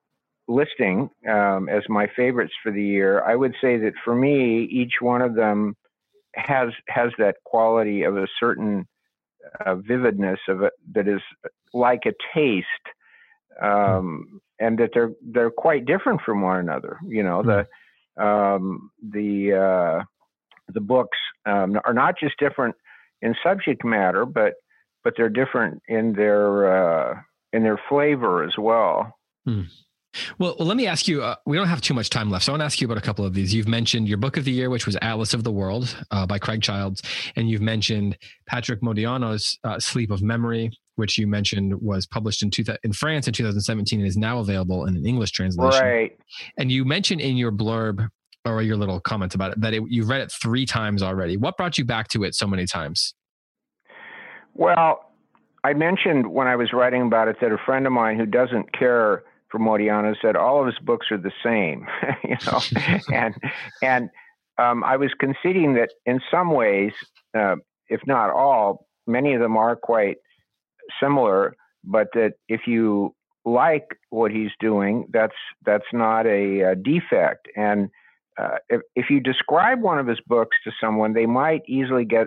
listing 0.48 1.10
um, 1.28 1.68
as 1.68 1.82
my 1.88 2.06
favorites 2.16 2.52
for 2.62 2.70
the 2.70 2.82
year, 2.82 3.22
I 3.22 3.34
would 3.34 3.54
say 3.60 3.78
that 3.78 3.92
for 4.04 4.14
me, 4.14 4.64
each 4.64 4.94
one 5.00 5.22
of 5.22 5.34
them 5.34 5.76
has 6.34 6.70
has 6.88 7.10
that 7.18 7.36
quality 7.44 8.02
of 8.02 8.16
a 8.16 8.26
certain 8.38 8.86
uh, 9.64 9.76
vividness 9.76 10.40
of 10.48 10.62
it 10.62 10.72
that 10.94 11.08
is 11.08 11.20
like 11.72 12.02
a 12.06 12.12
taste, 12.34 12.66
um, 13.62 14.40
and 14.58 14.78
that 14.78 14.90
they're 14.94 15.12
they're 15.22 15.50
quite 15.50 15.86
different 15.86 16.20
from 16.22 16.42
one 16.42 16.58
another. 16.58 16.98
You 17.06 17.22
know, 17.22 17.42
the 17.42 18.22
um, 18.22 18.90
the 19.02 19.54
uh, 19.54 20.04
the 20.72 20.80
books 20.80 21.18
um, 21.46 21.78
are 21.84 21.94
not 21.94 22.18
just 22.18 22.38
different 22.38 22.74
in 23.22 23.34
subject 23.42 23.84
matter, 23.84 24.24
but 24.24 24.54
but 25.02 25.14
they're 25.16 25.28
different 25.28 25.82
in 25.88 26.14
their 26.14 27.10
uh, 27.12 27.20
in 27.52 27.62
their 27.62 27.80
flavor 27.88 28.44
as 28.44 28.56
well. 28.58 29.14
Hmm. 29.44 29.62
Well, 30.38 30.56
well, 30.58 30.66
let 30.68 30.76
me 30.76 30.86
ask 30.86 31.08
you. 31.08 31.22
Uh, 31.22 31.36
we 31.46 31.56
don't 31.56 31.68
have 31.68 31.80
too 31.80 31.94
much 31.94 32.10
time 32.10 32.30
left, 32.30 32.44
so 32.44 32.52
I 32.52 32.54
want 32.54 32.60
to 32.60 32.66
ask 32.66 32.80
you 32.80 32.86
about 32.86 32.98
a 32.98 33.02
couple 33.02 33.24
of 33.24 33.34
these. 33.34 33.52
You've 33.52 33.68
mentioned 33.68 34.08
your 34.08 34.18
book 34.18 34.36
of 34.36 34.44
the 34.44 34.52
year, 34.52 34.70
which 34.70 34.86
was 34.86 34.96
Atlas 35.02 35.34
of 35.34 35.44
the 35.44 35.52
World 35.52 35.96
uh, 36.10 36.26
by 36.26 36.38
Craig 36.38 36.62
Childs, 36.62 37.02
and 37.36 37.48
you've 37.48 37.62
mentioned 37.62 38.16
Patrick 38.46 38.82
Modiano's 38.82 39.58
uh, 39.64 39.78
Sleep 39.78 40.10
of 40.10 40.22
Memory, 40.22 40.70
which 40.96 41.18
you 41.18 41.26
mentioned 41.26 41.80
was 41.80 42.06
published 42.06 42.42
in 42.42 42.50
two, 42.50 42.64
in 42.82 42.92
France 42.92 43.26
in 43.26 43.32
2017 43.32 44.00
and 44.00 44.08
is 44.08 44.16
now 44.16 44.38
available 44.38 44.86
in 44.86 44.96
an 44.96 45.04
English 45.06 45.32
translation. 45.32 45.84
Right. 45.84 46.16
And 46.56 46.70
you 46.70 46.84
mentioned 46.84 47.20
in 47.20 47.36
your 47.36 47.52
blurb 47.52 48.08
or 48.44 48.62
your 48.62 48.76
little 48.76 49.00
comments 49.00 49.34
about 49.34 49.52
it 49.52 49.60
that 49.60 49.74
it, 49.74 49.82
you've 49.88 50.08
read 50.08 50.20
it 50.20 50.30
three 50.30 50.66
times 50.66 51.02
already. 51.02 51.36
What 51.36 51.56
brought 51.56 51.78
you 51.78 51.84
back 51.84 52.08
to 52.08 52.24
it 52.24 52.34
so 52.34 52.46
many 52.46 52.66
times? 52.66 53.14
Well, 54.54 55.10
I 55.64 55.72
mentioned 55.72 56.30
when 56.30 56.46
I 56.46 56.56
was 56.56 56.72
writing 56.72 57.02
about 57.02 57.28
it 57.28 57.36
that 57.40 57.50
a 57.50 57.58
friend 57.64 57.86
of 57.86 57.92
mine 57.92 58.18
who 58.18 58.26
doesn't 58.26 58.72
care 58.78 59.24
for 59.54 59.60
Modiano 59.60 60.16
said 60.20 60.34
all 60.34 60.60
of 60.60 60.66
his 60.66 60.78
books 60.82 61.06
are 61.12 61.18
the 61.18 61.30
same, 61.44 61.86
you 62.24 62.36
know, 62.44 62.60
and 63.12 63.34
and 63.82 64.10
um, 64.58 64.82
I 64.82 64.96
was 64.96 65.10
conceding 65.20 65.74
that 65.74 65.90
in 66.06 66.20
some 66.28 66.50
ways, 66.50 66.90
uh, 67.38 67.56
if 67.88 68.00
not 68.04 68.30
all, 68.30 68.86
many 69.06 69.32
of 69.34 69.40
them 69.40 69.56
are 69.56 69.76
quite 69.76 70.16
similar, 71.00 71.54
but 71.84 72.08
that 72.14 72.32
if 72.48 72.62
you 72.66 73.14
like 73.44 73.96
what 74.10 74.32
he's 74.32 74.50
doing, 74.58 75.06
that's 75.12 75.36
that's 75.64 75.86
not 75.92 76.26
a, 76.26 76.72
a 76.72 76.74
defect. 76.74 77.46
And 77.56 77.90
uh, 78.36 78.56
if, 78.68 78.80
if 78.96 79.06
you 79.10 79.20
describe 79.20 79.80
one 79.80 80.00
of 80.00 80.08
his 80.08 80.20
books 80.26 80.56
to 80.64 80.72
someone, 80.80 81.12
they 81.12 81.26
might 81.26 81.62
easily 81.68 82.04
get 82.04 82.26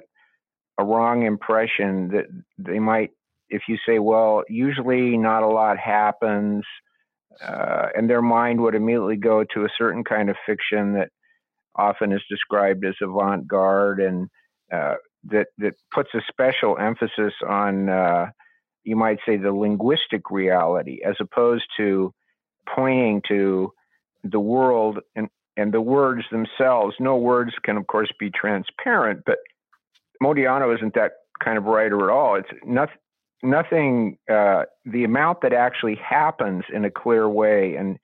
a 0.79 0.85
wrong 0.85 1.23
impression 1.23 2.07
that 2.09 2.25
they 2.57 2.79
might, 2.79 3.09
if 3.49 3.63
you 3.67 3.77
say, 3.85 3.99
well, 3.99 4.43
usually 4.47 5.17
not 5.17 5.43
a 5.43 5.47
lot 5.47 5.77
happens, 5.77 6.63
uh, 7.41 7.88
and 7.95 8.10
their 8.10 8.21
mind 8.21 8.62
would 8.62 8.76
immediately 8.76 9.15
go 9.15 9.43
to 9.43 9.65
a 9.65 9.69
certain 9.78 10.04
kind 10.04 10.30
of 10.30 10.36
fiction 10.45 10.93
that 10.93 11.10
often 11.76 12.12
is 12.12 12.21
described 12.30 12.86
as 12.86 12.95
avant 13.02 13.47
garde 13.47 14.00
and 14.00 14.30
uh, 14.71 14.95
that, 15.26 15.47
that 15.58 15.73
puts 15.93 16.10
a 16.13 16.21
special 16.28 16.78
emphasis 16.78 17.34
on, 17.47 17.89
uh, 17.89 18.28
you 18.84 18.95
might 18.95 19.19
say, 19.26 19.38
the 19.38 19.52
linguistic 19.52 20.32
reality 20.32 21.00
as 21.06 21.15
opposed 21.19 21.65
to 21.78 22.13
pointing 22.76 23.21
to 23.28 23.71
the 24.23 24.39
world 24.39 25.00
and, 25.15 25.30
and 25.56 25.73
the 25.73 25.82
words 25.82 26.23
themselves. 26.32 26.95
No 27.00 27.17
words 27.17 27.52
can, 27.63 27.78
of 27.78 27.88
course, 27.88 28.10
be 28.19 28.30
transparent, 28.30 29.21
but 29.26 29.38
Modiano 30.21 30.76
isn't 30.76 30.95
that 30.95 31.12
kind 31.43 31.58
of 31.58 31.65
writer 31.65 32.10
at 32.10 32.13
all. 32.13 32.36
It's 32.36 32.50
nothing. 32.65 32.97
Nothing. 33.43 34.17
Uh, 34.30 34.63
the 34.86 35.04
amount 35.04 35.41
that 35.41 35.54
actually 35.54 35.95
happens 35.95 36.63
in 36.73 36.86
a 36.86 36.91
clear 36.91 37.30
way 37.30 37.76
and 37.76 37.97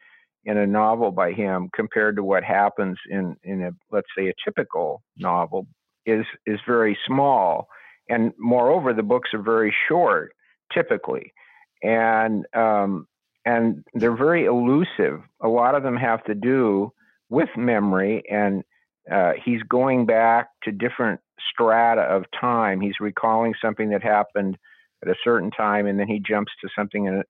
in 0.46 0.58
a 0.58 0.68
novel 0.68 1.12
by 1.12 1.32
him 1.32 1.70
compared 1.74 2.16
to 2.18 2.24
what 2.24 2.44
happens 2.44 2.98
in 3.10 3.36
in 3.44 3.64
a 3.64 3.72
let's 3.92 4.08
say 4.18 4.28
a 4.28 4.34
typical 4.46 5.02
novel 5.18 5.68
is 6.06 6.26
is 6.46 6.60
very 6.68 6.98
small. 7.08 7.68
And 8.10 8.34
moreover, 8.38 8.94
the 8.94 9.04
books 9.04 9.30
are 9.34 9.42
very 9.42 9.74
short 9.88 10.34
typically, 10.74 11.34
and 11.82 12.46
um, 12.54 13.08
and 13.46 13.84
they're 13.94 14.16
very 14.16 14.46
elusive. 14.46 15.22
A 15.42 15.48
lot 15.48 15.76
of 15.76 15.84
them 15.84 15.98
have 15.98 16.24
to 16.26 16.36
do 16.36 16.92
with 17.30 17.50
memory 17.58 18.22
and 18.30 18.64
uh, 19.12 19.34
he's 19.44 19.62
going 19.64 20.06
back 20.06 20.50
to 20.64 20.72
different 20.72 21.20
strata 21.52 22.02
of 22.02 22.26
time. 22.40 22.80
He's 22.80 23.00
recalling 23.00 23.54
something 23.62 23.90
that 23.90 24.04
happened 24.04 24.58
at 25.04 25.12
a 25.12 25.16
certain 25.24 25.52
time, 25.52 25.88
and 25.88 26.00
then 26.00 26.08
he 26.08 26.20
jumps 26.20 26.52
to 26.62 26.70
something 26.76 27.08
at 27.08 27.26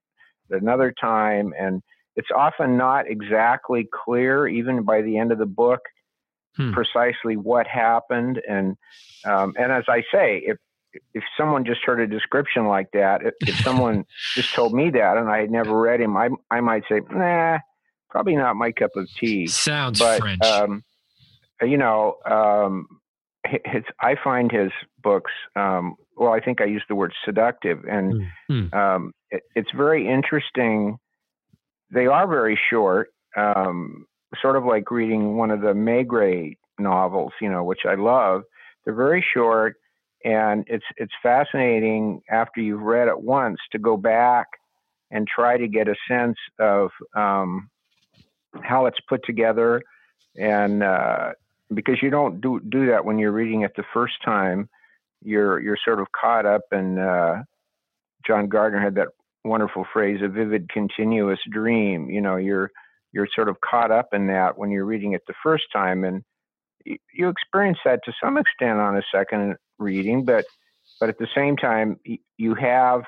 another 0.49 0.93
time. 0.99 1.53
And 1.59 1.81
it's 2.15 2.29
often 2.35 2.77
not 2.77 3.09
exactly 3.09 3.87
clear, 3.91 4.47
even 4.47 4.83
by 4.83 5.01
the 5.01 5.17
end 5.17 5.31
of 5.31 5.37
the 5.39 5.45
book, 5.45 5.81
hmm. 6.55 6.71
precisely 6.71 7.35
what 7.35 7.67
happened. 7.67 8.41
And 8.47 8.75
um, 9.25 9.53
and 9.57 9.71
as 9.71 9.85
I 9.87 10.03
say, 10.11 10.43
if 10.45 10.57
if 11.13 11.23
someone 11.37 11.65
just 11.65 11.81
heard 11.83 11.99
a 11.99 12.07
description 12.07 12.67
like 12.67 12.89
that, 12.93 13.21
if, 13.23 13.33
if 13.41 13.55
someone 13.61 14.05
just 14.35 14.53
told 14.53 14.73
me 14.73 14.91
that 14.91 15.17
and 15.17 15.29
I 15.29 15.39
had 15.39 15.51
never 15.51 15.79
read 15.79 16.01
him, 16.01 16.15
I 16.15 16.29
I 16.51 16.61
might 16.61 16.83
say, 16.89 17.01
nah, 17.09 17.59
probably 18.09 18.35
not 18.35 18.55
my 18.55 18.71
cup 18.71 18.91
of 18.95 19.07
tea. 19.19 19.47
Sounds 19.47 19.99
but, 19.99 20.19
French. 20.19 20.43
Um, 20.43 20.83
you 21.61 21.77
know, 21.77 22.17
um, 22.29 22.87
his, 23.45 23.83
I 23.99 24.15
find 24.23 24.51
his 24.51 24.71
books, 25.01 25.31
um, 25.55 25.95
well, 26.15 26.33
I 26.33 26.39
think 26.39 26.61
I 26.61 26.65
used 26.65 26.85
the 26.89 26.95
word 26.95 27.13
seductive, 27.25 27.83
and 27.85 28.23
mm-hmm. 28.49 28.77
um, 28.77 29.13
it, 29.31 29.43
it's 29.55 29.71
very 29.75 30.07
interesting. 30.07 30.97
They 31.91 32.07
are 32.07 32.27
very 32.27 32.59
short, 32.69 33.09
um, 33.35 34.05
sort 34.41 34.55
of 34.55 34.65
like 34.65 34.91
reading 34.91 35.37
one 35.37 35.51
of 35.51 35.61
the 35.61 35.73
Maigret 35.73 36.57
novels, 36.79 37.33
you 37.41 37.49
know, 37.49 37.63
which 37.63 37.81
I 37.87 37.95
love. 37.95 38.43
They're 38.85 38.93
very 38.93 39.25
short, 39.33 39.75
and 40.23 40.65
it's 40.67 40.85
it's 40.97 41.13
fascinating 41.21 42.21
after 42.29 42.61
you've 42.61 42.81
read 42.81 43.07
it 43.07 43.21
once 43.21 43.59
to 43.71 43.79
go 43.79 43.97
back 43.97 44.47
and 45.11 45.27
try 45.27 45.57
to 45.57 45.67
get 45.67 45.87
a 45.87 45.95
sense 46.07 46.37
of 46.59 46.89
um, 47.15 47.69
how 48.61 48.85
it's 48.87 48.99
put 49.07 49.23
together 49.25 49.81
and 50.35 50.83
uh, 50.83 51.31
because 51.73 52.01
you 52.01 52.09
don't 52.09 52.41
do 52.41 52.59
do 52.69 52.87
that 52.87 53.05
when 53.05 53.17
you're 53.17 53.31
reading 53.31 53.61
it 53.61 53.73
the 53.75 53.83
first 53.93 54.15
time. 54.23 54.69
You're 55.23 55.59
you're 55.59 55.77
sort 55.83 55.99
of 55.99 56.07
caught 56.19 56.45
up 56.45 56.61
and 56.71 56.99
Uh, 56.99 57.43
John 58.25 58.47
Gardner 58.47 58.79
had 58.79 58.95
that 58.95 59.09
wonderful 59.43 59.85
phrase, 59.91 60.21
"a 60.21 60.27
vivid, 60.27 60.69
continuous 60.69 61.39
dream." 61.51 62.09
You 62.09 62.21
know, 62.21 62.37
you're 62.37 62.71
you're 63.11 63.27
sort 63.35 63.49
of 63.49 63.61
caught 63.61 63.91
up 63.91 64.13
in 64.13 64.27
that 64.27 64.57
when 64.57 64.71
you're 64.71 64.85
reading 64.85 65.13
it 65.13 65.21
the 65.27 65.33
first 65.43 65.65
time, 65.71 66.03
and 66.03 66.23
you 67.13 67.29
experience 67.29 67.79
that 67.85 67.99
to 68.05 68.13
some 68.23 68.37
extent 68.37 68.79
on 68.79 68.97
a 68.97 69.03
second 69.13 69.55
reading, 69.79 70.25
but 70.25 70.45
but 70.99 71.09
at 71.09 71.17
the 71.17 71.27
same 71.35 71.57
time, 71.57 71.99
you 72.37 72.55
have 72.55 73.03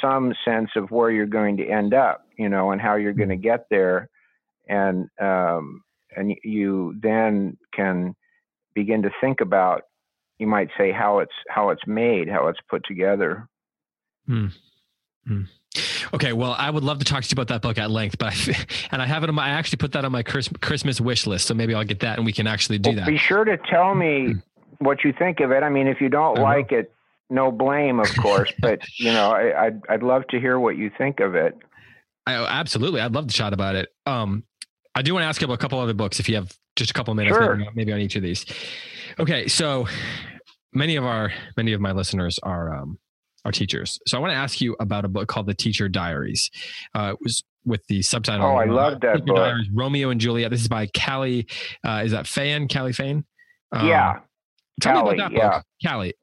some 0.00 0.34
sense 0.44 0.70
of 0.76 0.90
where 0.90 1.10
you're 1.10 1.26
going 1.26 1.56
to 1.56 1.66
end 1.66 1.94
up, 1.94 2.24
you 2.36 2.48
know, 2.48 2.70
and 2.72 2.80
how 2.80 2.96
you're 2.96 3.12
going 3.12 3.28
to 3.28 3.36
get 3.36 3.66
there, 3.70 4.08
and 4.68 5.08
um, 5.20 5.82
and 6.16 6.34
you 6.44 6.94
then 7.00 7.56
can 7.74 8.14
begin 8.74 9.02
to 9.02 9.10
think 9.20 9.40
about 9.40 9.82
you 10.38 10.46
might 10.46 10.68
say 10.78 10.92
how 10.92 11.18
it's 11.18 11.32
how 11.48 11.70
it's 11.70 11.86
made 11.86 12.28
how 12.28 12.48
it's 12.48 12.60
put 12.68 12.84
together 12.84 13.48
hmm. 14.26 14.46
Hmm. 15.26 15.42
Okay, 16.14 16.32
well, 16.32 16.54
I 16.56 16.70
would 16.70 16.84
love 16.84 16.98
to 17.00 17.04
talk 17.04 17.24
to 17.24 17.28
you 17.28 17.34
about 17.34 17.48
that 17.48 17.62
book 17.62 17.78
at 17.78 17.90
length, 17.90 18.18
but 18.18 18.32
I, 18.32 18.66
and 18.92 19.02
I 19.02 19.06
have 19.06 19.22
it 19.22 19.28
on 19.28 19.34
my. 19.34 19.46
I 19.46 19.50
actually 19.50 19.78
put 19.78 19.92
that 19.92 20.04
on 20.04 20.12
my 20.12 20.22
Christmas 20.22 21.00
wish 21.00 21.26
list, 21.26 21.46
so 21.46 21.54
maybe 21.54 21.74
I'll 21.74 21.84
get 21.84 22.00
that, 22.00 22.16
and 22.16 22.24
we 22.24 22.32
can 22.32 22.46
actually 22.46 22.78
do 22.78 22.90
well, 22.90 22.96
that. 22.96 23.06
Be 23.06 23.18
sure 23.18 23.44
to 23.44 23.56
tell 23.56 23.94
me 23.94 24.32
hmm. 24.32 24.38
what 24.78 25.04
you 25.04 25.12
think 25.12 25.40
of 25.40 25.50
it. 25.50 25.62
I 25.62 25.68
mean, 25.68 25.86
if 25.86 26.00
you 26.00 26.08
don't 26.08 26.38
like 26.38 26.72
it, 26.72 26.92
no 27.28 27.50
blame, 27.50 28.00
of 28.00 28.14
course. 28.16 28.52
but 28.60 28.80
you 28.98 29.12
know, 29.12 29.32
I, 29.32 29.44
would 29.44 29.54
I'd, 29.54 29.82
I'd 29.88 30.02
love 30.02 30.26
to 30.28 30.40
hear 30.40 30.58
what 30.58 30.76
you 30.76 30.90
think 30.96 31.20
of 31.20 31.34
it. 31.34 31.56
I, 32.26 32.34
absolutely, 32.34 33.00
I'd 33.00 33.12
love 33.12 33.26
to 33.28 33.34
chat 33.34 33.52
about 33.52 33.74
it. 33.74 33.92
Um, 34.06 34.44
I 34.94 35.02
do 35.02 35.12
want 35.12 35.24
to 35.24 35.26
ask 35.26 35.40
you 35.40 35.44
about 35.46 35.54
a 35.54 35.58
couple 35.58 35.78
other 35.78 35.94
books 35.94 36.20
if 36.20 36.28
you 36.28 36.36
have 36.36 36.56
just 36.74 36.90
a 36.90 36.94
couple 36.94 37.14
minutes, 37.14 37.36
sure. 37.36 37.56
maybe, 37.56 37.70
maybe, 37.74 37.92
on 37.92 38.00
each 38.00 38.16
of 38.16 38.22
these. 38.22 38.46
Okay, 39.18 39.48
so 39.48 39.86
many 40.74 40.96
of 40.96 41.04
our 41.04 41.32
many 41.56 41.72
of 41.72 41.80
my 41.80 41.92
listeners 41.92 42.38
are 42.42 42.74
um, 42.74 42.98
are 43.46 43.52
teachers, 43.52 43.98
so 44.06 44.18
I 44.18 44.20
want 44.20 44.32
to 44.32 44.36
ask 44.36 44.60
you 44.60 44.76
about 44.78 45.06
a 45.06 45.08
book 45.08 45.26
called 45.26 45.46
The 45.46 45.54
Teacher 45.54 45.88
Diaries. 45.88 46.50
Uh, 46.94 47.12
it 47.14 47.18
was 47.22 47.42
with 47.64 47.86
the 47.86 48.02
subtitle. 48.02 48.46
Oh, 48.46 48.56
I 48.56 48.66
love 48.66 49.00
that 49.00 49.24
book. 49.24 49.36
Diaries, 49.36 49.68
Romeo 49.72 50.10
and 50.10 50.20
Juliet. 50.20 50.50
This 50.50 50.60
is 50.60 50.68
by 50.68 50.88
Callie. 50.88 51.46
Uh, 51.82 52.02
is 52.04 52.12
that 52.12 52.26
Fan? 52.26 52.68
Callie 52.68 52.92
Fain? 52.92 53.24
Um, 53.72 53.88
yeah. 53.88 54.20
Tell 54.82 55.00
Callie, 55.00 55.16
me 55.16 55.22
about 55.22 55.32
that 55.32 55.52
book, 55.52 55.64
yeah. 55.80 55.90
Callie. 55.90 56.14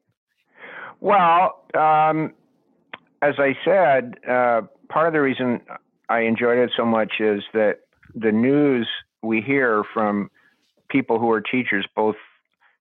Well, 1.00 1.64
um, 1.74 2.32
as 3.22 3.34
I 3.38 3.56
said, 3.64 4.14
uh, 4.28 4.62
part 4.88 5.08
of 5.08 5.12
the 5.12 5.20
reason 5.20 5.60
I 6.08 6.20
enjoyed 6.20 6.58
it 6.58 6.70
so 6.76 6.84
much 6.84 7.14
is 7.18 7.42
that 7.54 7.80
the 8.14 8.30
news 8.30 8.88
we 9.22 9.40
hear 9.40 9.82
from 9.92 10.30
people 10.88 11.18
who 11.18 11.30
are 11.32 11.40
teachers, 11.40 11.84
both 11.96 12.14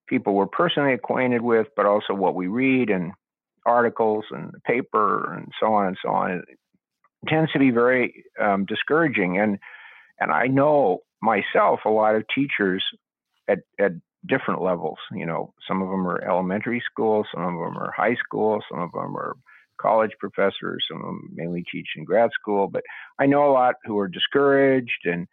people 0.08 0.34
we're 0.34 0.46
personally 0.46 0.94
acquainted 0.94 1.42
with, 1.42 1.68
but 1.76 1.86
also 1.86 2.14
what 2.14 2.36
we 2.36 2.48
read 2.48 2.90
and 2.90 3.14
articles 3.66 4.26
and 4.32 4.52
the 4.52 4.60
paper 4.62 5.34
and 5.34 5.52
so 5.60 5.74
on 5.74 5.88
and 5.88 5.98
so 6.04 6.10
on, 6.10 6.32
it 6.32 6.58
tends 7.28 7.52
to 7.54 7.60
be 7.60 7.72
very 7.72 8.26
um, 8.42 8.66
discouraging. 8.66 9.40
And 9.40 9.60
and 10.20 10.32
I 10.32 10.48
know 10.48 11.00
myself 11.22 11.82
a 11.86 11.90
lot 11.90 12.16
of 12.16 12.24
teachers 12.34 12.84
at 13.48 13.60
at 13.80 13.94
different 14.28 14.62
levels. 14.62 14.98
You 15.12 15.26
know, 15.26 15.54
some 15.68 15.82
of 15.82 15.90
them 15.90 16.08
are 16.08 16.24
elementary 16.24 16.82
school, 16.90 17.26
some 17.34 17.44
of 17.44 17.54
them 17.54 17.78
are 17.78 17.94
high 17.96 18.16
school, 18.16 18.62
some 18.70 18.82
of 18.82 18.92
them 18.92 19.16
are 19.16 19.36
college 19.82 20.12
professors, 20.20 20.86
some 20.90 21.00
of 21.00 21.06
them 21.06 21.30
mainly 21.34 21.64
teach 21.70 21.88
in 21.96 22.06
grad 22.06 22.30
school, 22.34 22.68
but 22.68 22.84
I 23.20 23.26
know 23.26 23.50
a 23.50 23.52
lot 23.52 23.76
who 23.84 23.98
are 24.00 24.08
discouraged. 24.08 25.06
And 25.06 25.28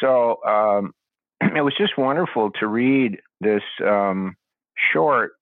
so 0.00 0.38
um, 0.44 0.92
it 1.40 1.62
was 1.62 1.74
just 1.76 1.98
wonderful 1.98 2.50
to 2.60 2.66
read 2.66 3.20
this 3.40 3.62
um, 3.84 4.36
short, 4.92 5.32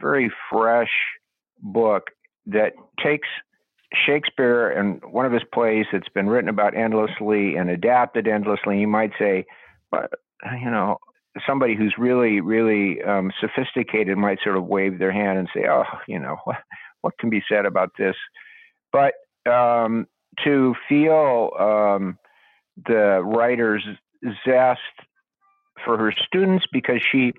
very 0.00 0.32
fresh 0.50 0.90
book 1.60 2.10
that 2.46 2.72
takes 3.02 3.28
Shakespeare 4.06 4.70
and 4.70 5.00
one 5.04 5.24
of 5.24 5.32
his 5.32 5.42
plays 5.52 5.86
that's 5.92 6.08
been 6.08 6.28
written 6.28 6.48
about 6.48 6.76
endlessly 6.76 7.56
and 7.56 7.70
adapted 7.70 8.26
endlessly. 8.26 8.80
You 8.80 8.88
might 8.88 9.12
say, 9.18 9.44
but 9.90 10.10
you 10.60 10.70
know, 10.70 10.98
somebody 11.46 11.74
who's 11.74 11.94
really, 11.98 12.40
really 12.40 13.02
um, 13.02 13.32
sophisticated 13.40 14.16
might 14.18 14.38
sort 14.42 14.56
of 14.56 14.66
wave 14.66 14.98
their 14.98 15.12
hand 15.12 15.38
and 15.38 15.48
say, 15.54 15.66
"Oh, 15.68 15.84
you 16.06 16.18
know, 16.18 16.36
what, 16.44 16.56
what 17.02 17.18
can 17.18 17.30
be 17.30 17.42
said 17.48 17.66
about 17.66 17.90
this?" 17.98 18.16
But 18.92 19.14
um, 19.50 20.06
to 20.44 20.74
feel 20.88 21.50
um, 21.58 22.18
the 22.86 23.22
writer's 23.24 23.84
zest 24.46 24.80
for 25.84 25.96
her 25.98 26.12
students 26.12 26.66
because 26.72 27.00
she 27.10 27.32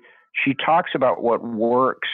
she 0.44 0.54
talks 0.54 0.90
about 0.94 1.22
what 1.22 1.42
works 1.42 2.08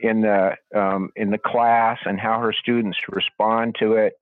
in 0.00 0.22
the 0.22 0.56
um, 0.74 1.10
in 1.16 1.30
the 1.30 1.38
class 1.38 1.98
and 2.04 2.18
how 2.18 2.40
her 2.40 2.52
students 2.52 2.98
respond 3.08 3.76
to 3.78 3.94
it. 3.94 4.14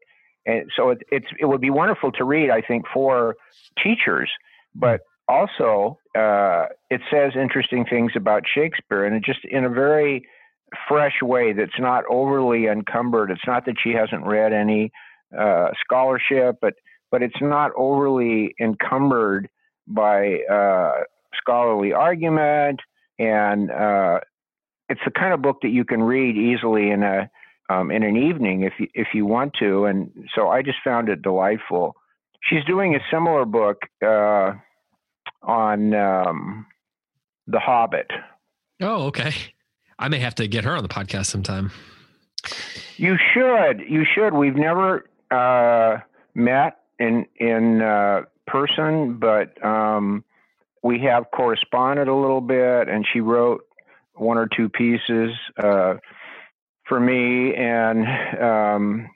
And 0.46 0.70
so 0.76 0.90
it, 0.90 0.98
it's 1.10 1.26
it 1.38 1.46
would 1.46 1.60
be 1.60 1.70
wonderful 1.70 2.12
to 2.12 2.24
read, 2.24 2.50
I 2.50 2.60
think, 2.60 2.84
for 2.92 3.36
teachers, 3.82 4.30
but 4.74 5.00
also 5.28 5.98
uh, 6.16 6.66
it 6.90 7.00
says 7.10 7.32
interesting 7.40 7.84
things 7.84 8.12
about 8.16 8.42
Shakespeare, 8.52 9.04
and 9.04 9.24
just 9.24 9.44
in 9.44 9.64
a 9.64 9.70
very 9.70 10.26
fresh 10.88 11.20
way 11.22 11.52
that's 11.52 11.78
not 11.78 12.04
overly 12.08 12.66
encumbered. 12.66 13.30
It's 13.30 13.46
not 13.46 13.66
that 13.66 13.76
she 13.82 13.90
hasn't 13.90 14.24
read 14.24 14.52
any 14.52 14.92
uh, 15.36 15.68
scholarship, 15.84 16.56
but 16.60 16.74
but 17.10 17.22
it's 17.22 17.40
not 17.40 17.72
overly 17.76 18.54
encumbered 18.60 19.48
by 19.86 20.40
uh, 20.50 21.04
scholarly 21.40 21.92
argument, 21.92 22.80
and 23.18 23.70
uh, 23.70 24.20
it's 24.88 25.00
the 25.04 25.10
kind 25.10 25.32
of 25.32 25.42
book 25.42 25.58
that 25.62 25.70
you 25.70 25.84
can 25.84 26.02
read 26.02 26.36
easily 26.36 26.90
in 26.90 27.02
a 27.02 27.30
um, 27.70 27.90
in 27.90 28.02
an 28.02 28.16
evening 28.16 28.62
if 28.62 28.72
you, 28.78 28.88
if 28.94 29.08
you 29.14 29.24
want 29.24 29.54
to. 29.60 29.84
And 29.84 30.10
so 30.34 30.48
I 30.48 30.62
just 30.62 30.78
found 30.84 31.08
it 31.08 31.22
delightful. 31.22 31.94
She's 32.42 32.64
doing 32.64 32.96
a 32.96 33.00
similar 33.10 33.44
book 33.44 33.82
uh, 34.04 34.54
on 35.42 35.94
um, 35.94 36.66
The 37.46 37.60
Hobbit. 37.60 38.10
Oh, 38.80 39.06
okay. 39.06 39.32
I 39.98 40.08
may 40.08 40.18
have 40.18 40.34
to 40.36 40.48
get 40.48 40.64
her 40.64 40.74
on 40.74 40.82
the 40.82 40.88
podcast 40.88 41.26
sometime. 41.26 41.70
You 42.96 43.16
should. 43.32 43.80
You 43.88 44.04
should. 44.04 44.34
We've 44.34 44.56
never 44.56 45.04
uh, 45.30 45.98
met 46.34 46.78
in 46.98 47.26
in 47.36 47.82
uh, 47.82 48.22
person, 48.46 49.18
but 49.18 49.62
um, 49.64 50.24
we 50.82 51.00
have 51.00 51.24
corresponded 51.34 52.08
a 52.08 52.14
little 52.14 52.40
bit, 52.40 52.88
and 52.88 53.06
she 53.12 53.20
wrote 53.20 53.62
one 54.14 54.38
or 54.38 54.48
two 54.54 54.68
pieces 54.68 55.30
uh, 55.62 55.94
for 56.86 57.00
me, 57.00 57.54
and 57.54 58.06
um, 58.40 59.10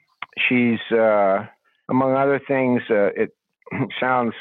she's 0.47 0.79
uh, 0.91 1.45
among 1.89 2.15
other 2.15 2.39
things. 2.47 2.81
Uh, 2.89 3.09
it 3.15 3.35
sounds 3.99 4.33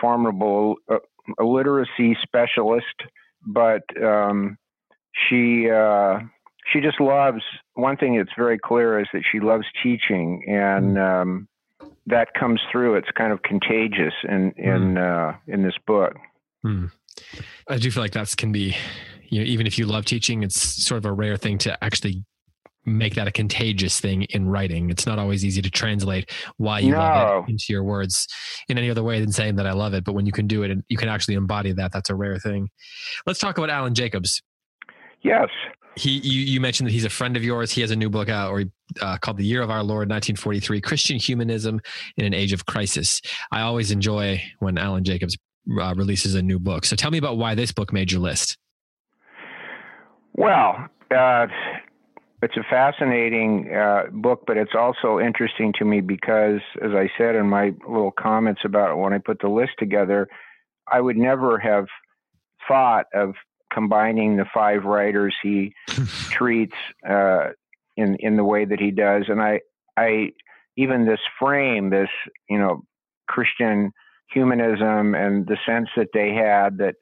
formidable, 0.00 0.76
uh, 0.90 0.98
a 1.38 1.44
literacy 1.44 2.16
specialist, 2.22 2.86
but 3.46 3.82
um, 4.02 4.58
she 5.28 5.70
uh, 5.70 6.20
she 6.72 6.80
just 6.80 7.00
loves. 7.00 7.42
One 7.74 7.96
thing 7.96 8.16
that's 8.16 8.36
very 8.36 8.58
clear 8.58 9.00
is 9.00 9.06
that 9.12 9.22
she 9.30 9.40
loves 9.40 9.64
teaching, 9.82 10.44
and 10.46 10.96
mm. 10.96 11.22
um, 11.22 11.48
that 12.06 12.34
comes 12.34 12.60
through. 12.70 12.96
It's 12.96 13.10
kind 13.16 13.32
of 13.32 13.42
contagious 13.42 14.14
in 14.24 14.52
in 14.56 14.94
mm. 14.94 15.38
in 15.46 15.62
this 15.62 15.76
book. 15.86 16.14
Mm. 16.64 16.90
I 17.68 17.76
do 17.78 17.90
feel 17.90 18.02
like 18.02 18.12
that 18.12 18.34
can 18.36 18.52
be 18.52 18.76
you 19.32 19.38
know, 19.40 19.46
even 19.46 19.66
if 19.66 19.78
you 19.78 19.86
love 19.86 20.04
teaching, 20.04 20.42
it's 20.42 20.60
sort 20.60 20.98
of 20.98 21.06
a 21.06 21.12
rare 21.12 21.38
thing 21.38 21.56
to 21.58 21.82
actually 21.82 22.22
make 22.84 23.14
that 23.14 23.26
a 23.26 23.30
contagious 23.30 23.98
thing 23.98 24.24
in 24.24 24.46
writing. 24.46 24.90
It's 24.90 25.06
not 25.06 25.18
always 25.18 25.42
easy 25.42 25.62
to 25.62 25.70
translate 25.70 26.30
why 26.58 26.80
you 26.80 26.90
no. 26.90 26.98
love 26.98 27.44
it 27.48 27.50
into 27.50 27.64
your 27.70 27.82
words 27.82 28.28
in 28.68 28.76
any 28.76 28.90
other 28.90 29.02
way 29.02 29.20
than 29.20 29.32
saying 29.32 29.56
that 29.56 29.66
I 29.66 29.72
love 29.72 29.94
it. 29.94 30.04
But 30.04 30.12
when 30.12 30.26
you 30.26 30.32
can 30.32 30.46
do 30.46 30.64
it 30.64 30.70
and 30.70 30.84
you 30.88 30.98
can 30.98 31.08
actually 31.08 31.36
embody 31.36 31.72
that, 31.72 31.92
that's 31.92 32.10
a 32.10 32.14
rare 32.14 32.38
thing. 32.38 32.68
Let's 33.24 33.38
talk 33.38 33.56
about 33.56 33.70
Alan 33.70 33.94
Jacobs. 33.94 34.42
Yes. 35.22 35.48
He, 35.96 36.10
you, 36.10 36.40
you 36.40 36.60
mentioned 36.60 36.88
that 36.88 36.92
he's 36.92 37.06
a 37.06 37.10
friend 37.10 37.34
of 37.34 37.42
yours. 37.42 37.70
He 37.70 37.80
has 37.80 37.90
a 37.90 37.96
new 37.96 38.10
book 38.10 38.28
out 38.28 38.50
or 38.50 38.64
uh, 39.00 39.16
called 39.16 39.38
The 39.38 39.46
Year 39.46 39.62
of 39.62 39.70
Our 39.70 39.82
Lord, 39.82 40.10
1943, 40.10 40.82
Christian 40.82 41.16
Humanism 41.18 41.80
in 42.18 42.26
an 42.26 42.34
Age 42.34 42.52
of 42.52 42.66
Crisis. 42.66 43.22
I 43.50 43.62
always 43.62 43.90
enjoy 43.90 44.42
when 44.58 44.76
Alan 44.76 45.04
Jacobs 45.04 45.38
uh, 45.80 45.94
releases 45.96 46.34
a 46.34 46.42
new 46.42 46.58
book. 46.58 46.84
So 46.84 46.96
tell 46.96 47.10
me 47.10 47.18
about 47.18 47.36
why 47.36 47.54
this 47.54 47.72
book 47.72 47.92
made 47.92 48.10
your 48.10 48.20
list. 48.20 48.58
Well, 50.34 50.88
uh, 51.14 51.46
it's 52.42 52.56
a 52.56 52.64
fascinating 52.68 53.72
uh, 53.72 54.04
book, 54.10 54.44
but 54.46 54.56
it's 54.56 54.74
also 54.74 55.20
interesting 55.20 55.72
to 55.78 55.84
me 55.84 56.00
because, 56.00 56.60
as 56.82 56.92
I 56.92 57.08
said 57.16 57.36
in 57.36 57.46
my 57.46 57.72
little 57.88 58.10
comments 58.10 58.62
about 58.64 58.98
when 58.98 59.12
I 59.12 59.18
put 59.18 59.40
the 59.40 59.48
list 59.48 59.72
together, 59.78 60.28
I 60.90 61.00
would 61.00 61.16
never 61.16 61.58
have 61.58 61.86
thought 62.66 63.06
of 63.14 63.34
combining 63.72 64.36
the 64.36 64.44
five 64.52 64.84
writers 64.84 65.34
he 65.42 65.74
treats 66.30 66.74
uh, 67.08 67.50
in 67.96 68.16
in 68.16 68.36
the 68.36 68.44
way 68.44 68.64
that 68.64 68.80
he 68.80 68.90
does, 68.90 69.24
and 69.28 69.40
I 69.40 69.60
I 69.96 70.32
even 70.76 71.06
this 71.06 71.20
frame, 71.38 71.90
this 71.90 72.08
you 72.48 72.58
know 72.58 72.82
Christian 73.28 73.92
humanism, 74.32 75.14
and 75.14 75.46
the 75.46 75.58
sense 75.66 75.88
that 75.96 76.08
they 76.12 76.34
had 76.34 76.78
that 76.78 76.94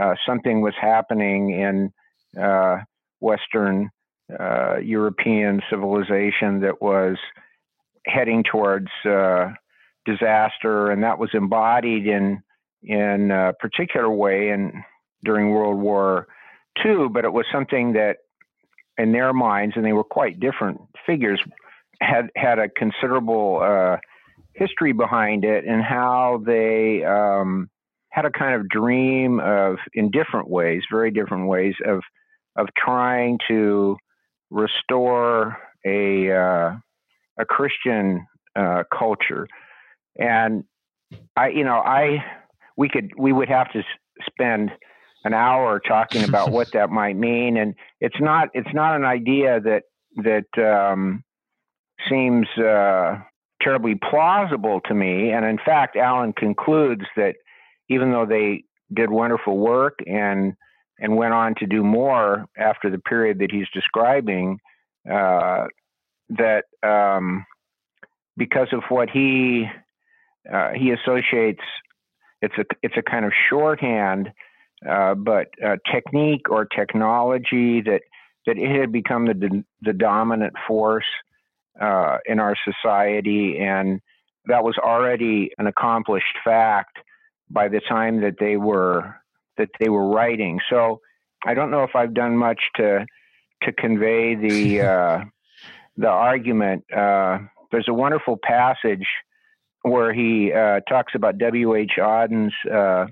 uh, 0.00 0.14
something 0.26 0.60
was 0.60 0.74
happening 0.80 1.50
in 1.50 1.92
uh, 2.40 2.78
Western 3.20 3.90
uh, 4.38 4.76
European 4.78 5.62
civilization 5.70 6.60
that 6.60 6.80
was 6.80 7.16
heading 8.06 8.44
towards 8.44 8.88
uh, 9.04 9.50
disaster, 10.04 10.90
and 10.90 11.02
that 11.02 11.18
was 11.18 11.30
embodied 11.34 12.06
in 12.06 12.42
in 12.82 13.30
a 13.30 13.52
particular 13.58 14.08
way 14.08 14.50
in 14.50 14.84
during 15.24 15.50
World 15.50 15.78
War 15.78 16.28
II. 16.84 17.08
But 17.08 17.24
it 17.24 17.32
was 17.32 17.46
something 17.52 17.94
that, 17.94 18.18
in 18.98 19.12
their 19.12 19.32
minds, 19.32 19.74
and 19.76 19.84
they 19.84 19.92
were 19.92 20.04
quite 20.04 20.38
different 20.38 20.80
figures, 21.06 21.40
had 22.00 22.30
had 22.36 22.58
a 22.58 22.68
considerable 22.68 23.60
uh, 23.62 23.96
history 24.58 24.92
behind 24.92 25.44
it, 25.44 25.64
and 25.64 25.82
how 25.82 26.42
they 26.44 27.04
um, 27.04 27.70
had 28.10 28.24
a 28.24 28.30
kind 28.30 28.54
of 28.54 28.68
dream 28.68 29.40
of, 29.40 29.76
in 29.94 30.10
different 30.10 30.48
ways, 30.48 30.82
very 30.90 31.10
different 31.10 31.48
ways, 31.48 31.74
of 31.86 32.00
of 32.56 32.68
trying 32.76 33.38
to 33.48 33.96
restore 34.50 35.56
a 35.86 36.30
uh, 36.32 36.76
a 37.38 37.44
Christian 37.44 38.26
uh, 38.56 38.82
culture, 38.96 39.46
and 40.18 40.64
I, 41.36 41.48
you 41.48 41.64
know, 41.64 41.76
I 41.76 42.24
we 42.76 42.88
could 42.88 43.12
we 43.18 43.32
would 43.32 43.48
have 43.48 43.70
to 43.72 43.82
spend 44.26 44.70
an 45.24 45.34
hour 45.34 45.80
talking 45.80 46.24
about 46.24 46.50
what 46.56 46.72
that 46.72 46.90
might 46.90 47.16
mean, 47.16 47.56
and 47.56 47.74
it's 48.00 48.20
not 48.20 48.48
it's 48.54 48.72
not 48.74 48.96
an 48.96 49.04
idea 49.04 49.60
that 49.60 49.82
that 50.16 50.90
um, 50.90 51.22
seems 52.08 52.46
uh, 52.58 53.18
terribly 53.60 53.94
plausible 53.94 54.80
to 54.86 54.94
me. 54.94 55.30
And 55.30 55.44
in 55.44 55.58
fact, 55.58 55.96
Alan 55.96 56.32
concludes 56.32 57.04
that 57.16 57.36
even 57.88 58.12
though 58.12 58.26
they 58.26 58.64
did 58.92 59.10
wonderful 59.10 59.58
work 59.58 59.98
and 60.06 60.54
and 61.00 61.16
went 61.16 61.32
on 61.32 61.54
to 61.56 61.66
do 61.66 61.84
more 61.84 62.46
after 62.56 62.90
the 62.90 62.98
period 62.98 63.38
that 63.38 63.52
he's 63.52 63.68
describing. 63.72 64.58
Uh, 65.08 65.66
that 66.30 66.64
um, 66.82 67.46
because 68.36 68.68
of 68.72 68.82
what 68.88 69.08
he 69.08 69.66
uh, 70.52 70.70
he 70.72 70.90
associates, 70.90 71.62
it's 72.42 72.54
a 72.58 72.64
it's 72.82 72.96
a 72.96 73.02
kind 73.02 73.24
of 73.24 73.32
shorthand, 73.48 74.32
uh, 74.88 75.14
but 75.14 75.46
uh, 75.64 75.76
technique 75.90 76.50
or 76.50 76.64
technology 76.64 77.80
that 77.82 78.02
that 78.46 78.58
it 78.58 78.80
had 78.80 78.92
become 78.92 79.26
the 79.26 79.64
the 79.82 79.92
dominant 79.92 80.54
force 80.66 81.06
uh, 81.80 82.18
in 82.26 82.40
our 82.40 82.56
society, 82.64 83.58
and 83.58 84.00
that 84.46 84.64
was 84.64 84.76
already 84.78 85.50
an 85.58 85.66
accomplished 85.66 86.36
fact 86.44 86.96
by 87.50 87.68
the 87.68 87.80
time 87.80 88.20
that 88.22 88.36
they 88.38 88.56
were 88.56 89.14
that 89.56 89.70
they 89.80 89.88
were 89.88 90.08
writing. 90.08 90.60
So 90.70 91.00
I 91.44 91.54
don't 91.54 91.70
know 91.70 91.84
if 91.84 91.94
I've 91.94 92.14
done 92.14 92.36
much 92.36 92.60
to 92.76 93.06
to 93.62 93.72
convey 93.72 94.34
the 94.34 94.80
uh, 94.92 95.24
the 95.96 96.08
argument. 96.08 96.84
Uh, 96.92 97.40
there's 97.70 97.88
a 97.88 97.94
wonderful 97.94 98.38
passage 98.42 99.06
where 99.82 100.12
he 100.12 100.52
uh, 100.52 100.80
talks 100.88 101.14
about 101.14 101.38
W. 101.38 101.74
H. 101.74 101.92
Auden's 101.98 102.54
uh, 102.70 103.06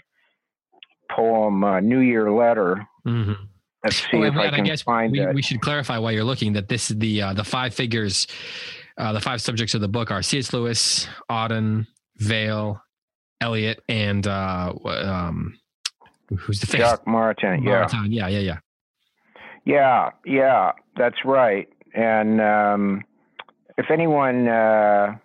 poem 1.11 1.64
uh, 1.64 1.81
"New 1.81 2.00
Year 2.00 2.31
Letter." 2.31 2.87
Mm-hmm. 3.07 3.44
Let's 3.87 4.11
see 4.11 4.18
well, 4.18 4.31
if 4.31 4.37
I, 4.37 4.57
I 4.57 4.61
guess 4.61 4.87
we, 4.87 5.27
we, 5.35 5.42
should 5.42 5.61
clarify 5.61 5.99
while 5.99 6.12
you're 6.12 6.25
looking 6.25 6.53
that 6.55 6.68
this 6.68 6.90
is 6.90 6.99
the 6.99 7.22
uh, 7.22 7.33
the 7.35 7.44
five 7.44 7.75
figures, 7.75 8.27
the 8.96 9.20
five 9.20 9.40
subjects 9.40 9.75
of 9.75 9.81
the 9.81 9.88
book 9.88 10.11
are 10.11 10.22
C.S. 10.22 10.53
Lewis, 10.53 11.09
Auden, 11.31 11.87
Weil, 12.20 12.83
Eliot, 13.40 13.83
and 13.88 14.27
um, 14.27 15.59
who's 16.38 16.61
the 16.61 16.66
face? 16.66 16.81
Jacques 16.81 17.07
Maritain. 17.07 17.62
Maritain. 17.62 18.09
Yeah. 18.11 18.29
yeah, 18.29 18.40
yeah, 18.40 18.59
yeah, 19.64 20.11
yeah. 20.25 20.72
That's 20.96 21.25
right. 21.25 21.68
and 21.94 22.40
um, 22.40 23.05
if 23.79 23.90
anyone 23.90 24.49
uh, 24.49 25.16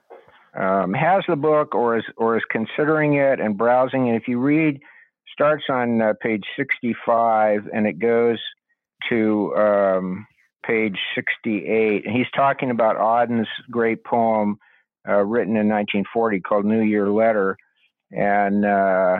um, 0.55 0.93
has 0.93 1.23
the 1.27 1.35
book 1.35 1.73
or 1.73 1.97
is 1.97 2.03
or 2.17 2.37
is 2.37 2.43
considering 2.49 3.15
it 3.15 3.39
and 3.39 3.57
browsing 3.57 4.07
it, 4.07 4.15
if 4.15 4.27
you 4.27 4.39
read, 4.39 4.81
starts 5.31 5.63
on 5.69 6.01
uh, 6.01 6.13
page 6.21 6.43
65 6.57 7.67
and 7.73 7.87
it 7.87 7.99
goes 7.99 8.39
to 9.09 9.55
um, 9.55 10.27
page 10.65 10.97
68, 11.15 12.05
and 12.05 12.15
he's 12.15 12.29
talking 12.35 12.71
about 12.71 12.97
Auden's 12.97 13.47
great 13.69 14.03
poem 14.03 14.57
uh, 15.07 15.23
written 15.23 15.55
in 15.55 15.67
1940 15.67 16.39
called 16.41 16.65
New 16.65 16.81
Year 16.81 17.09
Letter, 17.09 17.57
and 18.11 18.65
uh, 18.65 19.17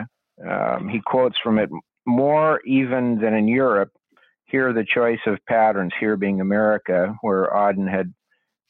um, 0.48 0.88
he 0.88 1.00
quotes 1.04 1.36
from 1.42 1.58
it 1.58 1.70
more 2.06 2.60
even 2.62 3.18
than 3.20 3.34
in 3.34 3.48
Europe. 3.48 3.90
Here, 4.44 4.72
the 4.72 4.84
choice 4.84 5.20
of 5.26 5.38
patterns, 5.48 5.92
here 5.98 6.16
being 6.16 6.40
America, 6.40 7.16
where 7.22 7.50
Auden 7.50 7.90
had 7.90 8.12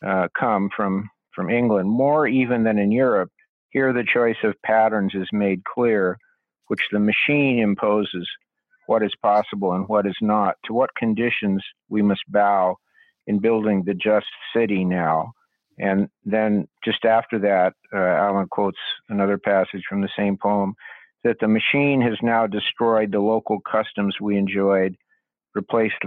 uh, 0.06 0.28
come 0.38 0.70
from 0.74 1.08
from 1.34 1.50
England, 1.50 1.88
more 1.88 2.26
even 2.26 2.62
than 2.62 2.78
in 2.78 2.92
Europe. 2.92 3.30
Here, 3.70 3.92
the 3.92 4.04
choice 4.04 4.36
of 4.44 4.54
patterns 4.64 5.12
is 5.14 5.28
made 5.32 5.64
clear, 5.64 6.18
which 6.72 6.88
the 6.90 6.98
machine 6.98 7.58
imposes 7.58 8.26
what 8.86 9.02
is 9.02 9.12
possible 9.20 9.74
and 9.74 9.86
what 9.90 10.06
is 10.06 10.16
not, 10.22 10.56
to 10.64 10.72
what 10.72 10.88
conditions 10.96 11.62
we 11.90 12.00
must 12.00 12.22
bow 12.28 12.74
in 13.26 13.38
building 13.38 13.82
the 13.84 13.92
just 13.92 14.24
city 14.56 14.82
now. 14.82 15.34
And 15.78 16.08
then 16.24 16.66
just 16.82 17.04
after 17.04 17.38
that, 17.40 17.74
uh, 17.94 17.98
Alan 17.98 18.48
quotes 18.48 18.78
another 19.10 19.36
passage 19.36 19.82
from 19.86 20.00
the 20.00 20.08
same 20.16 20.38
poem 20.38 20.72
that 21.24 21.36
the 21.42 21.46
machine 21.46 22.00
has 22.00 22.16
now 22.22 22.46
destroyed 22.46 23.12
the 23.12 23.20
local 23.20 23.60
customs 23.70 24.16
we 24.18 24.38
enjoyed, 24.38 24.96
replaced 25.54 26.02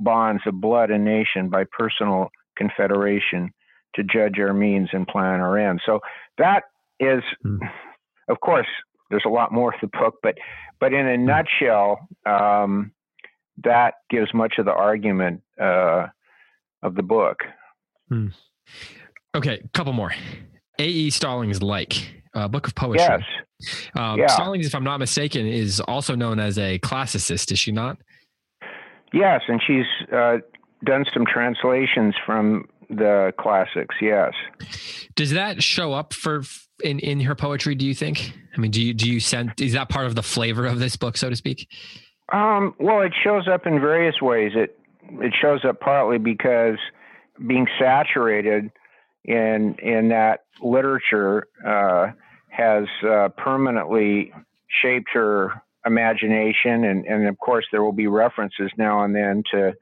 bonds 0.00 0.42
of 0.46 0.60
blood 0.60 0.90
and 0.90 1.04
nation 1.04 1.48
by 1.48 1.62
personal 1.78 2.28
confederation 2.58 3.52
to 3.94 4.02
judge 4.02 4.40
our 4.40 4.52
means 4.52 4.88
and 4.92 5.06
plan 5.06 5.38
our 5.38 5.56
ends. 5.56 5.84
So 5.86 6.00
that 6.38 6.64
is, 6.98 7.22
mm. 7.46 7.60
of 8.28 8.40
course, 8.40 8.66
there's 9.12 9.24
a 9.26 9.30
lot 9.30 9.52
more 9.52 9.70
to 9.70 9.78
the 9.82 9.86
book, 9.86 10.16
but 10.22 10.36
but 10.80 10.92
in 10.92 11.06
a 11.06 11.16
nutshell, 11.16 12.08
um, 12.26 12.92
that 13.62 13.94
gives 14.10 14.32
much 14.34 14.54
of 14.58 14.64
the 14.64 14.72
argument 14.72 15.42
uh, 15.60 16.06
of 16.82 16.94
the 16.94 17.02
book. 17.02 17.40
Mm. 18.10 18.32
Okay, 19.36 19.62
couple 19.74 19.92
more. 19.92 20.12
A. 20.78 20.86
E. 20.86 21.10
Stallings 21.10 21.62
like 21.62 22.22
uh, 22.34 22.48
book 22.48 22.66
of 22.66 22.74
poetry. 22.74 23.04
Yes. 23.06 23.20
Um, 23.94 24.18
yeah. 24.18 24.26
Stallings, 24.28 24.66
if 24.66 24.74
I'm 24.74 24.82
not 24.82 24.98
mistaken, 24.98 25.46
is 25.46 25.80
also 25.80 26.14
known 26.14 26.40
as 26.40 26.58
a 26.58 26.78
classicist. 26.78 27.52
Is 27.52 27.58
she 27.58 27.70
not? 27.70 27.98
Yes, 29.12 29.42
and 29.46 29.60
she's 29.64 29.84
uh, 30.10 30.38
done 30.84 31.04
some 31.12 31.26
translations 31.26 32.14
from 32.24 32.64
the 32.88 33.32
classics. 33.38 33.94
Yes. 34.00 34.32
Does 35.14 35.30
that 35.32 35.62
show 35.62 35.92
up 35.92 36.14
for 36.14 36.42
in 36.82 36.98
in 36.98 37.20
her 37.20 37.34
poetry? 37.34 37.74
Do 37.74 37.86
you 37.86 37.94
think? 37.94 38.32
I 38.56 38.60
mean, 38.60 38.70
do 38.70 38.82
you 38.82 38.94
do 38.94 39.10
you 39.10 39.20
sense 39.20 39.52
is 39.60 39.72
that 39.72 39.88
part 39.88 40.06
of 40.06 40.14
the 40.14 40.22
flavor 40.22 40.66
of 40.66 40.78
this 40.78 40.96
book, 40.96 41.16
so 41.16 41.30
to 41.30 41.36
speak? 41.36 41.68
Um, 42.32 42.74
well, 42.78 43.02
it 43.02 43.12
shows 43.22 43.48
up 43.48 43.66
in 43.66 43.80
various 43.80 44.20
ways. 44.20 44.52
It 44.54 44.78
it 45.20 45.34
shows 45.40 45.64
up 45.64 45.80
partly 45.80 46.18
because 46.18 46.78
being 47.46 47.66
saturated 47.78 48.70
in 49.24 49.76
in 49.82 50.08
that 50.08 50.44
literature 50.62 51.46
uh, 51.66 52.12
has 52.48 52.84
uh, 53.08 53.28
permanently 53.36 54.32
shaped 54.82 55.08
her 55.12 55.62
imagination, 55.84 56.84
and 56.84 57.04
and 57.06 57.28
of 57.28 57.38
course 57.38 57.66
there 57.72 57.82
will 57.82 57.92
be 57.92 58.06
references 58.06 58.70
now 58.76 59.04
and 59.04 59.14
then 59.14 59.42
to 59.52 59.72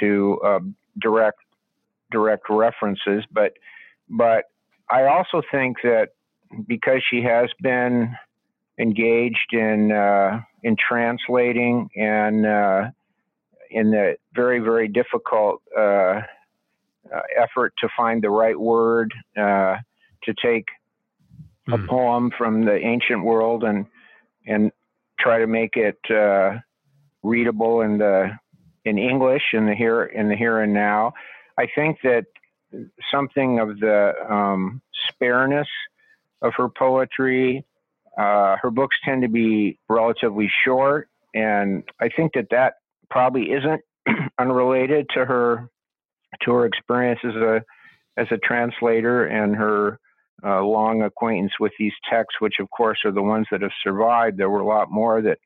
to 0.00 0.40
uh, 0.44 0.60
direct 1.00 1.38
direct 2.10 2.44
references, 2.48 3.24
but 3.30 3.52
but 4.08 4.44
I 4.90 5.04
also 5.04 5.42
think 5.50 5.78
that 5.82 6.10
because 6.66 7.02
she 7.10 7.22
has 7.22 7.48
been 7.60 8.14
engaged 8.78 9.52
in 9.52 9.92
uh, 9.92 10.40
in 10.62 10.76
translating 10.76 11.88
and 11.96 12.46
uh, 12.46 12.90
in 13.70 13.90
the 13.90 14.16
very 14.34 14.60
very 14.60 14.88
difficult 14.88 15.62
uh, 15.76 15.80
uh 15.80 16.22
effort 17.36 17.72
to 17.78 17.88
find 17.96 18.22
the 18.22 18.30
right 18.30 18.58
word 18.58 19.12
uh, 19.36 19.76
to 20.22 20.34
take 20.42 20.66
a 21.68 21.76
hmm. 21.76 21.86
poem 21.86 22.30
from 22.36 22.64
the 22.64 22.76
ancient 22.76 23.24
world 23.24 23.64
and 23.64 23.86
and 24.46 24.72
try 25.18 25.38
to 25.38 25.46
make 25.46 25.76
it 25.76 25.98
uh, 26.10 26.58
readable 27.22 27.80
in 27.82 27.98
the 27.98 28.30
in 28.84 28.98
English 28.98 29.42
in 29.52 29.66
the 29.66 29.74
here 29.74 30.04
in 30.04 30.28
the 30.28 30.36
here 30.36 30.60
and 30.60 30.72
now. 30.72 31.12
I 31.58 31.66
think 31.74 31.98
that 32.04 32.26
something 33.10 33.58
of 33.58 33.80
the 33.80 34.12
um, 34.28 34.80
spareness 35.08 35.66
of 36.42 36.52
her 36.56 36.68
poetry. 36.68 37.64
Uh, 38.16 38.56
her 38.60 38.70
books 38.70 38.96
tend 39.04 39.22
to 39.22 39.28
be 39.28 39.78
relatively 39.88 40.50
short, 40.64 41.08
and 41.34 41.84
I 42.00 42.08
think 42.08 42.32
that 42.34 42.48
that 42.50 42.74
probably 43.10 43.52
isn't 43.52 43.80
unrelated 44.38 45.06
to 45.14 45.24
her 45.24 45.68
to 46.42 46.52
her 46.52 46.66
experience 46.66 47.20
as 47.24 47.34
a 47.34 47.62
as 48.16 48.26
a 48.30 48.38
translator 48.38 49.26
and 49.26 49.54
her 49.54 50.00
uh, 50.44 50.62
long 50.62 51.02
acquaintance 51.02 51.52
with 51.58 51.72
these 51.78 51.92
texts, 52.10 52.40
which 52.40 52.54
of 52.60 52.68
course 52.70 52.98
are 53.04 53.12
the 53.12 53.22
ones 53.22 53.46
that 53.50 53.62
have 53.62 53.72
survived. 53.82 54.36
There 54.36 54.50
were 54.50 54.60
a 54.60 54.66
lot 54.66 54.90
more 54.90 55.22
that 55.22 55.38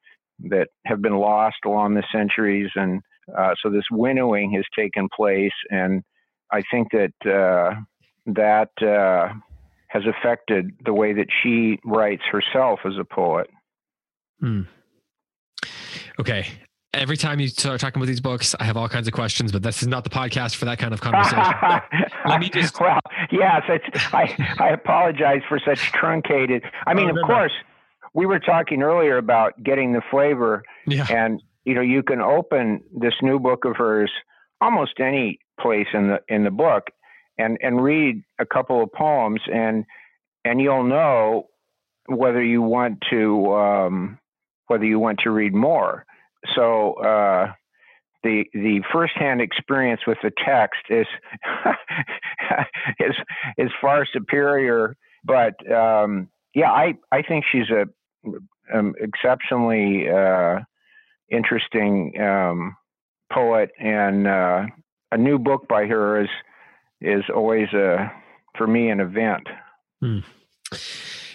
that 0.51 0.69
have 0.87 1.03
been 1.03 1.17
lost 1.17 1.57
along 1.65 1.95
the 1.95 2.05
centuries, 2.13 2.71
and 2.75 3.01
uh, 3.37 3.55
so 3.63 3.71
this 3.71 3.85
winnowing 3.91 4.53
has 4.53 4.65
taken 4.77 5.09
place, 5.15 5.53
and 5.71 6.03
I 6.51 6.63
think 6.71 6.89
that 6.93 7.13
uh, 7.25 7.75
that 8.27 8.71
uh, 8.83 9.35
has 9.93 10.05
affected 10.07 10.71
the 10.85 10.93
way 10.93 11.13
that 11.13 11.27
she 11.43 11.79
writes 11.85 12.23
herself 12.31 12.81
as 12.87 12.95
a 12.99 13.05
poet. 13.05 13.51
Hmm. 14.41 14.63
Okay. 16.19 16.47
Every 16.95 17.17
time 17.17 17.41
you 17.41 17.49
start 17.49 17.81
talking 17.81 18.01
about 18.01 18.07
these 18.07 18.21
books, 18.21 18.55
I 18.59 18.65
have 18.65 18.77
all 18.77 18.89
kinds 18.89 19.07
of 19.07 19.13
questions, 19.13 19.53
but 19.53 19.63
this 19.63 19.83
is 19.83 19.89
not 19.89 20.05
the 20.05 20.11
podcast 20.11 20.57
for 20.57 20.65
that 20.65 20.79
kind 20.79 20.95
of 20.95 21.01
conversation. 21.03 21.53
Let 22.27 22.41
me 22.41 22.49
just. 22.49 22.81
Well, 22.81 23.01
yes, 23.31 23.63
I, 24.13 24.55
I 24.59 24.71
apologize 24.71 25.43
for 25.47 25.59
such 25.59 25.93
truncated. 25.93 26.63
I 26.87 26.95
mean, 26.95 27.11
oh, 27.11 27.21
of 27.21 27.27
course, 27.27 27.53
we 28.15 28.25
were 28.25 28.39
talking 28.39 28.83
earlier 28.83 29.19
about 29.19 29.63
getting 29.63 29.93
the 29.93 30.03
flavor, 30.11 30.63
yeah. 30.87 31.07
and 31.11 31.43
you 31.65 31.75
know, 31.75 31.81
you 31.81 32.03
can 32.03 32.21
open 32.21 32.83
this 32.95 33.15
new 33.23 33.39
book 33.39 33.65
of 33.65 33.77
hers 33.77 34.11
almost 34.61 35.01
any 35.01 35.39
place 35.61 35.89
in 35.93 36.09
the 36.09 36.21
in 36.29 36.45
the 36.45 36.51
book 36.51 36.89
and 37.39 37.59
and 37.63 37.83
read 37.83 38.23
a 38.39 38.47
couple 38.47 38.83
of 38.83 38.93
poems 38.93 39.41
and 39.53 39.85
and 40.45 40.61
you'll 40.61 40.85
know 40.85 41.49
whether 42.07 42.43
you 42.43 42.63
want 42.63 42.99
to 43.11 43.55
um, 43.55 44.19
whether 44.67 44.85
you 44.85 44.99
want 44.99 45.21
to 45.21 45.31
read 45.31 45.55
more. 45.55 46.05
So 46.55 46.95
uh, 46.95 47.53
the 48.23 48.45
the 48.53 48.83
firsthand 48.93 49.41
experience 49.41 50.03
with 50.07 50.19
the 50.23 50.33
text 50.45 50.81
is 50.89 51.07
is 53.01 53.15
is 53.59 53.71
far 53.81 54.07
superior. 54.07 54.97
But 55.25 55.55
um, 55.71 56.29
yeah, 56.55 56.71
I 56.71 56.95
I 57.13 57.23
think 57.23 57.45
she's 57.51 57.71
a 57.71 57.87
um, 58.73 58.95
exceptionally 59.01 60.09
uh, 60.09 60.61
interesting 61.31 62.21
um, 62.21 62.77
poet, 63.33 63.71
and 63.79 64.27
uh, 64.27 64.67
a 65.11 65.17
new 65.17 65.39
book 65.39 65.67
by 65.69 65.87
her 65.87 66.23
is 66.23 66.29
is 67.03 67.25
always 67.35 67.69
a 67.73 68.13
for 68.57 68.67
me 68.67 68.91
an 68.91 69.01
event. 69.01 69.47
Hmm. 70.01 70.19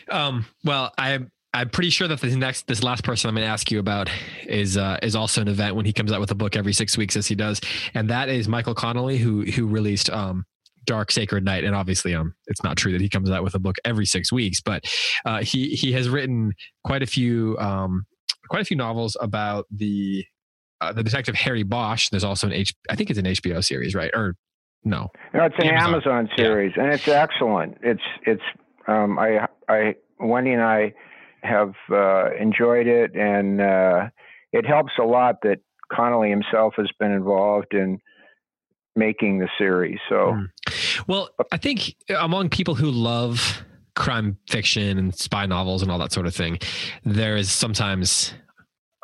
Um, 0.09 0.45
well, 0.63 0.93
I 0.97 1.19
I'm 1.53 1.69
pretty 1.69 1.89
sure 1.89 2.07
that 2.07 2.21
the 2.21 2.35
next 2.35 2.67
this 2.67 2.83
last 2.83 3.03
person 3.03 3.29
I'm 3.29 3.35
going 3.35 3.45
to 3.45 3.51
ask 3.51 3.71
you 3.71 3.79
about 3.79 4.09
is 4.45 4.77
uh, 4.77 4.99
is 5.01 5.15
also 5.15 5.41
an 5.41 5.47
event 5.47 5.75
when 5.75 5.85
he 5.85 5.93
comes 5.93 6.11
out 6.11 6.19
with 6.19 6.31
a 6.31 6.35
book 6.35 6.55
every 6.55 6.73
six 6.73 6.97
weeks 6.97 7.15
as 7.15 7.27
he 7.27 7.35
does, 7.35 7.61
and 7.93 8.09
that 8.09 8.29
is 8.29 8.47
Michael 8.47 8.75
Connelly 8.75 9.17
who 9.17 9.43
who 9.43 9.67
released 9.67 10.09
um, 10.09 10.45
Dark 10.85 11.11
Sacred 11.11 11.43
Night, 11.43 11.63
and 11.63 11.75
obviously 11.75 12.13
um 12.13 12.33
it's 12.47 12.63
not 12.63 12.77
true 12.77 12.91
that 12.91 13.01
he 13.01 13.09
comes 13.09 13.31
out 13.31 13.43
with 13.43 13.55
a 13.55 13.59
book 13.59 13.77
every 13.85 14.05
six 14.05 14.31
weeks, 14.31 14.61
but 14.61 14.85
uh, 15.25 15.41
he 15.41 15.69
he 15.69 15.91
has 15.93 16.09
written 16.09 16.53
quite 16.83 17.03
a 17.03 17.07
few 17.07 17.57
um 17.59 18.05
quite 18.49 18.61
a 18.61 18.65
few 18.65 18.77
novels 18.77 19.17
about 19.19 19.65
the 19.71 20.25
uh, 20.81 20.93
the 20.93 21.03
detective 21.03 21.35
Harry 21.35 21.63
Bosch. 21.63 22.09
There's 22.09 22.23
also 22.23 22.47
an 22.47 22.53
H 22.53 22.73
I 22.89 22.95
think 22.95 23.09
it's 23.09 23.19
an 23.19 23.25
HBO 23.25 23.63
series, 23.63 23.95
right? 23.95 24.11
Or 24.13 24.35
no. 24.83 25.11
No, 25.33 25.45
it's 25.45 25.55
an 25.59 25.67
Amazon, 25.67 26.19
Amazon 26.19 26.29
series, 26.37 26.73
yeah. 26.75 26.83
and 26.83 26.93
it's 26.93 27.07
excellent. 27.07 27.77
It's 27.81 28.01
it's 28.25 28.41
um, 28.87 29.19
I 29.19 29.47
I 29.67 29.95
Wendy 30.19 30.51
and 30.51 30.61
I 30.61 30.93
have 31.43 31.73
uh, 31.91 32.33
enjoyed 32.35 32.87
it, 32.87 33.15
and 33.15 33.61
uh, 33.61 34.09
it 34.51 34.65
helps 34.65 34.93
a 34.99 35.03
lot 35.03 35.37
that 35.43 35.59
Connelly 35.91 36.29
himself 36.29 36.73
has 36.77 36.89
been 36.99 37.11
involved 37.11 37.73
in 37.73 37.99
making 38.95 39.39
the 39.39 39.49
series. 39.57 39.99
So, 40.09 40.33
mm. 40.33 41.07
well, 41.07 41.29
I 41.51 41.57
think 41.57 41.95
among 42.17 42.49
people 42.49 42.75
who 42.75 42.89
love 42.89 43.63
crime 43.95 44.37
fiction 44.47 44.97
and 44.97 45.15
spy 45.15 45.45
novels 45.45 45.81
and 45.81 45.91
all 45.91 45.99
that 45.99 46.11
sort 46.11 46.25
of 46.27 46.35
thing, 46.35 46.59
there 47.03 47.35
is 47.35 47.51
sometimes 47.51 48.33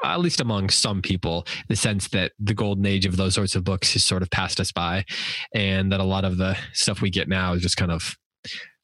at 0.04 0.20
least 0.20 0.42
among 0.42 0.70
some 0.70 1.02
people, 1.02 1.46
the 1.70 1.76
sense 1.76 2.10
that 2.10 2.34
the 2.40 2.54
golden 2.54 2.86
age 2.86 3.06
of 3.06 3.18
those 3.18 3.36
sorts 3.36 3.56
of 3.56 3.64
books 3.64 3.94
has 3.94 4.04
sort 4.04 4.22
of 4.22 4.30
passed 4.30 4.60
us 4.60 4.72
by, 4.72 5.06
and 5.54 5.92
that 5.92 6.00
a 6.00 6.06
lot 6.06 6.26
of 6.26 6.38
the 6.38 6.58
stuff 6.74 7.02
we 7.02 7.10
get 7.10 7.28
now 7.28 7.54
is 7.54 7.62
just 7.62 7.78
kind 7.78 7.92
of 7.92 8.16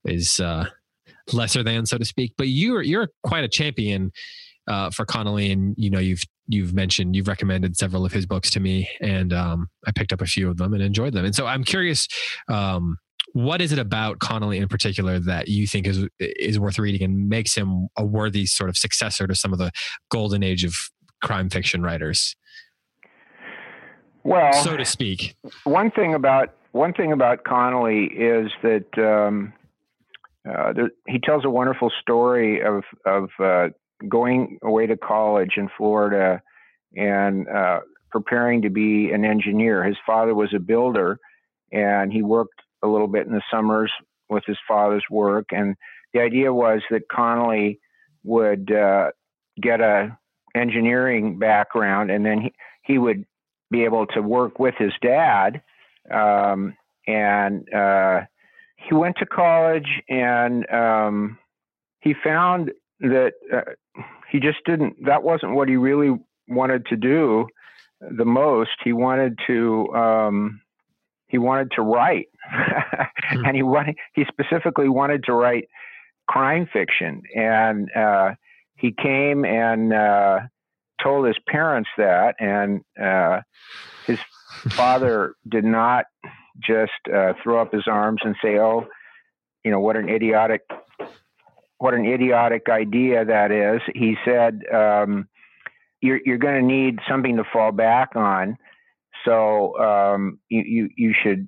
is 0.05 0.39
uh, 0.39 0.65
lesser 1.33 1.63
than, 1.63 1.85
so 1.85 1.97
to 1.97 2.05
speak. 2.05 2.33
But 2.37 2.47
you're 2.47 2.81
you're 2.81 3.09
quite 3.23 3.43
a 3.43 3.49
champion 3.49 4.11
uh, 4.67 4.89
for 4.91 5.05
Connelly, 5.05 5.51
and 5.51 5.75
you 5.77 5.89
know 5.89 5.99
you've 5.99 6.23
you've 6.47 6.73
mentioned 6.73 7.15
you've 7.15 7.27
recommended 7.27 7.77
several 7.77 8.05
of 8.05 8.11
his 8.11 8.25
books 8.25 8.49
to 8.51 8.59
me, 8.59 8.89
and 9.01 9.33
um, 9.33 9.69
I 9.85 9.91
picked 9.91 10.13
up 10.13 10.21
a 10.21 10.25
few 10.25 10.49
of 10.49 10.57
them 10.57 10.73
and 10.73 10.81
enjoyed 10.81 11.13
them. 11.13 11.25
And 11.25 11.35
so 11.35 11.45
I'm 11.45 11.63
curious. 11.63 12.07
Um, 12.47 12.97
what 13.33 13.61
is 13.61 13.71
it 13.71 13.77
about 13.77 14.17
Connelly 14.17 14.57
in 14.57 14.67
particular 14.67 15.19
that 15.19 15.47
you 15.49 15.67
think 15.67 15.85
is 15.85 16.07
is 16.19 16.59
worth 16.59 16.79
reading 16.79 17.03
and 17.03 17.29
makes 17.29 17.53
him 17.53 17.87
a 17.95 18.03
worthy 18.03 18.47
sort 18.47 18.71
of 18.71 18.77
successor 18.77 19.27
to 19.27 19.35
some 19.35 19.53
of 19.53 19.59
the 19.59 19.71
golden 20.09 20.41
age 20.41 20.63
of 20.63 20.73
crime 21.21 21.49
fiction 21.49 21.81
writers? 21.81 22.35
Well, 24.23 24.53
so 24.63 24.77
to 24.77 24.85
speak. 24.85 25.35
One 25.63 25.91
thing 25.91 26.13
about 26.13 26.55
one 26.71 26.93
thing 26.93 27.11
about 27.11 27.45
Connelly 27.45 28.05
is 28.05 28.51
that 28.61 28.85
um, 28.97 29.53
uh, 30.47 30.73
there, 30.73 30.91
he 31.07 31.19
tells 31.19 31.45
a 31.45 31.49
wonderful 31.49 31.91
story 32.01 32.61
of 32.61 32.83
of 33.05 33.29
uh, 33.39 33.69
going 34.07 34.59
away 34.63 34.87
to 34.87 34.97
college 34.97 35.53
in 35.57 35.69
Florida 35.77 36.41
and 36.95 37.47
uh, 37.47 37.79
preparing 38.11 38.61
to 38.61 38.69
be 38.69 39.11
an 39.11 39.25
engineer. 39.25 39.83
His 39.83 39.97
father 40.05 40.35
was 40.35 40.53
a 40.53 40.59
builder, 40.59 41.19
and 41.71 42.11
he 42.11 42.21
worked 42.21 42.61
a 42.83 42.87
little 42.87 43.07
bit 43.07 43.25
in 43.25 43.33
the 43.33 43.41
summers 43.51 43.91
with 44.29 44.43
his 44.45 44.57
father's 44.67 45.03
work. 45.09 45.47
And 45.51 45.75
the 46.13 46.21
idea 46.21 46.53
was 46.53 46.81
that 46.91 47.09
Connelly 47.11 47.79
would 48.23 48.71
uh, 48.71 49.09
get 49.61 49.81
a 49.81 50.17
engineering 50.55 51.37
background, 51.37 52.11
and 52.11 52.25
then 52.25 52.41
he, 52.41 52.53
he 52.83 52.97
would 52.97 53.25
be 53.71 53.83
able 53.83 54.05
to 54.07 54.21
work 54.21 54.59
with 54.59 54.75
his 54.77 54.93
dad. 55.01 55.61
Um, 56.11 56.75
and 57.07 57.71
uh, 57.73 58.21
he 58.75 58.95
went 58.95 59.17
to 59.17 59.25
college, 59.25 60.01
and 60.09 60.69
um, 60.71 61.37
he 62.01 62.13
found 62.23 62.71
that 62.99 63.33
uh, 63.53 64.01
he 64.31 64.39
just 64.39 64.57
didn't. 64.65 65.05
That 65.05 65.23
wasn't 65.23 65.53
what 65.53 65.69
he 65.69 65.75
really 65.75 66.17
wanted 66.47 66.85
to 66.87 66.95
do 66.95 67.47
the 67.99 68.25
most. 68.25 68.71
He 68.83 68.93
wanted 68.93 69.37
to. 69.47 69.87
Um, 69.93 70.61
he 71.27 71.37
wanted 71.37 71.71
to 71.75 71.83
write, 71.83 72.27
hmm. 72.51 73.45
and 73.45 73.55
he 73.55 73.63
wanted. 73.63 73.95
He 74.13 74.25
specifically 74.25 74.89
wanted 74.89 75.23
to 75.25 75.33
write 75.33 75.69
crime 76.27 76.67
fiction, 76.71 77.21
and 77.35 77.89
uh, 77.95 78.31
he 78.79 78.91
came 78.91 79.45
and 79.45 79.93
uh, 79.93 80.39
told 81.01 81.27
his 81.27 81.37
parents 81.47 81.89
that, 81.97 82.35
and 82.39 82.81
uh, 83.01 83.41
his 84.05 84.19
father 84.71 85.35
did 85.47 85.65
not 85.65 86.05
just 86.61 86.91
uh, 87.13 87.33
throw 87.43 87.61
up 87.61 87.73
his 87.73 87.87
arms 87.87 88.21
and 88.23 88.35
say, 88.41 88.57
"Oh, 88.57 88.87
you 89.63 89.71
know 89.71 89.79
what 89.79 89.95
an 89.95 90.09
idiotic 90.09 90.61
what 91.79 91.93
an 91.93 92.05
idiotic 92.05 92.67
idea 92.69 93.25
that 93.25 93.51
is. 93.51 93.81
He 93.95 94.15
said, 94.25 94.61
um, 94.71 95.27
you're, 96.01 96.19
you're 96.25 96.37
going 96.37 96.61
to 96.61 96.65
need 96.65 96.99
something 97.09 97.37
to 97.37 97.43
fall 97.51 97.71
back 97.71 98.15
on. 98.15 98.57
So 99.25 99.77
um, 99.79 100.39
you, 100.49 100.61
you, 100.65 100.89
you, 100.95 101.13
should 101.23 101.47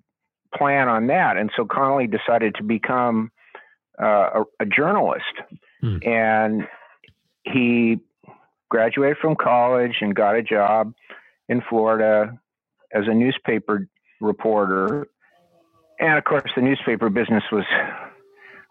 plan 0.55 0.87
on 0.87 1.07
that. 1.07 1.37
And 1.37 1.51
so 1.55 1.65
Connelly 1.65 2.07
decided 2.07 2.55
to 2.55 2.63
become 2.63 3.31
uh, 4.01 4.41
a, 4.41 4.43
a, 4.61 4.65
journalist. 4.65 5.33
Hmm. 5.81 5.97
And 6.03 6.67
he 7.43 7.99
graduated 8.69 9.17
from 9.17 9.35
college 9.35 9.97
and 10.01 10.15
got 10.15 10.35
a 10.35 10.43
job 10.43 10.93
in 11.49 11.61
Florida 11.69 12.39
as 12.93 13.03
a 13.07 13.13
newspaper 13.13 13.87
reporter. 14.19 15.07
And 15.99 16.17
of 16.17 16.23
course, 16.23 16.49
the 16.55 16.61
newspaper 16.61 17.09
business 17.09 17.43
was 17.51 17.65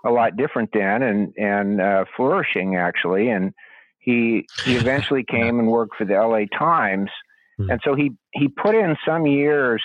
a 0.04 0.10
lot 0.10 0.36
different 0.36 0.70
then 0.72 1.02
and 1.02 1.34
and 1.36 1.80
uh, 1.80 2.04
flourishing 2.16 2.76
actually. 2.76 3.28
And 3.28 3.52
he 3.98 4.46
he 4.64 4.76
eventually 4.76 5.24
came 5.28 5.58
and 5.58 5.68
worked 5.68 5.96
for 5.96 6.04
the 6.04 6.14
L.A. 6.14 6.46
Times, 6.58 7.10
mm-hmm. 7.60 7.70
and 7.70 7.80
so 7.84 7.94
he 7.94 8.12
he 8.32 8.48
put 8.48 8.74
in 8.74 8.96
some 9.06 9.26
years 9.26 9.82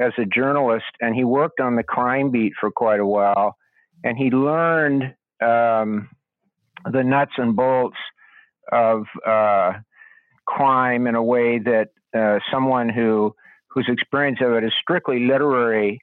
as 0.00 0.12
a 0.16 0.24
journalist, 0.24 0.86
and 1.00 1.14
he 1.14 1.24
worked 1.24 1.60
on 1.60 1.76
the 1.76 1.82
crime 1.82 2.30
beat 2.30 2.52
for 2.58 2.70
quite 2.70 3.00
a 3.00 3.06
while, 3.06 3.56
and 4.02 4.16
he 4.16 4.30
learned 4.30 5.14
um, 5.42 6.08
the 6.90 7.02
nuts 7.02 7.32
and 7.36 7.56
bolts 7.56 7.96
of 8.72 9.04
uh, 9.26 9.72
crime 10.46 11.06
in 11.06 11.14
a 11.14 11.22
way 11.22 11.58
that 11.58 11.88
uh, 12.16 12.38
someone 12.52 12.88
who 12.88 13.34
whose 13.68 13.86
experience 13.88 14.38
of 14.42 14.52
it 14.52 14.64
is 14.64 14.72
strictly 14.80 15.26
literary 15.26 16.00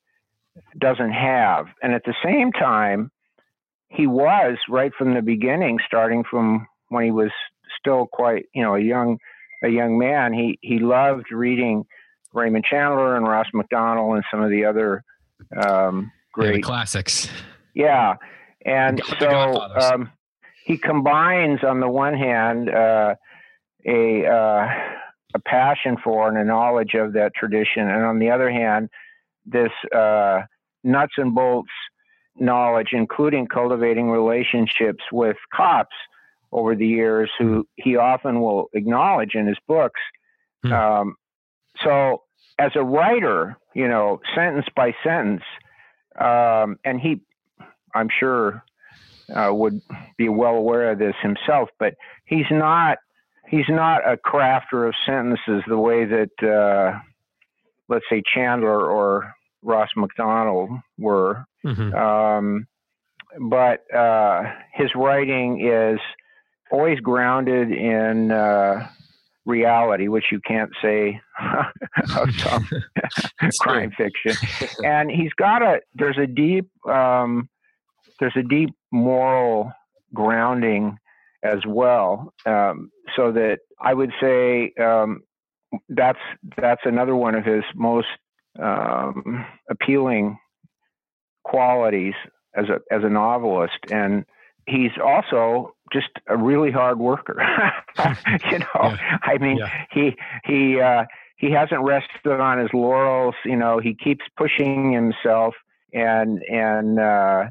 doesn't 0.80 1.12
have. 1.12 1.68
And 1.84 1.94
at 1.94 2.04
the 2.06 2.16
same 2.24 2.52
time, 2.52 3.12
he 3.90 4.08
was 4.08 4.58
right 4.70 4.92
from 4.98 5.14
the 5.14 5.22
beginning, 5.22 5.80
starting 5.86 6.24
from 6.30 6.66
when 6.90 7.04
he 7.04 7.12
was 7.12 7.32
still 7.80 8.08
quite, 8.12 8.46
you 8.54 8.64
know, 8.64 8.76
a 8.76 8.80
young, 8.80 9.18
a 9.64 9.70
young 9.70 9.98
man. 9.98 10.34
He 10.34 10.60
he 10.62 10.80
loved 10.80 11.32
reading 11.32 11.86
Raymond 12.34 12.66
Chandler 12.66 13.16
and 13.16 13.28
Ross 13.28 13.48
Macdonald 13.54 14.16
and 14.16 14.24
some 14.32 14.42
of 14.42 14.50
the 14.50 14.66
other 14.66 15.04
um, 15.66 16.12
great 16.34 16.50
yeah, 16.50 16.56
the 16.56 16.62
classics. 16.62 17.30
Yeah, 17.74 18.16
and 18.66 19.02
so 19.20 19.62
um, 19.80 20.12
he 20.68 20.78
combines 20.78 21.64
on 21.64 21.80
the 21.80 21.88
one 21.88 22.14
hand 22.14 22.70
uh, 22.70 23.16
a 23.88 24.26
uh, 24.26 24.68
a 25.34 25.40
passion 25.46 25.96
for 26.04 26.28
and 26.28 26.38
a 26.38 26.44
knowledge 26.44 26.94
of 26.94 27.14
that 27.14 27.32
tradition, 27.34 27.88
and 27.88 28.04
on 28.04 28.20
the 28.20 28.30
other 28.30 28.52
hand, 28.52 28.90
this 29.46 29.72
uh, 29.96 30.42
nuts 30.84 31.14
and 31.16 31.34
bolts 31.34 31.72
knowledge, 32.38 32.90
including 32.92 33.48
cultivating 33.48 34.12
relationships 34.12 35.06
with 35.14 35.38
cops 35.56 35.96
over 36.52 36.76
the 36.76 36.86
years, 36.86 37.32
who 37.40 37.66
he 37.78 37.96
often 37.96 38.42
will 38.42 38.68
acknowledge 38.74 39.36
in 39.36 39.48
his 39.48 39.58
books. 39.70 40.02
Hmm. 40.64 40.74
Um, 40.74 41.16
so, 41.82 42.24
as 42.60 42.72
a 42.76 42.84
writer, 42.84 43.56
you 43.74 43.88
know, 43.88 44.20
sentence 44.36 44.66
by 44.76 44.94
sentence, 45.02 45.44
um, 46.20 46.76
and 46.84 47.00
he, 47.00 47.22
I'm 47.96 48.10
sure, 48.20 48.66
uh, 49.34 49.50
would 49.54 49.82
be 50.18 50.30
well 50.30 50.56
aware 50.56 50.92
of 50.92 51.00
this 51.00 51.16
himself, 51.22 51.70
but 51.80 51.94
he's 52.26 52.46
not 52.52 52.98
he's 53.48 53.70
not 53.70 54.02
a 54.08 54.18
crafter 54.18 54.88
of 54.88 54.94
sentences 55.06 55.64
the 55.68 55.78
way 55.78 56.06
that 56.06 56.32
uh, 56.44 57.00
let's 57.90 58.06
say 58.10 58.22
Chandler 58.34 58.90
or 58.90 59.34
Ross 59.62 59.90
Macdonald 59.96 60.72
were. 60.98 61.46
Mm-hmm. 61.66 61.96
Um, 61.96 62.68
but 63.40 63.84
uh, 63.94 64.44
his 64.74 64.90
writing 64.96 65.66
is 65.66 66.00
always 66.72 67.00
grounded 67.00 67.72
in 67.72 68.32
uh, 68.32 68.88
reality, 69.46 70.08
which 70.08 70.26
you 70.32 70.40
can't 70.42 70.72
say 70.82 71.20
of 72.16 72.34
some 72.36 72.68
crime 73.60 73.92
fiction. 73.98 74.34
and 74.84 75.10
he's 75.12 75.34
got 75.34 75.62
a 75.62 75.82
there's 75.96 76.18
a 76.18 76.28
deep 76.28 76.70
um, 76.88 77.50
there's 78.20 78.36
a 78.36 78.44
deep 78.44 78.76
moral 78.92 79.72
grounding 80.14 80.98
as 81.44 81.60
well. 81.66 82.34
Um, 82.46 82.92
so 83.16 83.32
that 83.32 83.60
I 83.80 83.94
would 83.94 84.12
say 84.20 84.74
um, 84.80 85.22
that's 85.90 86.20
that's 86.58 86.82
another 86.86 87.16
one 87.16 87.36
of 87.36 87.46
his 87.46 87.64
most 87.76 88.08
um, 88.60 89.46
appealing 89.70 90.38
qualities 91.44 92.14
as 92.56 92.66
a 92.70 92.80
as 92.94 93.04
a 93.04 93.10
novelist, 93.10 93.78
and 93.92 94.26
he's 94.68 94.92
also 95.04 95.74
just 95.94 96.10
a 96.28 96.38
really 96.38 96.72
hard 96.72 97.00
worker. 97.00 97.42
you 98.52 98.60
know, 98.60 98.68
yeah. 98.76 99.18
I 99.24 99.38
mean, 99.40 99.58
yeah. 99.58 99.86
he 99.92 100.16
he 100.46 100.80
uh, 100.80 101.06
he 101.38 101.52
hasn't 101.52 101.82
rested 101.82 102.40
on 102.40 102.60
his 102.60 102.70
laurels. 102.74 103.36
You 103.46 103.56
know, 103.56 103.80
he 103.80 103.94
keeps 103.94 104.26
pushing 104.36 104.92
himself, 104.92 105.54
and 105.94 106.42
and 106.44 107.00
uh, 107.00 107.46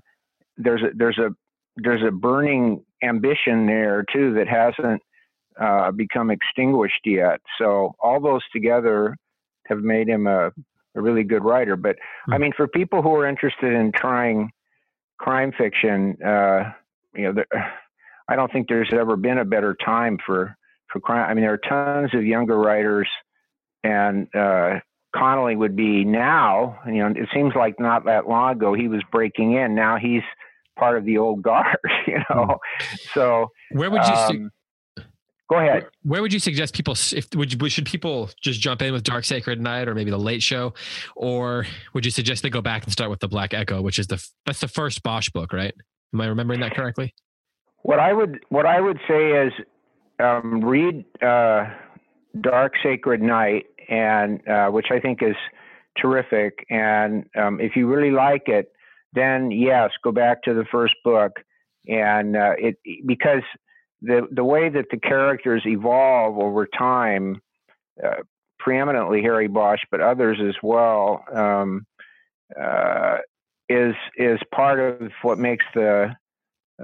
there's 0.56 0.82
a 0.82 0.90
there's 0.94 1.18
a 1.18 1.30
there's 1.76 2.02
a 2.06 2.10
burning 2.10 2.84
ambition 3.02 3.66
there 3.66 4.04
too 4.12 4.34
that 4.34 4.48
hasn't 4.48 5.02
uh, 5.60 5.90
become 5.90 6.30
extinguished 6.30 7.00
yet. 7.04 7.40
So 7.58 7.94
all 8.00 8.20
those 8.20 8.42
together 8.52 9.16
have 9.66 9.78
made 9.78 10.08
him 10.08 10.26
a 10.26 10.52
a 10.96 11.00
really 11.00 11.24
good 11.24 11.44
writer. 11.44 11.76
But 11.76 11.96
mm-hmm. 11.96 12.32
I 12.32 12.38
mean, 12.38 12.52
for 12.56 12.66
people 12.66 13.02
who 13.02 13.14
are 13.14 13.28
interested 13.28 13.72
in 13.72 13.92
trying 13.92 14.50
crime 15.18 15.52
fiction, 15.56 16.16
uh, 16.22 16.72
you 17.14 17.24
know, 17.24 17.32
there, 17.34 17.46
I 18.28 18.36
don't 18.36 18.50
think 18.52 18.68
there's 18.68 18.92
ever 18.92 19.16
been 19.16 19.38
a 19.38 19.44
better 19.44 19.76
time 19.84 20.18
for 20.24 20.56
for 20.92 21.00
crime. 21.00 21.30
I 21.30 21.34
mean, 21.34 21.44
there 21.44 21.52
are 21.52 21.58
tons 21.58 22.14
of 22.14 22.24
younger 22.24 22.58
writers, 22.58 23.08
and 23.84 24.28
uh, 24.34 24.80
Connelly 25.14 25.56
would 25.56 25.76
be 25.76 26.04
now. 26.04 26.78
You 26.86 26.98
know, 26.98 27.08
it 27.08 27.28
seems 27.34 27.52
like 27.54 27.78
not 27.78 28.06
that 28.06 28.28
long 28.28 28.52
ago 28.52 28.74
he 28.74 28.88
was 28.88 29.02
breaking 29.12 29.52
in. 29.52 29.74
Now 29.74 29.96
he's 29.96 30.22
part 30.76 30.96
of 30.96 31.04
the 31.04 31.18
old 31.18 31.42
guard. 31.42 31.78
You 32.06 32.18
know, 32.30 32.44
mm-hmm. 32.46 32.96
so 33.14 33.50
where 33.72 33.90
would 33.90 34.06
you 34.06 34.12
um, 34.12 34.52
Go 35.48 35.58
ahead. 35.58 35.82
Where, 35.82 35.90
where, 36.02 36.22
would 36.22 36.32
you 36.32 36.40
suggest 36.40 36.74
people? 36.74 36.94
If 37.12 37.28
would 37.34 37.72
should 37.72 37.86
people 37.86 38.30
just 38.40 38.60
jump 38.60 38.82
in 38.82 38.92
with 38.92 39.04
Dark 39.04 39.24
Sacred 39.24 39.60
Night 39.60 39.86
or 39.86 39.94
maybe 39.94 40.10
the 40.10 40.18
Late 40.18 40.42
Show, 40.42 40.74
or 41.14 41.66
would 41.94 42.04
you 42.04 42.10
suggest 42.10 42.42
they 42.42 42.50
go 42.50 42.60
back 42.60 42.82
and 42.82 42.92
start 42.92 43.10
with 43.10 43.20
the 43.20 43.28
Black 43.28 43.54
Echo, 43.54 43.80
which 43.80 43.98
is 43.98 44.08
the 44.08 44.24
that's 44.44 44.60
the 44.60 44.68
first 44.68 45.02
Bosch 45.04 45.30
book, 45.30 45.52
right? 45.52 45.74
Am 46.12 46.20
I 46.20 46.26
remembering 46.26 46.60
that 46.60 46.74
correctly? 46.74 47.14
What 47.82 48.00
I 48.00 48.12
would 48.12 48.40
what 48.48 48.66
I 48.66 48.80
would 48.80 48.98
say 49.06 49.46
is 49.46 49.52
um, 50.18 50.64
read 50.64 51.04
uh, 51.22 51.66
Dark 52.40 52.72
Sacred 52.82 53.22
Night, 53.22 53.66
and 53.88 54.46
uh, 54.48 54.68
which 54.68 54.86
I 54.90 54.98
think 54.98 55.22
is 55.22 55.36
terrific. 55.96 56.66
And 56.70 57.24
um, 57.36 57.60
if 57.60 57.76
you 57.76 57.86
really 57.86 58.10
like 58.10 58.48
it, 58.48 58.72
then 59.12 59.50
yes, 59.50 59.90
go 60.02 60.12
back 60.12 60.42
to 60.42 60.54
the 60.54 60.64
first 60.70 60.94
book, 61.04 61.32
and 61.86 62.36
uh, 62.36 62.52
it 62.58 62.76
because 63.06 63.42
the 64.02 64.26
the 64.30 64.44
way 64.44 64.68
that 64.68 64.86
the 64.90 64.98
characters 64.98 65.62
evolve 65.66 66.38
over 66.38 66.66
time, 66.66 67.40
uh, 68.04 68.22
preeminently 68.58 69.22
Harry 69.22 69.48
Bosch, 69.48 69.80
but 69.90 70.00
others 70.00 70.38
as 70.46 70.54
well, 70.62 71.24
um, 71.34 71.86
uh, 72.60 73.18
is 73.68 73.94
is 74.16 74.38
part 74.54 74.80
of 74.80 75.10
what 75.22 75.38
makes 75.38 75.64
the 75.74 76.14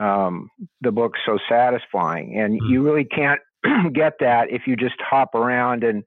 um, 0.00 0.48
the 0.80 0.92
book 0.92 1.14
so 1.26 1.38
satisfying. 1.48 2.38
And 2.38 2.60
mm. 2.60 2.70
you 2.70 2.82
really 2.82 3.04
can't 3.04 3.40
get 3.92 4.14
that 4.20 4.50
if 4.50 4.62
you 4.66 4.76
just 4.76 4.96
hop 5.00 5.34
around 5.34 5.84
and 5.84 6.02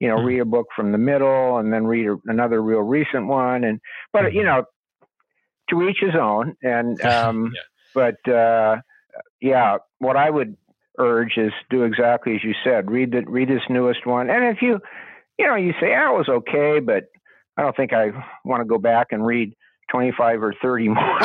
you 0.00 0.08
know 0.08 0.16
mm. 0.16 0.24
read 0.24 0.40
a 0.40 0.44
book 0.44 0.66
from 0.74 0.92
the 0.92 0.98
middle 0.98 1.58
and 1.58 1.72
then 1.72 1.86
read 1.86 2.06
a, 2.06 2.16
another 2.26 2.62
real 2.62 2.80
recent 2.80 3.26
one. 3.26 3.64
And 3.64 3.80
but 4.12 4.24
mm. 4.24 4.34
you 4.34 4.44
know, 4.44 4.64
to 5.70 5.88
each 5.88 5.98
his 6.00 6.14
own. 6.14 6.56
And 6.62 7.00
um, 7.04 7.52
yeah. 7.54 7.60
but 7.94 8.32
uh, 8.32 8.76
yeah, 9.40 9.78
what 9.98 10.16
I 10.16 10.30
would 10.30 10.56
urge 10.98 11.36
is 11.36 11.52
do 11.70 11.84
exactly 11.84 12.34
as 12.34 12.44
you 12.44 12.54
said. 12.64 12.90
Read 12.90 13.12
the 13.12 13.22
read 13.22 13.48
this 13.48 13.62
newest 13.68 14.06
one. 14.06 14.30
And 14.30 14.44
if 14.44 14.62
you 14.62 14.80
you 15.38 15.46
know 15.46 15.56
you 15.56 15.72
say 15.80 15.94
oh, 15.96 16.14
it 16.14 16.18
was 16.18 16.28
okay, 16.28 16.80
but 16.80 17.04
I 17.56 17.62
don't 17.62 17.76
think 17.76 17.92
I 17.92 18.10
want 18.44 18.60
to 18.60 18.64
go 18.64 18.78
back 18.78 19.08
and 19.10 19.24
read 19.24 19.54
25 19.90 20.42
or 20.42 20.54
30 20.62 20.88
more 20.88 20.96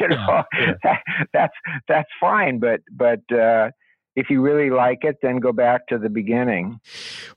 you 0.00 0.08
know 0.08 0.42
yeah, 0.58 0.74
yeah. 0.84 0.96
that's 1.32 1.54
that's 1.86 2.08
fine 2.20 2.58
but 2.58 2.80
but 2.90 3.20
uh, 3.32 3.70
if 4.16 4.28
you 4.28 4.40
really 4.40 4.70
like 4.70 5.04
it 5.04 5.18
then 5.22 5.38
go 5.38 5.52
back 5.52 5.86
to 5.88 5.98
the 5.98 6.08
beginning. 6.08 6.80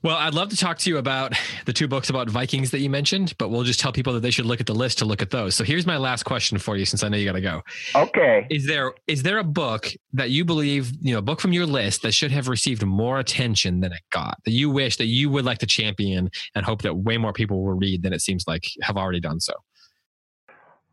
Well 0.02 0.16
i'd 0.16 0.34
love 0.34 0.48
to 0.50 0.56
talk 0.56 0.78
to 0.78 0.90
you 0.90 0.98
about 0.98 1.34
the 1.66 1.72
two 1.72 1.88
books 1.88 2.10
about 2.10 2.28
vikings 2.28 2.70
that 2.70 2.80
you 2.80 2.90
mentioned 2.90 3.34
but 3.38 3.50
we'll 3.50 3.64
just 3.64 3.80
tell 3.80 3.92
people 3.92 4.12
that 4.14 4.20
they 4.20 4.30
should 4.30 4.46
look 4.46 4.60
at 4.60 4.66
the 4.66 4.74
list 4.74 4.98
to 4.98 5.04
look 5.04 5.22
at 5.22 5.30
those. 5.30 5.54
So 5.54 5.64
here's 5.64 5.86
my 5.86 5.96
last 5.96 6.24
question 6.24 6.58
for 6.58 6.76
you 6.76 6.84
since 6.84 7.02
i 7.02 7.08
know 7.08 7.16
you 7.16 7.24
got 7.24 7.32
to 7.32 7.40
go. 7.40 7.62
Okay. 7.94 8.46
Is 8.50 8.66
there 8.66 8.92
is 9.06 9.22
there 9.22 9.38
a 9.38 9.44
book 9.44 9.92
that 10.12 10.30
you 10.30 10.44
believe 10.44 10.92
you 11.00 11.12
know 11.12 11.18
a 11.18 11.22
book 11.22 11.40
from 11.40 11.52
your 11.52 11.66
list 11.66 12.02
that 12.02 12.12
should 12.12 12.30
have 12.30 12.48
received 12.48 12.84
more 12.84 13.18
attention 13.18 13.80
than 13.80 13.92
it 13.92 14.02
got 14.10 14.38
that 14.44 14.52
you 14.52 14.70
wish 14.70 14.96
that 14.96 15.06
you 15.06 15.30
would 15.30 15.44
like 15.44 15.58
to 15.58 15.66
champion 15.66 16.30
and 16.54 16.64
hope 16.64 16.82
that 16.82 16.94
way 16.94 17.18
more 17.18 17.32
people 17.32 17.62
will 17.62 17.74
read 17.74 18.02
than 18.02 18.12
it 18.12 18.20
seems 18.20 18.44
like 18.46 18.64
have 18.82 18.96
already 18.96 19.20
done 19.20 19.40
so? 19.40 19.54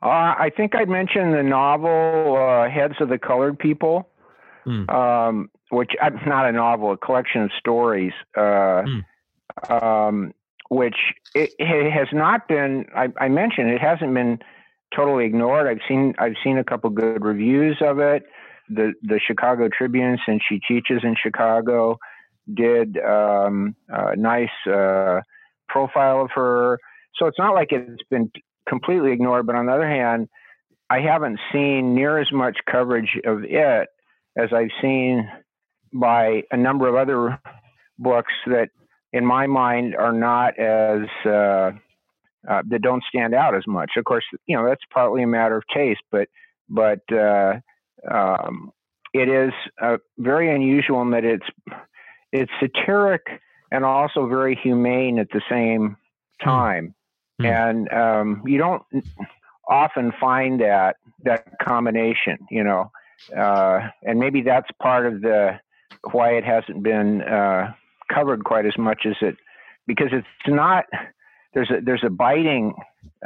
Uh, 0.04 0.34
I 0.38 0.52
think 0.56 0.74
I 0.76 0.86
mentioned 0.86 1.34
the 1.34 1.44
novel 1.44 2.36
uh, 2.36 2.70
Heads 2.70 2.96
of 3.00 3.10
the 3.10 3.20
Colored 3.20 3.60
People, 3.60 4.10
mm. 4.66 4.90
um, 4.90 5.50
which 5.72 5.92
uh, 6.02 6.10
not 6.28 6.48
a 6.48 6.52
novel, 6.52 6.92
a 6.92 6.98
collection 6.98 7.42
of 7.44 7.52
stories, 7.58 8.12
mm. 8.38 9.04
um, 9.70 10.34
which 10.70 10.98
it, 11.34 11.52
it, 11.58 11.92
has 11.92 12.08
not 12.12 12.48
been. 12.48 12.86
I, 12.96 13.08
I, 13.20 13.30
mentioned 13.30 13.70
it 13.70 13.82
hasn't 13.82 14.14
been 14.14 14.40
totally 14.96 15.26
ignored. 15.26 15.68
I've 15.68 15.82
seen 15.88 16.14
I've 16.20 16.36
seen 16.44 16.58
a 16.58 16.64
couple 16.64 16.90
good 16.90 17.24
reviews 17.24 17.78
of 17.82 18.00
it. 18.00 18.24
The 18.70 18.94
the 19.02 19.20
Chicago 19.26 19.70
Tribune, 19.76 20.18
since 20.26 20.42
she 20.48 20.60
teaches 20.60 21.02
in 21.04 21.16
Chicago, 21.22 21.98
did 22.54 22.98
um, 22.98 23.76
a 23.88 24.16
nice 24.18 24.50
uh, 24.68 25.22
profile 25.70 26.22
of 26.22 26.32
her. 26.36 26.80
So 27.16 27.28
it's 27.28 27.40
not 27.40 27.54
like 27.54 27.72
it's 27.72 28.04
been 28.10 28.30
completely 28.68 29.14
ignored. 29.14 29.48
But 29.48 29.56
on 29.56 29.68
the 29.68 29.74
other 29.74 29.90
hand, 29.90 30.28
I 30.90 31.00
haven't 31.00 31.40
seen 31.54 31.96
near 31.96 32.20
as 32.20 32.32
much 32.34 32.58
coverage 32.70 33.18
of 33.26 33.46
it 33.46 33.88
as 34.38 34.50
I've 34.54 34.70
seen 34.82 35.30
by 35.94 36.44
a 36.52 36.58
number 36.58 36.88
of 36.88 36.96
other 36.96 37.40
books 37.98 38.34
that, 38.48 38.70
in 39.14 39.26
my 39.26 39.48
mind, 39.48 39.96
are 39.96 40.14
not 40.14 40.58
as 40.58 41.02
uh, 41.26 41.72
uh, 42.50 42.62
that 42.70 42.82
don't 42.82 43.04
stand 43.08 43.34
out 43.34 43.56
as 43.56 43.64
much. 43.68 43.92
Of 43.98 44.06
course, 44.06 44.24
you 44.48 44.56
know 44.56 44.68
that's 44.68 44.84
partly 44.94 45.24
a 45.24 45.28
matter 45.28 45.58
of 45.58 45.64
taste, 45.74 46.02
but 46.12 46.28
but 46.70 47.02
uh, 47.12 47.60
um, 48.10 48.72
it 49.14 49.30
is 49.30 49.52
uh, 49.82 49.98
very 50.18 50.54
unusual 50.54 51.02
in 51.02 51.12
that 51.12 51.26
it's 51.26 51.46
it's 52.32 52.52
satiric 52.60 53.22
and 53.72 53.86
also 53.86 54.28
very 54.28 54.56
humane 54.62 55.20
at 55.20 55.30
the 55.32 55.42
same 55.50 55.98
hmm. 56.40 56.50
time. 56.50 56.96
Hmm. 57.40 57.46
And 57.46 57.94
um, 57.94 58.44
you 58.46 58.58
don't 58.58 58.84
often 59.68 60.12
find 60.20 60.62
that 60.62 60.98
that 61.24 61.46
combination, 61.62 62.38
you 62.50 62.64
know, 62.64 62.92
uh, 63.36 63.90
and 64.04 64.20
maybe 64.20 64.42
that's 64.42 64.70
part 64.82 65.06
of 65.06 65.22
the 65.22 65.60
why 66.12 66.32
it 66.32 66.44
hasn't 66.44 66.84
been 66.84 67.22
uh, 67.22 67.74
covered 68.14 68.44
quite 68.44 68.66
as 68.66 68.78
much 68.78 69.06
as 69.06 69.16
it 69.22 69.36
because 69.88 70.10
it's 70.12 70.28
not 70.48 70.86
there's 71.54 71.70
a 71.70 71.82
there's 71.82 72.04
a 72.04 72.10
biting 72.10 72.74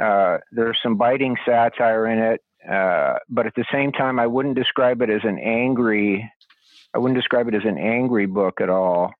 uh, 0.00 0.38
there's 0.52 0.78
some 0.82 0.96
biting 0.96 1.36
satire 1.44 2.06
in 2.06 2.18
it, 2.18 2.40
uh, 2.70 3.18
but 3.28 3.46
at 3.46 3.54
the 3.54 3.64
same 3.72 3.92
time, 3.92 4.18
I 4.18 4.26
wouldn't 4.26 4.56
describe 4.56 5.02
it 5.02 5.10
as 5.10 5.22
an 5.24 5.38
angry 5.38 6.30
I 6.94 6.98
wouldn't 6.98 7.18
describe 7.18 7.48
it 7.48 7.54
as 7.54 7.64
an 7.64 7.78
angry 7.78 8.26
book 8.26 8.60
at 8.60 8.70
all. 8.70 9.12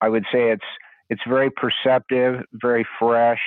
I 0.00 0.08
would 0.08 0.24
say 0.32 0.50
it's 0.50 0.64
it's 1.08 1.22
very 1.26 1.50
perceptive, 1.50 2.44
very 2.52 2.86
fresh. 2.98 3.40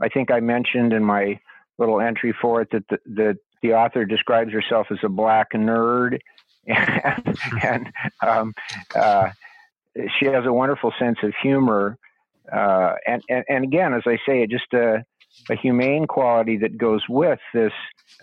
I 0.00 0.08
think 0.08 0.30
I 0.30 0.40
mentioned 0.40 0.92
in 0.92 1.04
my 1.04 1.38
little 1.78 2.00
entry 2.00 2.34
for 2.40 2.60
it 2.60 2.68
that 2.72 2.88
the, 2.88 2.98
the, 3.06 3.36
the 3.62 3.72
author 3.72 4.04
describes 4.04 4.52
herself 4.52 4.88
as 4.90 4.98
a 5.04 5.08
black 5.08 5.52
nerd. 5.52 6.18
And, 6.66 7.38
and 7.62 7.92
um, 8.22 8.54
uh, 8.94 9.30
she 10.18 10.26
has 10.26 10.44
a 10.46 10.52
wonderful 10.52 10.92
sense 10.98 11.18
of 11.22 11.32
humor. 11.42 11.98
Uh, 12.52 12.94
and, 13.06 13.22
and, 13.28 13.44
and, 13.48 13.64
again, 13.64 13.94
as 13.94 14.02
I 14.06 14.16
say, 14.26 14.42
it 14.42 14.50
just 14.50 14.72
a, 14.74 15.04
a 15.50 15.56
humane 15.56 16.06
quality 16.06 16.58
that 16.58 16.76
goes 16.76 17.02
with 17.08 17.38
this, 17.54 17.72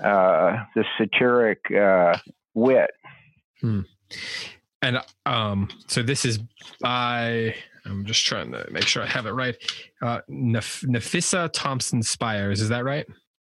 uh, 0.04 0.64
this 0.76 0.86
satiric 0.98 1.60
uh, 1.72 2.18
wit. 2.54 2.92
Hmm. 3.60 3.82
And 4.82 5.00
um, 5.26 5.70
so 5.88 6.02
this 6.02 6.26
is 6.26 6.40
by 6.80 7.56
I'm 7.86 8.06
just 8.06 8.26
trying 8.26 8.52
to 8.52 8.66
make 8.72 8.88
sure 8.88 9.04
I 9.04 9.08
have 9.08 9.26
it 9.26 9.32
right. 9.32 9.56
Uh, 10.02 10.22
Nef- 10.28 10.82
Nafissa 10.82 11.50
Thompson 11.52 12.04
Spires, 12.04 12.62
is 12.62 12.70
that 12.70 12.84
right? 12.84 13.06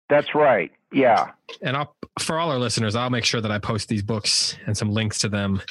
That's 0.09 0.33
right. 0.35 0.71
Yeah. 0.95 1.31
And 1.61 1.75
I'll, 1.75 1.93
for 2.19 2.39
all 2.39 2.49
our 2.49 2.57
listeners, 2.57 2.95
I'll 2.95 3.09
make 3.09 3.25
sure 3.25 3.41
that 3.41 3.51
I 3.51 3.59
post 3.59 3.89
these 3.89 4.01
books 4.01 4.57
and 4.65 4.77
some 4.77 4.91
links 4.91 5.19
to 5.19 5.29
them 5.29 5.61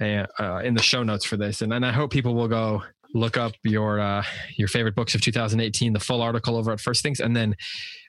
uh, 0.00 0.26
uh 0.38 0.60
in 0.64 0.74
the 0.74 0.82
show 0.82 1.02
notes 1.02 1.24
for 1.24 1.36
this. 1.36 1.60
And 1.60 1.72
then 1.72 1.82
I 1.82 1.90
hope 1.90 2.12
people 2.12 2.34
will 2.36 2.46
go 2.46 2.84
look 3.12 3.36
up 3.36 3.52
your 3.64 3.98
uh, 3.98 4.22
your 4.56 4.68
favorite 4.68 4.94
books 4.94 5.16
of 5.16 5.22
2018, 5.22 5.92
the 5.92 5.98
full 5.98 6.22
article 6.22 6.56
over 6.56 6.70
at 6.70 6.78
First 6.78 7.02
Things, 7.02 7.18
and 7.18 7.34
then 7.34 7.56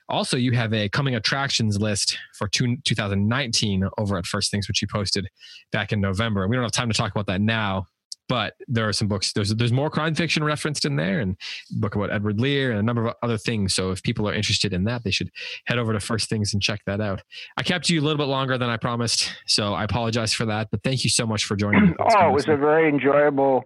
also 0.08 0.36
you 0.36 0.52
have 0.52 0.72
a 0.72 0.88
coming 0.88 1.16
attractions 1.16 1.80
list 1.80 2.16
for 2.38 2.46
two, 2.46 2.76
2019 2.84 3.88
over 3.98 4.16
at 4.16 4.24
First 4.24 4.52
Things, 4.52 4.68
which 4.68 4.80
you 4.82 4.88
posted 4.88 5.26
back 5.72 5.92
in 5.92 6.00
November. 6.00 6.46
We 6.46 6.54
don't 6.54 6.62
have 6.62 6.70
time 6.70 6.90
to 6.90 6.96
talk 6.96 7.10
about 7.10 7.26
that 7.26 7.40
now, 7.40 7.86
but 8.28 8.54
there 8.68 8.88
are 8.88 8.92
some 8.92 9.08
books. 9.08 9.32
There's 9.32 9.54
there's 9.54 9.72
more 9.72 9.90
crime 9.90 10.14
fiction 10.14 10.44
referenced 10.44 10.84
in 10.84 10.96
there, 10.96 11.20
and 11.20 11.36
book 11.70 11.94
about 11.94 12.10
Edward 12.10 12.40
Lear 12.40 12.70
and 12.70 12.80
a 12.80 12.82
number 12.82 13.06
of 13.06 13.14
other 13.22 13.38
things. 13.38 13.74
So 13.74 13.90
if 13.90 14.02
people 14.02 14.28
are 14.28 14.34
interested 14.34 14.72
in 14.72 14.84
that, 14.84 15.04
they 15.04 15.10
should 15.10 15.30
head 15.66 15.78
over 15.78 15.92
to 15.92 16.00
First 16.00 16.28
Things 16.28 16.52
and 16.52 16.62
check 16.62 16.80
that 16.86 17.00
out. 17.00 17.22
I 17.56 17.62
kept 17.62 17.88
you 17.88 18.00
a 18.00 18.02
little 18.02 18.18
bit 18.18 18.28
longer 18.28 18.58
than 18.58 18.70
I 18.70 18.76
promised, 18.76 19.32
so 19.46 19.74
I 19.74 19.84
apologize 19.84 20.32
for 20.32 20.46
that. 20.46 20.68
But 20.70 20.82
thank 20.82 21.04
you 21.04 21.10
so 21.10 21.26
much 21.26 21.44
for 21.44 21.56
joining 21.56 21.88
me. 21.88 21.94
oh, 21.98 22.28
it 22.28 22.32
was 22.32 22.48
a 22.48 22.56
very 22.56 22.88
enjoyable 22.88 23.64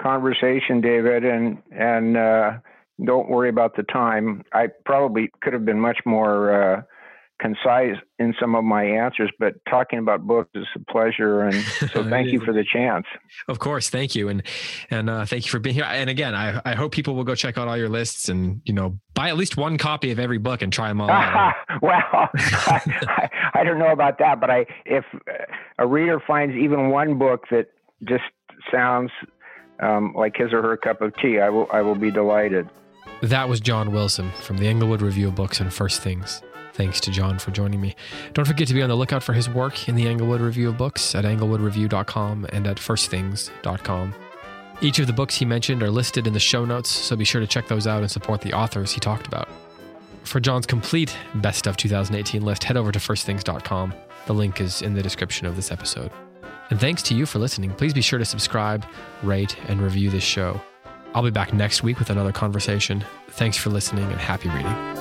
conversation, 0.00 0.80
David, 0.80 1.24
and 1.24 1.62
and 1.72 2.16
uh, 2.16 2.52
don't 3.04 3.28
worry 3.28 3.48
about 3.48 3.76
the 3.76 3.82
time. 3.84 4.44
I 4.52 4.68
probably 4.84 5.30
could 5.42 5.52
have 5.52 5.64
been 5.64 5.80
much 5.80 5.98
more. 6.04 6.74
Uh, 6.78 6.82
concise 7.40 7.96
in 8.18 8.34
some 8.38 8.54
of 8.54 8.64
my 8.64 8.84
answers, 8.84 9.30
but 9.38 9.54
talking 9.68 9.98
about 9.98 10.26
books 10.26 10.50
is 10.54 10.66
a 10.76 10.92
pleasure. 10.92 11.42
And 11.42 11.54
so 11.92 12.08
thank 12.08 12.30
you 12.30 12.40
for 12.40 12.52
the 12.52 12.64
chance. 12.64 13.06
Of 13.48 13.58
course. 13.58 13.88
Thank 13.88 14.14
you. 14.14 14.28
And, 14.28 14.42
and 14.90 15.08
uh, 15.08 15.24
thank 15.24 15.46
you 15.46 15.50
for 15.50 15.58
being 15.58 15.74
here. 15.74 15.84
And 15.84 16.10
again, 16.10 16.34
I, 16.34 16.60
I 16.64 16.74
hope 16.74 16.92
people 16.92 17.14
will 17.14 17.24
go 17.24 17.34
check 17.34 17.56
out 17.56 17.66
all 17.66 17.76
your 17.76 17.88
lists 17.88 18.28
and, 18.28 18.60
you 18.64 18.74
know, 18.74 18.98
buy 19.14 19.28
at 19.28 19.36
least 19.36 19.56
one 19.56 19.78
copy 19.78 20.10
of 20.10 20.18
every 20.18 20.38
book 20.38 20.62
and 20.62 20.72
try 20.72 20.88
them 20.88 21.00
all 21.00 21.10
out. 21.10 21.54
well, 21.82 22.02
I, 22.12 22.80
I, 23.08 23.30
I, 23.54 23.64
don't 23.64 23.78
know 23.78 23.92
about 23.92 24.18
that, 24.18 24.40
but 24.40 24.50
I, 24.50 24.66
if 24.84 25.04
a 25.78 25.86
reader 25.86 26.20
finds 26.26 26.54
even 26.54 26.90
one 26.90 27.18
book 27.18 27.44
that 27.50 27.68
just 28.04 28.24
sounds 28.70 29.10
um, 29.80 30.12
like 30.14 30.36
his 30.36 30.52
or 30.52 30.62
her 30.62 30.76
cup 30.76 31.00
of 31.00 31.14
tea, 31.16 31.40
I 31.40 31.48
will, 31.48 31.66
I 31.72 31.80
will 31.80 31.94
be 31.94 32.10
delighted. 32.10 32.68
That 33.22 33.48
was 33.48 33.60
John 33.60 33.92
Wilson 33.92 34.30
from 34.42 34.58
the 34.58 34.66
Englewood 34.66 35.02
Review 35.02 35.28
of 35.28 35.34
Books 35.34 35.60
and 35.60 35.72
First 35.72 36.02
Things. 36.02 36.42
Thanks 36.80 36.98
to 37.00 37.10
John 37.10 37.38
for 37.38 37.50
joining 37.50 37.78
me. 37.78 37.94
Don't 38.32 38.46
forget 38.46 38.66
to 38.68 38.72
be 38.72 38.80
on 38.80 38.88
the 38.88 38.94
lookout 38.94 39.22
for 39.22 39.34
his 39.34 39.50
work 39.50 39.86
in 39.86 39.96
the 39.96 40.08
Englewood 40.08 40.40
Review 40.40 40.70
of 40.70 40.78
Books 40.78 41.14
at 41.14 41.26
englewoodreview.com 41.26 42.46
and 42.54 42.66
at 42.66 42.78
firstthings.com. 42.78 44.14
Each 44.80 44.98
of 44.98 45.06
the 45.06 45.12
books 45.12 45.36
he 45.36 45.44
mentioned 45.44 45.82
are 45.82 45.90
listed 45.90 46.26
in 46.26 46.32
the 46.32 46.40
show 46.40 46.64
notes, 46.64 46.88
so 46.88 47.16
be 47.16 47.26
sure 47.26 47.42
to 47.42 47.46
check 47.46 47.68
those 47.68 47.86
out 47.86 48.00
and 48.00 48.10
support 48.10 48.40
the 48.40 48.54
authors 48.54 48.92
he 48.92 48.98
talked 48.98 49.26
about. 49.26 49.46
For 50.24 50.40
John's 50.40 50.64
complete 50.64 51.14
Best 51.34 51.66
of 51.66 51.76
2018 51.76 52.40
list, 52.40 52.64
head 52.64 52.78
over 52.78 52.92
to 52.92 52.98
firstthings.com. 52.98 53.92
The 54.24 54.32
link 54.32 54.58
is 54.62 54.80
in 54.80 54.94
the 54.94 55.02
description 55.02 55.46
of 55.46 55.56
this 55.56 55.70
episode. 55.70 56.10
And 56.70 56.80
thanks 56.80 57.02
to 57.02 57.14
you 57.14 57.26
for 57.26 57.40
listening. 57.40 57.72
Please 57.72 57.92
be 57.92 58.00
sure 58.00 58.18
to 58.18 58.24
subscribe, 58.24 58.86
rate, 59.22 59.54
and 59.68 59.82
review 59.82 60.08
this 60.08 60.24
show. 60.24 60.58
I'll 61.14 61.22
be 61.22 61.30
back 61.30 61.52
next 61.52 61.82
week 61.82 61.98
with 61.98 62.08
another 62.08 62.32
conversation. 62.32 63.04
Thanks 63.32 63.58
for 63.58 63.68
listening 63.68 64.04
and 64.04 64.18
happy 64.18 64.48
reading. 64.48 64.99